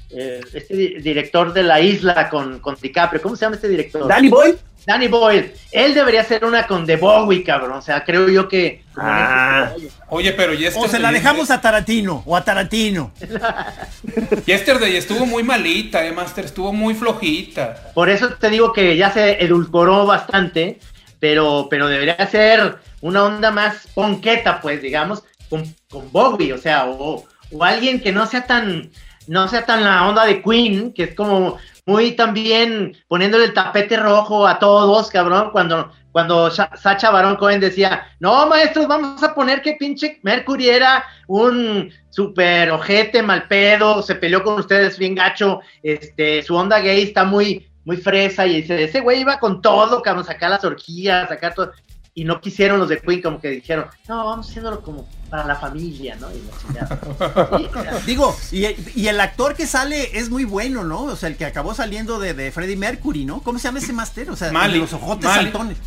eh, 0.09 0.41
este 0.53 0.75
di- 0.75 0.95
director 1.01 1.53
de 1.53 1.63
la 1.63 1.79
isla 1.81 2.29
con, 2.29 2.59
con 2.59 2.75
DiCaprio. 2.81 3.21
¿Cómo 3.21 3.35
se 3.35 3.45
llama 3.45 3.55
este 3.55 3.69
director? 3.69 4.07
Danny 4.07 4.29
Boy. 4.29 4.57
Danny 4.85 5.09
Boyle, 5.09 5.53
él 5.73 5.93
debería 5.93 6.23
ser 6.23 6.45
una 6.45 6.65
con 6.65 6.85
The 6.85 6.95
Bowie, 6.95 7.43
cabrón. 7.43 7.73
O 7.73 7.81
sea, 7.81 8.05
creo 8.05 8.29
yo 8.29 8.47
que. 8.47 8.67
en 8.67 8.81
Ah. 8.95 9.73
Oye, 10.07 10.31
pero 10.31 10.53
Yesterday, 10.53 10.87
O 10.87 10.89
se 10.89 10.99
la 10.99 11.11
dejamos 11.11 11.51
a 11.51 11.59
Tarantino, 11.59 12.23
o 12.25 12.37
a 12.37 12.45
Tarantino. 12.45 13.11
Yesterday 14.45 14.95
estuvo 14.95 15.25
muy 15.25 15.43
malita, 15.43 16.05
eh, 16.05 16.11
Master. 16.13 16.45
Estuvo 16.45 16.71
muy 16.71 16.93
flojita. 16.93 17.91
Por 17.93 18.09
eso 18.09 18.29
te 18.35 18.49
digo 18.49 18.71
que 18.71 18.95
ya 18.95 19.11
se 19.11 19.43
edulcoró 19.43 20.05
bastante, 20.05 20.79
pero, 21.19 21.67
pero 21.69 21.87
debería 21.87 22.25
ser 22.27 22.77
una 23.01 23.23
onda 23.25 23.51
más 23.51 23.87
ponqueta, 23.93 24.61
pues, 24.61 24.81
digamos, 24.81 25.23
con, 25.49 25.63
con 25.89 26.11
Bowie, 26.11 26.53
o 26.53 26.57
sea, 26.57 26.87
o, 26.87 27.25
alguien 27.61 28.01
que 28.01 28.11
no 28.11 28.25
sea 28.25 28.45
tan, 28.45 28.89
no 29.27 29.47
sea 29.47 29.65
tan 29.65 29.83
la 29.83 30.07
onda 30.07 30.25
de 30.25 30.41
Queen, 30.41 30.93
que 30.93 31.03
es 31.03 31.15
como 31.15 31.57
muy 31.85 32.11
también 32.11 32.97
poniéndole 33.07 33.45
el 33.45 33.53
tapete 33.53 33.97
rojo 33.97 34.45
a 34.45 34.59
todos, 34.59 35.09
cabrón, 35.09 35.51
cuando, 35.51 35.91
cuando 36.11 36.51
Sa- 36.51 36.75
Sacha 36.75 37.09
Baron 37.11 37.37
Cohen 37.37 37.61
decía, 37.61 38.05
no, 38.19 38.45
maestros, 38.47 38.87
vamos 38.87 39.23
a 39.23 39.33
poner 39.33 39.61
que 39.61 39.77
pinche 39.79 40.19
Mercury 40.23 40.67
era 40.69 41.05
un 41.27 41.89
super 42.09 42.71
ojete, 42.71 43.21
mal 43.21 43.47
pedo, 43.47 44.01
se 44.01 44.15
peleó 44.15 44.43
con 44.43 44.59
ustedes 44.59 44.97
bien 44.97 45.15
gacho, 45.15 45.61
este, 45.81 46.43
su 46.43 46.55
onda 46.55 46.79
gay 46.79 47.03
está 47.03 47.23
muy, 47.23 47.69
muy 47.85 47.95
fresa, 47.95 48.45
y 48.45 48.61
dice, 48.61 48.83
ese 48.83 48.99
güey 48.99 49.21
iba 49.21 49.39
con 49.39 49.61
todo, 49.61 50.01
cabrón, 50.01 50.25
sacar 50.25 50.49
las 50.49 50.65
orgías, 50.65 51.29
sacar 51.29 51.53
todo, 51.53 51.71
y 52.17 52.23
no 52.23 52.41
quisieron 52.41 52.79
los 52.79 52.89
de 52.89 52.99
Queen, 52.99 53.21
como 53.21 53.39
que 53.39 53.49
dijeron, 53.49 53.85
no, 54.07 54.25
vamos 54.25 54.49
haciéndolo 54.49 54.81
como 54.81 55.07
para 55.29 55.45
la 55.45 55.55
familia, 55.55 56.15
¿no? 56.15 56.27
Y 56.31 56.41
la. 56.73 57.59
Sí, 57.59 58.05
Digo, 58.07 58.35
y, 58.51 58.65
y 58.99 59.07
el 59.07 59.19
actor 59.19 59.53
que 59.53 59.67
sale 59.67 60.17
es 60.17 60.31
muy 60.31 60.43
bueno, 60.43 60.83
¿no? 60.83 61.03
O 61.03 61.15
sea, 61.15 61.29
el 61.29 61.37
que 61.37 61.45
acabó 61.45 61.75
saliendo 61.75 62.17
de, 62.17 62.33
de 62.33 62.51
Freddie 62.51 62.75
Mercury, 62.75 63.23
¿no? 63.23 63.41
¿Cómo 63.43 63.59
se 63.59 63.65
llama 63.67 63.77
ese 63.77 63.93
máster? 63.93 64.31
O 64.31 64.35
sea, 64.35 64.51
Malik, 64.51 64.81
los 64.81 64.93
ojotes 64.93 65.25
Malik. 65.25 65.43
saltones. 65.43 65.77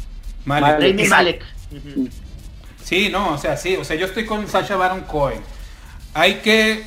Malek. 0.44 1.42
Ujú. 1.72 2.08
Sí, 2.84 3.08
no, 3.10 3.32
o 3.32 3.38
sea, 3.38 3.56
sí, 3.56 3.74
o 3.74 3.84
sea, 3.84 3.96
yo 3.96 4.06
estoy 4.06 4.24
con 4.24 4.46
Sasha 4.46 4.76
Baron 4.76 5.00
Cohen. 5.00 5.40
Hay 6.14 6.34
que, 6.42 6.84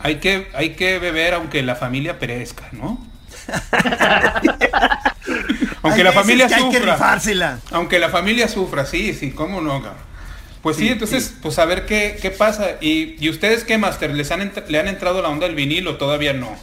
hay 0.00 0.16
que, 0.16 0.48
hay 0.52 0.70
que 0.70 0.98
beber 0.98 1.34
aunque 1.34 1.62
la 1.62 1.76
familia 1.76 2.18
perezca, 2.18 2.68
¿no? 2.72 3.06
aunque 5.82 5.98
Hay 6.00 6.04
la 6.04 6.12
familia 6.12 6.46
que 6.48 6.54
Hay 6.54 6.68
que 6.70 6.76
sufra. 6.78 6.94
rifársela. 6.94 7.58
Aunque 7.72 7.98
la 7.98 8.08
familia 8.08 8.48
sufra, 8.48 8.86
sí, 8.86 9.12
sí, 9.14 9.30
cómo 9.32 9.60
no, 9.60 9.82
cabrón? 9.82 10.10
Pues 10.62 10.76
sí, 10.76 10.88
entonces, 10.88 11.34
pues 11.40 11.58
a 11.58 11.64
ver 11.64 11.86
qué, 11.86 12.18
qué 12.20 12.30
pasa. 12.30 12.72
Y, 12.82 13.16
y 13.24 13.30
ustedes 13.30 13.64
qué, 13.64 13.78
Master, 13.78 14.14
¿les 14.14 14.30
han 14.30 14.52
le 14.68 14.78
han 14.78 14.88
entrado 14.88 15.22
la 15.22 15.30
onda 15.30 15.46
del 15.46 15.56
vinil 15.56 15.86
o 15.88 15.96
todavía 15.96 16.34
no? 16.34 16.54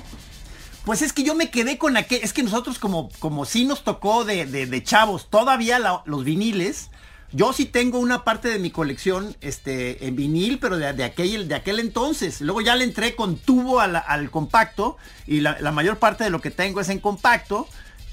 Pues 0.86 1.02
es 1.02 1.14
que 1.14 1.24
yo 1.24 1.34
me 1.36 1.50
quedé 1.50 1.78
con 1.80 1.98
aquel, 1.98 2.20
es 2.24 2.32
que 2.32 2.44
nosotros 2.44 2.78
como, 2.80 3.10
como 3.20 3.44
sí 3.46 3.66
nos 3.66 3.84
tocó 3.84 4.24
de, 4.24 4.46
de- 4.46 4.68
de 4.68 4.84
chavos, 4.84 5.30
todavía 5.30 5.80
la- 5.80 6.04
los 6.06 6.24
viniles, 6.24 6.92
yo 7.34 7.52
sí 7.54 7.66
tengo 7.66 8.00
una 8.00 8.24
parte 8.24 8.48
de 8.50 8.60
mi 8.60 8.70
colección 8.72 9.36
este, 9.42 10.06
en 10.08 10.16
vinil, 10.16 10.60
pero 10.60 10.78
de, 10.78 10.94
de 10.94 11.04
aquel, 11.04 11.48
de 11.50 11.56
aquel 11.56 11.80
entonces. 11.80 12.40
Luego 12.40 12.62
ya 12.62 12.76
le 12.76 12.84
entré 12.86 13.16
con 13.16 13.38
tubo 13.38 13.80
a 13.82 13.88
la- 13.88 14.00
al 14.00 14.30
compacto 14.30 14.96
y 15.26 15.40
la, 15.42 15.58
la 15.60 15.72
mayor 15.72 15.98
parte 15.98 16.24
de 16.24 16.30
lo 16.30 16.40
que 16.40 16.52
tengo 16.52 16.80
es 16.82 16.90
en 16.90 17.00
compacto. 17.00 17.68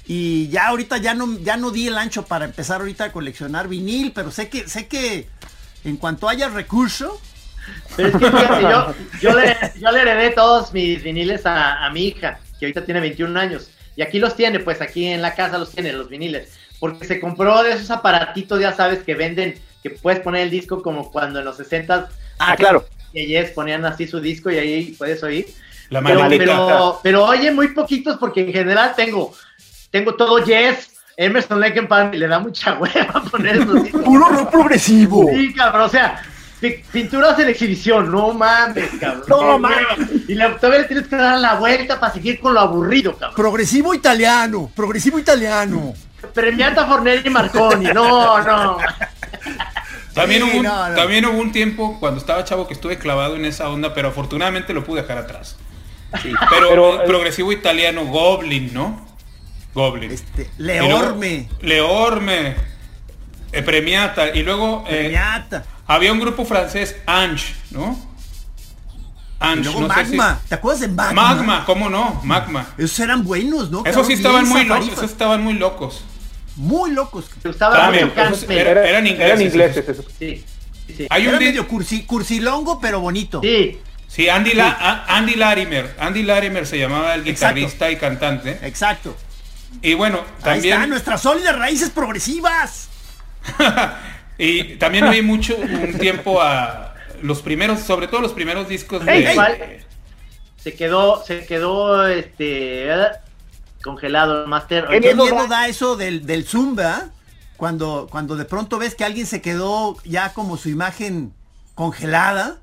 Y 0.07 0.49
ya 0.49 0.67
ahorita 0.67 0.97
ya 0.97 1.13
no, 1.15 1.39
ya 1.39 1.57
no 1.57 1.71
di 1.71 1.87
el 1.87 1.97
ancho 1.97 2.25
para 2.25 2.45
empezar 2.45 2.81
ahorita 2.81 3.05
a 3.05 3.11
coleccionar 3.11 3.67
vinil, 3.67 4.11
pero 4.13 4.31
sé 4.31 4.49
que, 4.49 4.67
sé 4.67 4.87
que 4.87 5.27
en 5.83 5.97
cuanto 5.97 6.29
haya 6.29 6.47
recurso, 6.49 7.19
Pero 7.95 8.09
es 8.09 8.15
que 8.17 8.31
fíjate, 8.31 8.61
yo, 8.61 8.93
yo, 9.21 9.33
le, 9.39 9.57
yo 9.79 9.91
le 9.91 10.01
heredé 10.01 10.31
todos 10.31 10.71
mis 10.73 11.01
viniles 11.01 11.45
a, 11.45 11.85
a 11.85 11.89
mi 11.89 12.07
hija. 12.07 12.39
que 12.59 12.65
ahorita 12.67 12.85
tiene 12.85 12.99
21 13.01 13.39
años. 13.39 13.71
Y 13.95 14.01
aquí 14.03 14.19
los 14.19 14.35
tiene, 14.35 14.59
pues 14.59 14.81
aquí 14.81 15.05
en 15.07 15.21
la 15.21 15.33
casa 15.35 15.57
los 15.57 15.71
tiene, 15.71 15.91
los 15.93 16.09
viniles. 16.09 16.49
Porque 16.79 17.05
se 17.07 17.19
compró 17.19 17.63
de 17.63 17.71
esos 17.73 17.89
aparatitos, 17.89 18.59
ya 18.59 18.73
sabes, 18.73 19.03
que 19.03 19.15
venden, 19.15 19.59
que 19.81 19.89
puedes 19.89 20.19
poner 20.19 20.41
el 20.43 20.51
disco 20.51 20.81
como 20.83 21.11
cuando 21.11 21.39
en 21.39 21.45
los 21.45 21.57
60 21.57 22.09
Ah, 22.37 22.55
claro. 22.57 22.85
y 23.13 23.35
ellos 23.35 23.51
ponían 23.51 23.85
así 23.85 24.07
su 24.07 24.19
disco 24.19 24.51
y 24.51 24.57
ahí 24.57 24.91
puedes 24.97 25.23
oír. 25.23 25.47
La 25.89 26.01
Pero, 26.01 26.27
pero, 26.29 26.99
pero 27.03 27.25
oye, 27.25 27.51
muy 27.51 27.69
poquitos 27.69 28.17
porque 28.17 28.41
en 28.41 28.51
general 28.53 28.93
tengo, 28.95 29.33
tengo 29.95 30.15
todo 30.15 30.39
Yes, 30.43 30.91
Emerson 31.15 31.57
Lake 31.61 31.79
and 31.79 31.87
Palmer, 31.87 32.13
y 32.15 32.17
le 32.17 32.27
da 32.27 32.39
mucha 32.39 32.73
hueva 32.73 33.23
poner 33.31 33.55
esos 33.61 33.81
discos. 33.83 34.01
Puro 34.03 34.27
rock 34.27 34.51
progresivo. 34.51 35.29
Sí, 35.33 35.53
cabrón, 35.53 35.83
o 35.83 35.89
sea, 35.89 36.21
pi- 36.59 36.83
pinturas 36.91 37.39
en 37.39 37.47
exhibición, 37.47 38.11
no 38.11 38.33
mames, 38.33 38.89
cabrón. 38.99 39.23
No 39.29 39.57
mames. 39.59 39.77
Y 40.27 40.35
le, 40.35 40.49
todavía 40.49 40.81
le 40.81 40.87
tienes 40.87 41.07
que 41.07 41.15
dar 41.15 41.37
la 41.39 41.55
vuelta 41.55 41.97
para 41.97 42.11
seguir 42.11 42.41
con 42.41 42.53
lo 42.53 42.59
aburrido, 42.59 43.13
cabrón. 43.13 43.35
Progresivo 43.37 43.93
italiano, 43.93 44.69
progresivo 44.75 45.17
italiano. 45.17 45.93
Premiata 46.33 46.85
Fornelli 46.85 47.27
y 47.27 47.29
Marconi, 47.29 47.85
no, 47.93 48.41
no. 48.41 48.77
También, 50.13 50.41
Sí, 50.43 50.49
hubo 50.49 50.57
un, 50.59 50.63
no, 50.65 50.89
no. 50.89 50.95
también 50.95 51.25
hubo 51.25 51.39
un 51.39 51.51
tiempo 51.53 51.97
cuando 52.01 52.19
estaba 52.19 52.43
chavo 52.43 52.67
que 52.67 52.73
estuve 52.73 52.97
clavado 52.97 53.35
en 53.37 53.45
esa 53.45 53.69
onda, 53.69 53.93
pero 53.93 54.09
afortunadamente 54.09 54.73
lo 54.73 54.83
pude 54.83 55.01
dejar 55.03 55.17
atrás. 55.19 55.55
Pero, 56.21 56.37
Pero, 56.49 57.01
eh, 57.03 57.05
progresivo 57.07 57.51
italiano, 57.53 58.05
Goblin, 58.05 58.73
¿no? 58.73 59.14
Goblin. 59.75 60.09
Este, 60.11 60.49
Y 60.57 60.63
luego- 60.63 60.87
Leorme, 60.87 61.49
Leorme. 61.61 62.55
eh, 63.51 63.61
Premiata. 63.61 64.29
Y 64.33 64.41
luego 64.41 64.83
eh, 64.87 64.95
Premiata. 65.03 65.65
había 65.85 66.11
un 66.11 66.19
grupo 66.19 66.45
francés, 66.45 66.95
Ange, 67.05 67.53
¿no? 67.71 67.99
Y 69.41 69.43
Ange, 69.47 69.63
luego 69.65 69.81
no 69.81 69.93
sé 69.93 70.05
si- 70.05 70.15
Magma. 70.15 70.39
¿Te 70.47 70.55
acuerdas 70.55 70.81
de 70.81 70.87
Magma? 70.87 71.21
Magma, 71.35 71.65
¿cómo 71.65 71.89
no? 71.89 72.21
Magma. 72.23 72.67
Esos 72.77 72.99
eran 73.01 73.23
buenos, 73.23 73.69
¿no? 73.69 73.83
Esos 73.85 74.07
sí 74.07 74.13
estaban 74.13 74.47
muy 74.47 74.63
locos, 74.63 74.87
esos 74.87 75.11
estaban 75.11 75.43
muy 75.43 75.53
locos. 75.53 76.03
Muy 76.55 76.91
locos. 76.91 77.25
Handmade. 77.43 78.11
era- 78.49 78.87
eran 78.89 79.05
ingleses. 79.05 79.29
Eran 79.29 79.41
ingleses 79.41 79.89
esos. 79.89 80.05
Sí, 80.17 80.43
sí, 80.87 81.05
Hay 81.09 81.23
un 81.23 81.29
Era 81.29 81.39
di- 81.39 81.45
medio 81.45 81.67
cursi, 81.67 82.03
cursilongo, 82.05 82.79
pero 82.79 82.99
bonito. 83.01 83.41
sí. 83.43 83.77
Sí, 84.07 84.29
Andy, 84.29 84.53
La- 84.53 85.03
Andy 85.09 85.35
Larimer. 85.35 85.93
Andy 85.99 86.23
Larimer 86.23 86.65
se 86.65 86.79
llamaba 86.79 87.15
el 87.15 87.27
Exacto. 87.27 87.55
guitarrista 87.55 87.91
y 87.91 87.97
cantante. 87.97 88.59
Exacto. 88.61 89.17
Y 89.81 89.93
bueno, 89.93 90.19
Ahí 90.41 90.59
está, 90.59 90.71
también 90.71 90.89
nuestras 90.89 91.21
sólidas 91.21 91.57
raíces 91.57 91.89
progresivas. 91.89 92.89
y 94.37 94.75
también 94.75 95.05
oí 95.05 95.21
mucho 95.21 95.55
un 95.57 95.97
tiempo 95.99 96.41
a 96.41 96.95
los 97.21 97.41
primeros, 97.41 97.81
sobre 97.81 98.07
todo 98.07 98.21
los 98.21 98.33
primeros 98.33 98.67
discos 98.67 99.05
de. 99.05 99.83
Se 100.57 100.73
quedó, 100.73 101.23
se 101.23 101.45
quedó, 101.45 102.07
este, 102.07 102.89
congelado 103.83 104.43
el 104.43 104.47
Master. 104.47 104.87
¿Qué 104.89 104.99
¿Qué 104.99 105.13
miedo 105.13 105.35
da? 105.35 105.47
da 105.47 105.67
eso 105.67 105.95
del, 105.95 106.25
del 106.25 106.45
Zumba? 106.45 107.09
Cuando, 107.57 108.07
cuando 108.09 108.35
de 108.35 108.45
pronto 108.45 108.79
ves 108.79 108.95
que 108.95 109.05
alguien 109.05 109.27
se 109.27 109.41
quedó 109.41 109.95
ya 110.03 110.33
como 110.33 110.57
su 110.57 110.69
imagen 110.69 111.33
congelada, 111.75 112.57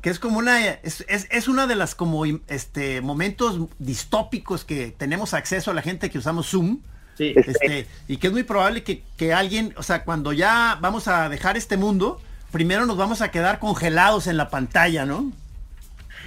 que 0.00 0.10
es 0.10 0.18
como 0.18 0.38
una, 0.38 0.68
es, 0.68 1.04
es, 1.08 1.26
es 1.30 1.48
una 1.48 1.66
de 1.66 1.74
las 1.74 1.94
como 1.94 2.24
este 2.24 3.00
momentos 3.00 3.60
distópicos 3.78 4.64
que 4.64 4.94
tenemos 4.96 5.34
acceso 5.34 5.70
a 5.70 5.74
la 5.74 5.82
gente 5.82 6.10
que 6.10 6.18
usamos 6.18 6.48
Zoom. 6.50 6.80
Sí. 7.16 7.34
Este, 7.34 7.86
y 8.06 8.18
que 8.18 8.28
es 8.28 8.32
muy 8.32 8.44
probable 8.44 8.84
que, 8.84 9.02
que 9.16 9.34
alguien, 9.34 9.74
o 9.76 9.82
sea, 9.82 10.04
cuando 10.04 10.32
ya 10.32 10.78
vamos 10.80 11.08
a 11.08 11.28
dejar 11.28 11.56
este 11.56 11.76
mundo, 11.76 12.20
primero 12.52 12.86
nos 12.86 12.96
vamos 12.96 13.22
a 13.22 13.32
quedar 13.32 13.58
congelados 13.58 14.28
en 14.28 14.36
la 14.36 14.50
pantalla, 14.50 15.04
¿no? 15.04 15.32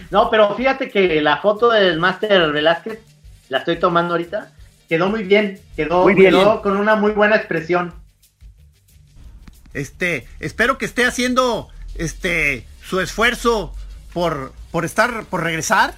No, 0.10 0.30
pero 0.30 0.54
fíjate 0.56 0.90
que 0.90 1.22
la 1.22 1.38
foto 1.38 1.70
del 1.70 1.98
Master 1.98 2.52
Velázquez, 2.52 3.00
la 3.48 3.60
estoy 3.60 3.80
tomando 3.80 4.16
ahorita, 4.16 4.52
quedó 4.90 5.10
muy 5.10 5.24
bien, 5.24 5.62
quedó, 5.78 6.04
Muy 6.04 6.14
bien. 6.14 6.32
quedó 6.32 6.62
con 6.62 6.76
una 6.76 6.96
muy 6.96 7.12
buena 7.12 7.38
expresión. 7.38 7.94
Este, 9.74 10.28
espero 10.42 10.78
que 10.78 10.86
esté 10.86 11.06
haciendo 11.06 11.70
este 11.96 12.66
su 12.92 13.00
esfuerzo 13.00 13.74
por, 14.14 14.52
por 14.70 14.84
estar, 14.84 15.24
por 15.24 15.42
regresar. 15.42 15.94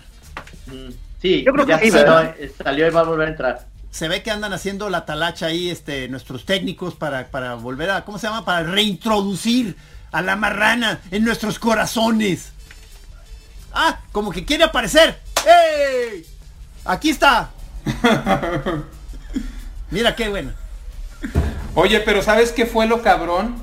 Mm, 0.68 0.92
Sí, 1.20 1.42
Yo 1.44 1.54
creo 1.54 1.66
ya 1.66 1.80
que 1.80 1.90
sí, 1.90 1.98
eh, 1.98 2.54
salió 2.62 2.86
y 2.86 2.90
va 2.92 3.00
a 3.00 3.04
volver 3.04 3.30
a 3.30 3.32
entrar. 3.32 3.66
Se 3.90 4.10
ve 4.10 4.22
que 4.22 4.30
andan 4.30 4.52
haciendo 4.54 4.90
la 4.90 5.06
talacha 5.06 5.48
ahí, 5.48 5.70
este, 5.70 6.08
nuestros 6.10 6.46
técnicos 6.46 6.96
para, 6.96 7.30
para 7.32 7.56
volver 7.56 7.90
a, 7.90 8.04
¿cómo 8.06 8.20
se 8.20 8.28
llama? 8.28 8.44
Para 8.46 8.64
reintroducir 8.64 9.76
a 10.12 10.22
la 10.22 10.36
marrana 10.36 11.00
en 11.10 11.24
nuestros 11.24 11.58
corazones. 11.58 12.52
Ah, 13.74 14.02
como 14.12 14.32
que 14.32 14.46
quiere 14.46 14.66
aparecer. 14.66 15.18
¡Ey! 15.48 16.26
Aquí 16.86 17.10
está. 17.10 17.50
Mira 19.90 20.16
qué 20.16 20.30
buena. 20.30 20.54
Oye, 21.74 22.02
pero 22.02 22.22
¿sabes 22.22 22.52
qué 22.52 22.66
fue 22.68 22.86
lo 22.86 23.02
cabrón? 23.02 23.63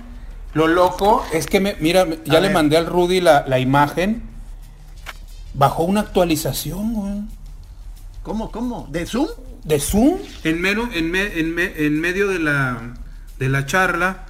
Lo 0.54 0.66
loco 0.66 1.24
es 1.32 1.46
que 1.46 1.60
me, 1.60 1.76
mira, 1.80 2.06
ya 2.24 2.38
A 2.38 2.40
le 2.40 2.48
ver. 2.48 2.52
mandé 2.54 2.76
al 2.76 2.86
Rudy 2.86 3.20
la, 3.20 3.44
la 3.46 3.58
imagen. 3.58 4.22
Bajó 5.54 5.84
una 5.84 6.00
actualización, 6.00 6.94
güey. 6.94 7.20
¿Cómo, 8.22 8.50
cómo? 8.50 8.86
¿De 8.90 9.06
Zoom? 9.06 9.28
de 9.64 9.78
Zoom 9.78 10.18
en, 10.44 10.60
mero, 10.60 10.88
en, 10.92 11.10
me- 11.10 11.38
en 11.38 11.54
me- 11.54 11.72
en 11.76 12.00
medio 12.00 12.28
de 12.28 12.38
la, 12.38 12.94
de 13.38 13.48
la 13.50 13.66
charla 13.66 14.24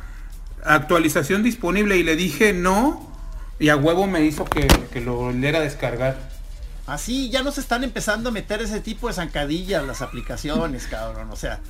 actualización 0.64 1.44
disponible 1.44 1.96
y 1.96 2.02
le 2.02 2.16
dije 2.16 2.52
no 2.52 3.08
y 3.60 3.68
a 3.68 3.76
huevo 3.76 4.08
me 4.08 4.24
hizo 4.24 4.44
que, 4.44 4.66
que 4.92 5.00
lo 5.00 5.14
volviera 5.14 5.60
a 5.60 5.62
descargar 5.62 6.18
Así 6.88 7.30
ya 7.30 7.44
nos 7.44 7.58
están 7.58 7.84
empezando 7.84 8.30
a 8.30 8.32
meter 8.32 8.60
ese 8.60 8.80
tipo 8.80 9.06
de 9.06 9.14
zancadillas 9.14 9.84
las 9.86 10.02
aplicaciones, 10.02 10.88
cabrón. 10.88 11.30
O 11.30 11.36
sea, 11.36 11.60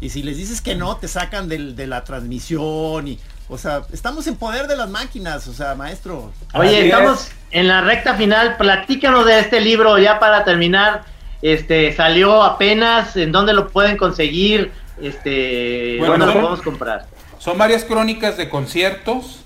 y 0.00 0.10
si 0.10 0.22
les 0.22 0.36
dices 0.36 0.60
que 0.60 0.76
no, 0.76 0.96
te 0.98 1.08
sacan 1.08 1.48
del- 1.48 1.74
de 1.74 1.88
la 1.88 2.04
transmisión 2.04 3.08
y, 3.08 3.18
o 3.48 3.56
sea, 3.58 3.82
estamos 3.92 4.26
en 4.26 4.36
poder 4.36 4.66
de 4.66 4.76
las 4.76 4.88
máquinas, 4.90 5.46
o 5.48 5.52
sea, 5.52 5.74
maestro. 5.74 6.32
Oye, 6.54 6.68
Así 6.78 6.88
estamos 6.88 7.20
es. 7.26 7.32
en 7.50 7.68
la 7.68 7.80
recta 7.80 8.14
final. 8.14 8.56
Platícanos 8.56 9.24
de 9.26 9.40
este 9.40 9.60
libro 9.60 9.98
ya 9.98 10.18
para 10.18 10.44
terminar. 10.44 11.04
Este 11.42 11.92
salió 11.94 12.42
apenas. 12.42 13.16
¿En 13.16 13.32
dónde 13.32 13.52
lo 13.54 13.68
pueden 13.68 13.96
conseguir? 13.96 14.70
Este, 15.00 15.96
Bueno, 15.98 16.12
¿dónde 16.12 16.26
lo 16.26 16.32
son- 16.32 16.40
podemos 16.42 16.62
comprar? 16.62 17.06
son 17.38 17.56
varias 17.56 17.84
crónicas 17.84 18.36
de 18.36 18.48
conciertos 18.48 19.44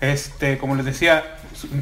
este 0.00 0.58
como 0.58 0.74
les 0.74 0.84
decía 0.84 1.22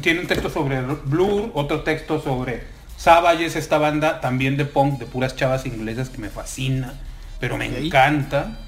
tiene 0.01 0.19
un 0.19 0.27
texto 0.27 0.51
sobre 0.51 0.79
Blur 0.81 1.49
otro 1.55 1.81
texto 1.81 2.21
sobre 2.21 2.63
Savage 2.95 3.45
es 3.45 3.55
esta 3.55 3.79
banda 3.79 4.21
también 4.21 4.55
de 4.55 4.65
punk 4.65 4.99
de 4.99 5.07
puras 5.07 5.35
chavas 5.35 5.65
inglesas 5.65 6.09
que 6.11 6.19
me 6.19 6.29
fascina 6.29 6.93
pero 7.39 7.57
me 7.57 7.65
encanta 7.65 8.59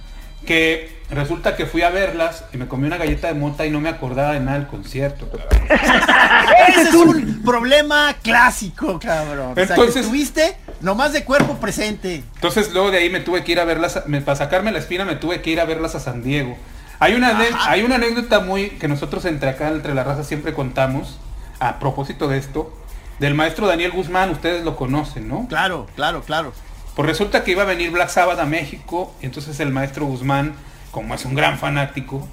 que 0.48 1.03
resulta 1.14 1.56
que 1.56 1.66
fui 1.66 1.82
a 1.82 1.90
verlas 1.90 2.46
y 2.54 2.58
me 2.58 2.68
comí 2.68 2.86
una 2.88 2.98
galleta 2.98 3.28
de 3.28 3.34
mota 3.34 3.66
y 3.66 3.70
no 3.72 3.80
me 3.80 3.90
acordaba 3.90 4.34
de 4.34 4.40
nada 4.40 4.58
del 4.60 4.68
concierto 4.68 5.30
cabrón. 5.30 5.68
Ese 6.68 6.82
es 6.90 6.94
un 6.94 7.42
problema 7.44 8.16
clásico, 8.22 9.00
cabrón. 9.00 9.52
o 9.52 9.56
sea, 9.56 9.68
que 9.68 9.74
Entonces- 9.74 10.56
nomás 10.82 11.14
de 11.14 11.24
cuerpo 11.24 11.58
presente. 11.58 12.24
Entonces 12.36 12.72
luego 12.74 12.92
de 12.92 12.98
ahí 13.00 13.10
me 13.10 13.20
tuve 13.20 13.44
que 13.44 13.52
ir 13.54 13.60
a 13.60 13.66
verlas, 13.66 14.04
me- 14.08 14.22
para 14.22 14.36
sacarme 14.36 14.72
la 14.72 14.80
espina 14.80 15.06
me 15.06 15.16
tuve 15.16 15.42
que 15.42 15.50
ir 15.52 15.60
a 15.62 15.66
verlas 15.66 15.96
a 15.96 16.00
San 16.00 16.24
Diego. 16.24 16.58
Hay 17.00 17.16
una, 17.16 17.38
hay 17.68 17.84
una 17.84 17.96
anécdota 17.96 18.40
muy 18.40 18.70
que 18.72 18.88
nosotros 18.88 19.26
entre 19.26 19.50
acá, 19.50 19.68
entre 19.70 19.94
la 19.94 20.04
raza 20.04 20.24
siempre 20.24 20.54
contamos, 20.54 21.18
a 21.60 21.80
propósito 21.80 22.28
de 22.28 22.38
esto, 22.38 22.74
del 23.20 23.34
maestro 23.34 23.68
Daniel 23.68 23.92
Guzmán, 23.92 24.30
ustedes 24.30 24.64
lo 24.64 24.76
conocen, 24.76 25.28
¿no? 25.28 25.48
Claro, 25.48 25.88
claro, 25.96 26.22
claro. 26.22 26.54
Pues 26.96 27.08
resulta 27.08 27.44
que 27.44 27.52
iba 27.52 27.64
a 27.64 27.66
venir 27.66 27.92
Black 27.92 28.10
Sabbath 28.10 28.40
a 28.40 28.46
México, 28.46 29.14
y 29.22 29.26
entonces 29.26 29.60
el 29.60 29.72
maestro 29.72 30.06
Guzmán, 30.06 30.54
como 30.94 31.14
es 31.16 31.26
un 31.26 31.36
gran 31.36 31.58
fanático, 31.60 32.26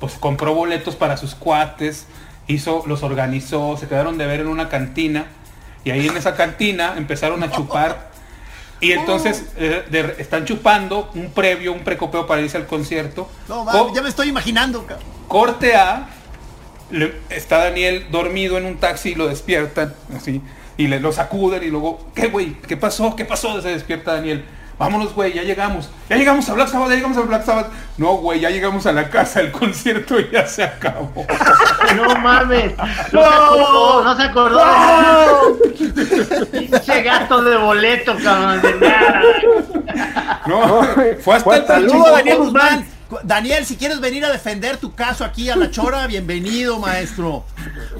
pues 0.00 0.12
compró 0.14 0.52
boletos 0.54 0.94
para 0.96 1.16
sus 1.16 1.34
cuates, 1.34 2.06
hizo, 2.48 2.82
los 2.86 3.02
organizó, 3.02 3.76
se 3.78 3.88
quedaron 3.88 4.18
de 4.18 4.26
ver 4.26 4.40
en 4.40 4.48
una 4.48 4.68
cantina, 4.68 5.26
y 5.84 5.90
ahí 5.92 6.06
en 6.06 6.16
esa 6.16 6.34
cantina 6.34 6.94
empezaron 6.98 7.42
a 7.42 7.50
chupar, 7.50 8.10
y 8.80 8.92
entonces 8.92 9.46
eh, 9.56 9.84
de- 9.90 10.16
están 10.18 10.44
chupando 10.44 11.10
un 11.14 11.30
previo, 11.30 11.72
un 11.72 11.80
precopeo 11.84 12.26
para 12.26 12.42
irse 12.42 12.56
al 12.58 12.66
concierto. 12.66 13.30
No, 13.48 13.64
Co- 13.64 13.94
ya 13.94 14.02
me 14.02 14.08
estoy 14.10 14.28
imaginando, 14.28 14.84
cabrón. 14.84 15.06
Corte 15.28 15.74
A, 15.76 16.08
le- 16.90 17.14
está 17.30 17.58
Daniel 17.58 18.06
dormido 18.10 18.58
en 18.58 18.64
un 18.66 18.78
taxi 18.78 19.10
y 19.10 19.14
lo 19.14 19.28
despiertan, 19.28 19.94
así, 20.16 20.42
y 20.76 20.88
le 20.88 21.00
lo 21.00 21.12
sacuden 21.12 21.62
y 21.62 21.68
luego, 21.68 22.08
¿qué 22.14 22.26
güey? 22.28 22.54
¿Qué 22.66 22.76
pasó? 22.76 23.14
¿Qué 23.16 23.24
pasó? 23.24 23.60
Se 23.62 23.68
despierta 23.68 24.14
Daniel. 24.14 24.44
Vámonos, 24.78 25.12
güey, 25.12 25.32
ya 25.32 25.42
llegamos. 25.42 25.90
Ya 26.08 26.16
llegamos 26.16 26.48
a 26.48 26.54
Black 26.54 26.68
Sabbath, 26.68 26.90
ya 26.90 26.94
llegamos 26.94 27.18
a 27.18 27.22
Black 27.22 27.44
Sabbath. 27.44 27.66
No, 27.96 28.14
güey, 28.18 28.38
ya 28.38 28.50
llegamos 28.50 28.86
a 28.86 28.92
la 28.92 29.10
casa, 29.10 29.40
el 29.40 29.50
concierto 29.50 30.20
ya 30.20 30.46
se 30.46 30.62
acabó. 30.62 31.26
No 31.96 32.14
mames. 32.16 32.74
No, 33.12 33.22
se 33.22 33.26
acordó, 33.26 34.04
no 34.04 34.16
se 34.16 34.22
acordó. 34.22 35.58
Pinche 36.52 37.02
gasto 37.02 37.42
de 37.42 37.56
boleto, 37.56 38.14
cabrón. 38.22 38.60
De 38.60 38.74
nada. 38.74 39.22
No, 40.46 40.82
fue 41.20 41.36
hasta 41.36 41.56
el 41.56 41.66
Saludo 41.66 42.12
Daniel 42.12 42.38
Guzmán. 42.38 42.86
Daniel, 43.22 43.64
si 43.64 43.76
quieres 43.76 44.00
venir 44.00 44.24
a 44.26 44.30
defender 44.30 44.76
tu 44.76 44.94
caso 44.94 45.24
aquí 45.24 45.48
a 45.48 45.56
la 45.56 45.70
chora, 45.70 46.06
bienvenido, 46.06 46.78
maestro. 46.78 47.44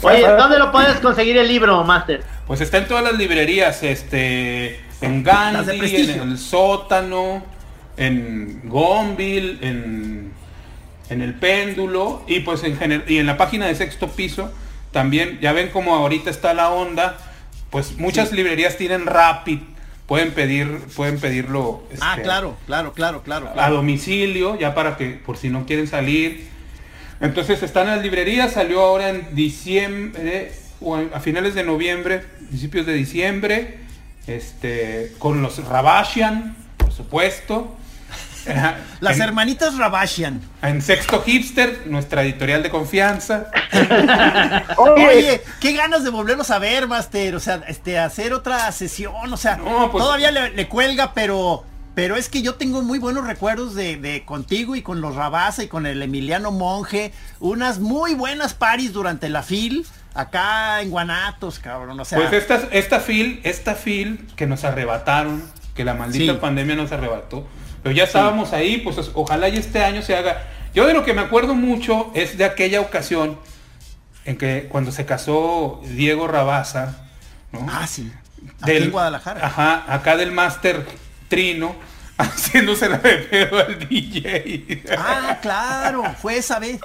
Oye, 0.02 0.28
¿dónde 0.28 0.58
lo 0.58 0.70
puedes 0.70 0.98
conseguir 1.00 1.38
el 1.38 1.48
libro, 1.48 1.82
Master? 1.82 2.22
Pues 2.46 2.60
está 2.60 2.76
en 2.76 2.88
todas 2.88 3.02
las 3.02 3.14
librerías, 3.14 3.82
este... 3.82 4.87
en 5.00 5.22
Gandhi, 5.22 6.10
en 6.10 6.30
el 6.30 6.38
sótano, 6.38 7.44
en 7.96 8.62
Gonville, 8.64 9.58
en, 9.60 10.32
en 11.10 11.22
el 11.22 11.34
péndulo 11.34 12.22
y 12.26 12.40
pues 12.40 12.62
en 12.64 12.76
general 12.76 13.04
y 13.08 13.18
en 13.18 13.26
la 13.26 13.36
página 13.36 13.66
de 13.66 13.74
sexto 13.74 14.08
piso 14.08 14.52
también 14.92 15.38
ya 15.40 15.52
ven 15.52 15.68
como 15.68 15.94
ahorita 15.94 16.30
está 16.30 16.54
la 16.54 16.70
onda 16.70 17.16
pues 17.70 17.98
muchas 17.98 18.32
librerías 18.32 18.76
tienen 18.76 19.06
Rapid 19.06 19.58
pueden 20.06 20.32
pedir 20.32 20.68
pueden 20.96 21.18
pedirlo 21.18 21.82
Ah, 22.00 22.12
este, 22.12 22.22
claro, 22.22 22.56
claro, 22.66 22.92
claro, 22.92 23.22
claro. 23.22 23.52
a 23.56 23.70
domicilio 23.70 24.58
ya 24.58 24.74
para 24.74 24.96
que 24.96 25.10
por 25.10 25.36
si 25.36 25.48
no 25.50 25.66
quieren 25.66 25.86
salir. 25.86 26.48
Entonces 27.20 27.62
están 27.62 27.88
en 27.88 27.94
las 27.96 28.02
librerías 28.02 28.52
salió 28.52 28.80
ahora 28.80 29.08
en 29.10 29.34
diciembre 29.34 30.52
o 30.80 30.96
a 30.96 31.20
finales 31.20 31.54
de 31.54 31.64
noviembre 31.64 32.20
principios 32.48 32.86
de 32.86 32.92
diciembre 32.94 33.78
este 34.28 35.14
con 35.18 35.42
los 35.42 35.64
Ravashian 35.64 36.56
por 36.76 36.92
supuesto 36.92 37.74
Las 39.00 39.16
en- 39.16 39.22
hermanitas 39.22 39.76
Ravashian. 39.76 40.40
en 40.62 40.80
Sexto 40.80 41.22
Hipster, 41.22 41.82
nuestra 41.86 42.22
editorial 42.22 42.62
de 42.62 42.70
confianza. 42.70 43.48
Oye, 44.78 45.42
qué 45.60 45.72
ganas 45.72 46.02
de 46.04 46.10
volverlos 46.10 46.50
a 46.50 46.58
ver, 46.58 46.86
Master. 46.88 47.34
O 47.34 47.40
sea, 47.40 47.62
este, 47.68 47.98
hacer 47.98 48.32
otra 48.32 48.70
sesión. 48.72 49.30
O 49.32 49.36
sea, 49.36 49.56
No, 49.56 49.90
pues- 49.90 50.02
todavía 50.02 50.30
le, 50.30 50.50
le 50.50 50.68
cuelga, 50.68 51.12
pero. 51.14 51.64
Pero 51.94 52.14
es 52.16 52.28
que 52.28 52.42
yo 52.42 52.54
tengo 52.54 52.80
muy 52.82 53.00
buenos 53.00 53.26
recuerdos 53.26 53.74
de, 53.74 53.96
de 53.96 54.24
contigo 54.24 54.76
y 54.76 54.82
con 54.82 55.00
los 55.00 55.16
Rabasa 55.16 55.64
y 55.64 55.68
con 55.68 55.84
el 55.84 56.00
Emiliano 56.00 56.52
Monje. 56.52 57.12
Unas 57.40 57.80
muy 57.80 58.14
buenas 58.14 58.54
paris 58.54 58.92
durante 58.92 59.28
la 59.28 59.42
FIL. 59.42 59.84
Acá 60.18 60.82
en 60.82 60.90
Guanatos, 60.90 61.58
cabrón. 61.60 61.98
O 62.00 62.04
sea, 62.04 62.18
Pues 62.18 62.32
esta, 62.32 62.60
esta 62.72 62.98
fil, 63.00 63.40
esta 63.44 63.74
fil 63.74 64.26
que 64.36 64.46
nos 64.46 64.64
arrebataron, 64.64 65.42
que 65.74 65.84
la 65.84 65.94
maldita 65.94 66.32
Sí. 66.32 66.38
pandemia 66.40 66.74
nos 66.74 66.90
arrebató. 66.90 67.46
Pero 67.82 67.94
ya 67.94 68.04
estábamos 68.04 68.52
ahí, 68.52 68.78
pues 68.78 68.98
ojalá 69.14 69.48
y 69.48 69.56
este 69.56 69.82
año 69.84 70.02
se 70.02 70.16
haga. 70.16 70.42
Yo 70.74 70.86
de 70.86 70.92
lo 70.94 71.04
que 71.04 71.14
me 71.14 71.20
acuerdo 71.22 71.54
mucho 71.54 72.10
es 72.14 72.36
de 72.36 72.44
aquella 72.44 72.80
ocasión 72.80 73.38
en 74.24 74.36
que 74.36 74.66
cuando 74.68 74.90
se 74.90 75.06
casó 75.06 75.80
Diego 75.84 76.26
Rabasa, 76.26 76.96
¿no? 77.52 77.64
ah, 77.70 77.86
sí. 77.86 78.12
Aquí 78.60 78.72
en 78.72 78.90
Guadalajara. 78.90 79.46
Ajá, 79.46 79.84
acá 79.86 80.16
del 80.16 80.32
Master 80.32 80.84
Trino, 81.28 81.76
haciéndose 82.18 82.88
la 82.88 82.98
de 82.98 83.16
pedo 83.18 83.58
al 83.58 83.78
DJ. 83.88 84.82
Ah, 84.98 85.38
claro, 85.40 86.02
fue 86.20 86.36
esa 86.36 86.58
vez. 86.58 86.80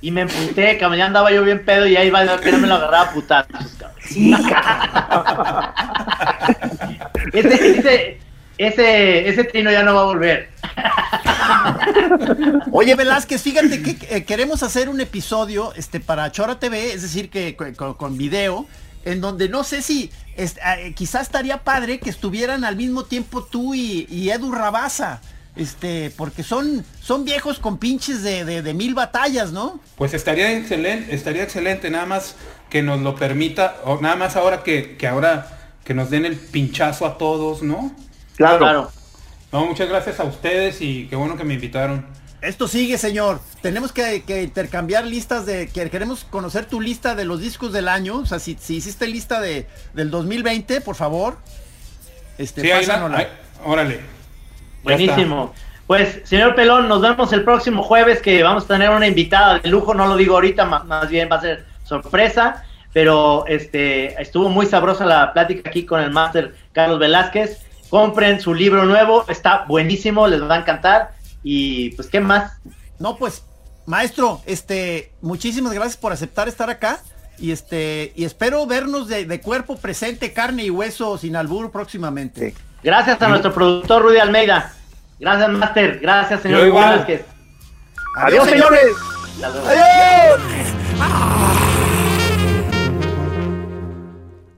Y 0.00 0.10
me 0.10 0.22
emputé, 0.22 0.76
cabrón, 0.78 0.98
ya 0.98 1.06
andaba 1.06 1.30
yo 1.32 1.42
bien 1.44 1.64
pedo 1.64 1.86
y 1.86 1.96
ahí 1.96 2.10
va, 2.10 2.24
no 2.24 2.36
me 2.58 2.66
lo 2.66 2.74
agarraba 2.74 3.10
a 3.10 3.12
putazos, 3.12 3.72
cabrón. 3.78 3.94
ese, 7.32 7.78
ese, 7.78 8.18
ese, 8.58 9.28
ese 9.28 9.44
trino 9.44 9.70
ya 9.70 9.82
no 9.82 9.94
va 9.94 10.00
a 10.02 10.04
volver. 10.04 10.50
Oye, 12.72 12.94
Velázquez, 12.94 13.42
fíjate 13.42 13.82
que 13.82 14.16
eh, 14.16 14.24
queremos 14.24 14.62
hacer 14.62 14.88
un 14.88 15.00
episodio 15.00 15.72
este, 15.74 16.00
para 16.00 16.30
Chora 16.32 16.58
TV, 16.58 16.92
es 16.92 17.02
decir, 17.02 17.30
que 17.30 17.56
co- 17.56 17.72
con, 17.76 17.94
con 17.94 18.18
video, 18.18 18.66
en 19.04 19.20
donde 19.20 19.48
no 19.48 19.64
sé 19.64 19.82
si 19.82 20.10
es- 20.36 20.56
eh, 20.56 20.92
quizás 20.94 21.22
estaría 21.22 21.62
padre 21.64 21.98
que 22.00 22.10
estuvieran 22.10 22.64
al 22.64 22.76
mismo 22.76 23.04
tiempo 23.04 23.44
tú 23.44 23.74
y, 23.74 24.06
y 24.10 24.30
Edu 24.30 24.52
Rabasa. 24.52 25.20
Este, 25.56 26.10
porque 26.16 26.42
son, 26.42 26.84
son 27.00 27.24
viejos 27.24 27.60
con 27.60 27.78
pinches 27.78 28.24
de, 28.24 28.44
de- 28.44 28.60
de 28.62 28.74
mil 28.74 28.92
batallas, 28.94 29.52
¿no? 29.52 29.78
Pues 29.94 30.12
estaría 30.12 30.50
excelente, 30.58 31.14
estaría 31.14 31.44
excelente, 31.44 31.90
nada 31.90 32.06
más 32.06 32.34
que 32.70 32.82
nos 32.82 33.00
lo 33.00 33.14
permita, 33.14 33.76
o 33.84 34.00
nada 34.00 34.16
más 34.16 34.34
ahora 34.34 34.64
que, 34.64 34.96
que 34.96 35.06
ahora 35.06 35.76
que 35.84 35.94
nos 35.94 36.10
den 36.10 36.24
el 36.24 36.34
pinchazo 36.36 37.06
a 37.06 37.18
todos, 37.18 37.62
¿no? 37.62 37.94
Claro. 38.36 38.58
Claro. 38.58 38.92
No, 39.52 39.66
muchas 39.66 39.88
gracias 39.88 40.18
a 40.18 40.24
ustedes 40.24 40.80
y 40.80 41.06
qué 41.08 41.14
bueno 41.14 41.36
que 41.36 41.44
me 41.44 41.54
invitaron. 41.54 42.04
Esto 42.44 42.68
sigue, 42.68 42.98
señor. 42.98 43.40
Tenemos 43.62 43.90
que, 43.92 44.22
que 44.22 44.42
intercambiar 44.42 45.04
listas 45.06 45.46
de. 45.46 45.68
Que 45.68 45.88
queremos 45.88 46.24
conocer 46.24 46.66
tu 46.66 46.80
lista 46.80 47.14
de 47.14 47.24
los 47.24 47.40
discos 47.40 47.72
del 47.72 47.88
año. 47.88 48.16
O 48.18 48.26
sea, 48.26 48.38
si, 48.38 48.56
si 48.60 48.76
hiciste 48.76 49.06
lista 49.06 49.40
de, 49.40 49.66
del 49.94 50.10
2020, 50.10 50.80
por 50.82 50.94
favor. 50.94 51.38
Este, 52.36 52.60
Sí, 52.62 52.70
ahí 52.70 52.84
la- 52.84 52.94
pásanosla. 52.94 53.18
ahí- 53.18 53.28
órale. 53.64 54.00
Buenísimo. 54.82 55.54
Pues, 55.86 56.20
señor 56.24 56.54
Pelón, 56.54 56.88
nos 56.88 57.00
vemos 57.00 57.32
el 57.32 57.44
próximo 57.44 57.82
jueves 57.82 58.20
que 58.20 58.42
vamos 58.42 58.64
a 58.64 58.68
tener 58.68 58.90
una 58.90 59.06
invitada 59.06 59.58
de 59.58 59.68
lujo, 59.68 59.92
no 59.94 60.06
lo 60.06 60.16
digo 60.16 60.34
ahorita, 60.34 60.64
ma- 60.64 60.82
más 60.84 61.08
bien 61.10 61.28
va 61.30 61.36
a 61.36 61.40
ser 61.42 61.66
sorpresa, 61.84 62.64
pero 62.92 63.44
este 63.46 64.20
estuvo 64.20 64.48
muy 64.48 64.64
sabrosa 64.66 65.04
la 65.04 65.32
plática 65.34 65.68
aquí 65.68 65.84
con 65.84 66.00
el 66.00 66.10
máster 66.10 66.54
Carlos 66.72 66.98
Velázquez. 66.98 67.58
Compren 67.90 68.40
su 68.40 68.54
libro 68.54 68.84
nuevo, 68.86 69.24
está 69.28 69.64
buenísimo, 69.68 70.26
les 70.26 70.42
va 70.42 70.54
a 70.54 70.58
encantar. 70.58 71.12
Y 71.44 71.90
pues, 71.90 72.08
¿qué 72.08 72.18
más? 72.18 72.54
No, 72.98 73.16
pues, 73.16 73.44
maestro, 73.86 74.40
este, 74.46 75.12
muchísimas 75.20 75.72
gracias 75.72 75.96
por 75.96 76.12
aceptar 76.12 76.48
estar 76.48 76.70
acá. 76.70 76.98
Y 77.38 77.52
este, 77.52 78.12
y 78.16 78.24
espero 78.24 78.66
vernos 78.66 79.06
de, 79.06 79.24
de 79.26 79.40
cuerpo 79.40 79.76
presente, 79.76 80.32
carne 80.32 80.64
y 80.64 80.70
hueso 80.70 81.18
sin 81.18 81.36
albur 81.36 81.70
próximamente. 81.70 82.50
Sí. 82.50 82.56
Gracias 82.84 83.20
a 83.22 83.28
nuestro 83.28 83.52
productor 83.54 84.02
Rudy 84.02 84.18
Almeida. 84.18 84.72
Gracias, 85.18 85.48
máster. 85.50 86.00
Gracias, 86.00 86.42
señor 86.42 86.66
igual. 86.66 86.90
Velázquez. 86.90 87.24
Adiós, 88.16 88.48
señores. 88.48 88.92
Hasta 89.42 89.48
luego. 90.98 91.43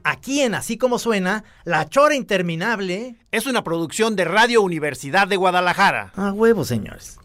Aquí 0.09 0.39
en 0.41 0.55
Así 0.55 0.77
como 0.77 0.99
suena, 0.99 1.43
La 1.65 1.89
Chora 1.89 2.15
Interminable. 2.15 3.17
Es 3.29 3.45
una 3.45 3.61
producción 3.61 4.15
de 4.15 4.23
Radio 4.23 4.61
Universidad 4.61 5.27
de 5.27 5.35
Guadalajara. 5.35 6.13
A 6.15 6.31
huevo, 6.31 6.63
señores. 6.63 7.19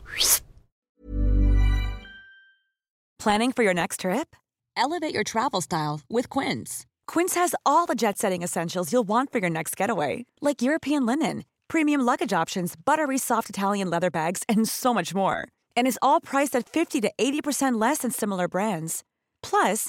Planning 3.20 3.52
for 3.52 3.62
your 3.62 3.72
next 3.72 4.00
trip? 4.00 4.34
Elevate 4.76 5.14
your 5.14 5.22
travel 5.22 5.60
style 5.60 6.00
with 6.10 6.28
Quince. 6.28 6.84
Quince 7.06 7.36
has 7.36 7.54
all 7.64 7.86
the 7.86 7.94
jet 7.94 8.18
setting 8.18 8.42
essentials 8.42 8.92
you'll 8.92 9.06
want 9.06 9.30
for 9.30 9.38
your 9.38 9.50
next 9.50 9.76
getaway, 9.76 10.26
like 10.40 10.60
European 10.60 11.06
linen, 11.06 11.44
premium 11.68 12.00
luggage 12.00 12.32
options, 12.32 12.74
buttery 12.74 13.16
soft 13.16 13.48
Italian 13.48 13.90
leather 13.90 14.10
bags, 14.10 14.42
and 14.48 14.68
so 14.68 14.92
much 14.92 15.14
more. 15.14 15.46
And 15.76 15.86
is 15.86 16.00
all 16.02 16.20
priced 16.20 16.56
at 16.56 16.68
50 16.68 17.00
to 17.02 17.12
80% 17.16 17.80
less 17.80 17.98
than 17.98 18.10
similar 18.10 18.48
brands. 18.48 19.04
Plus, 19.40 19.88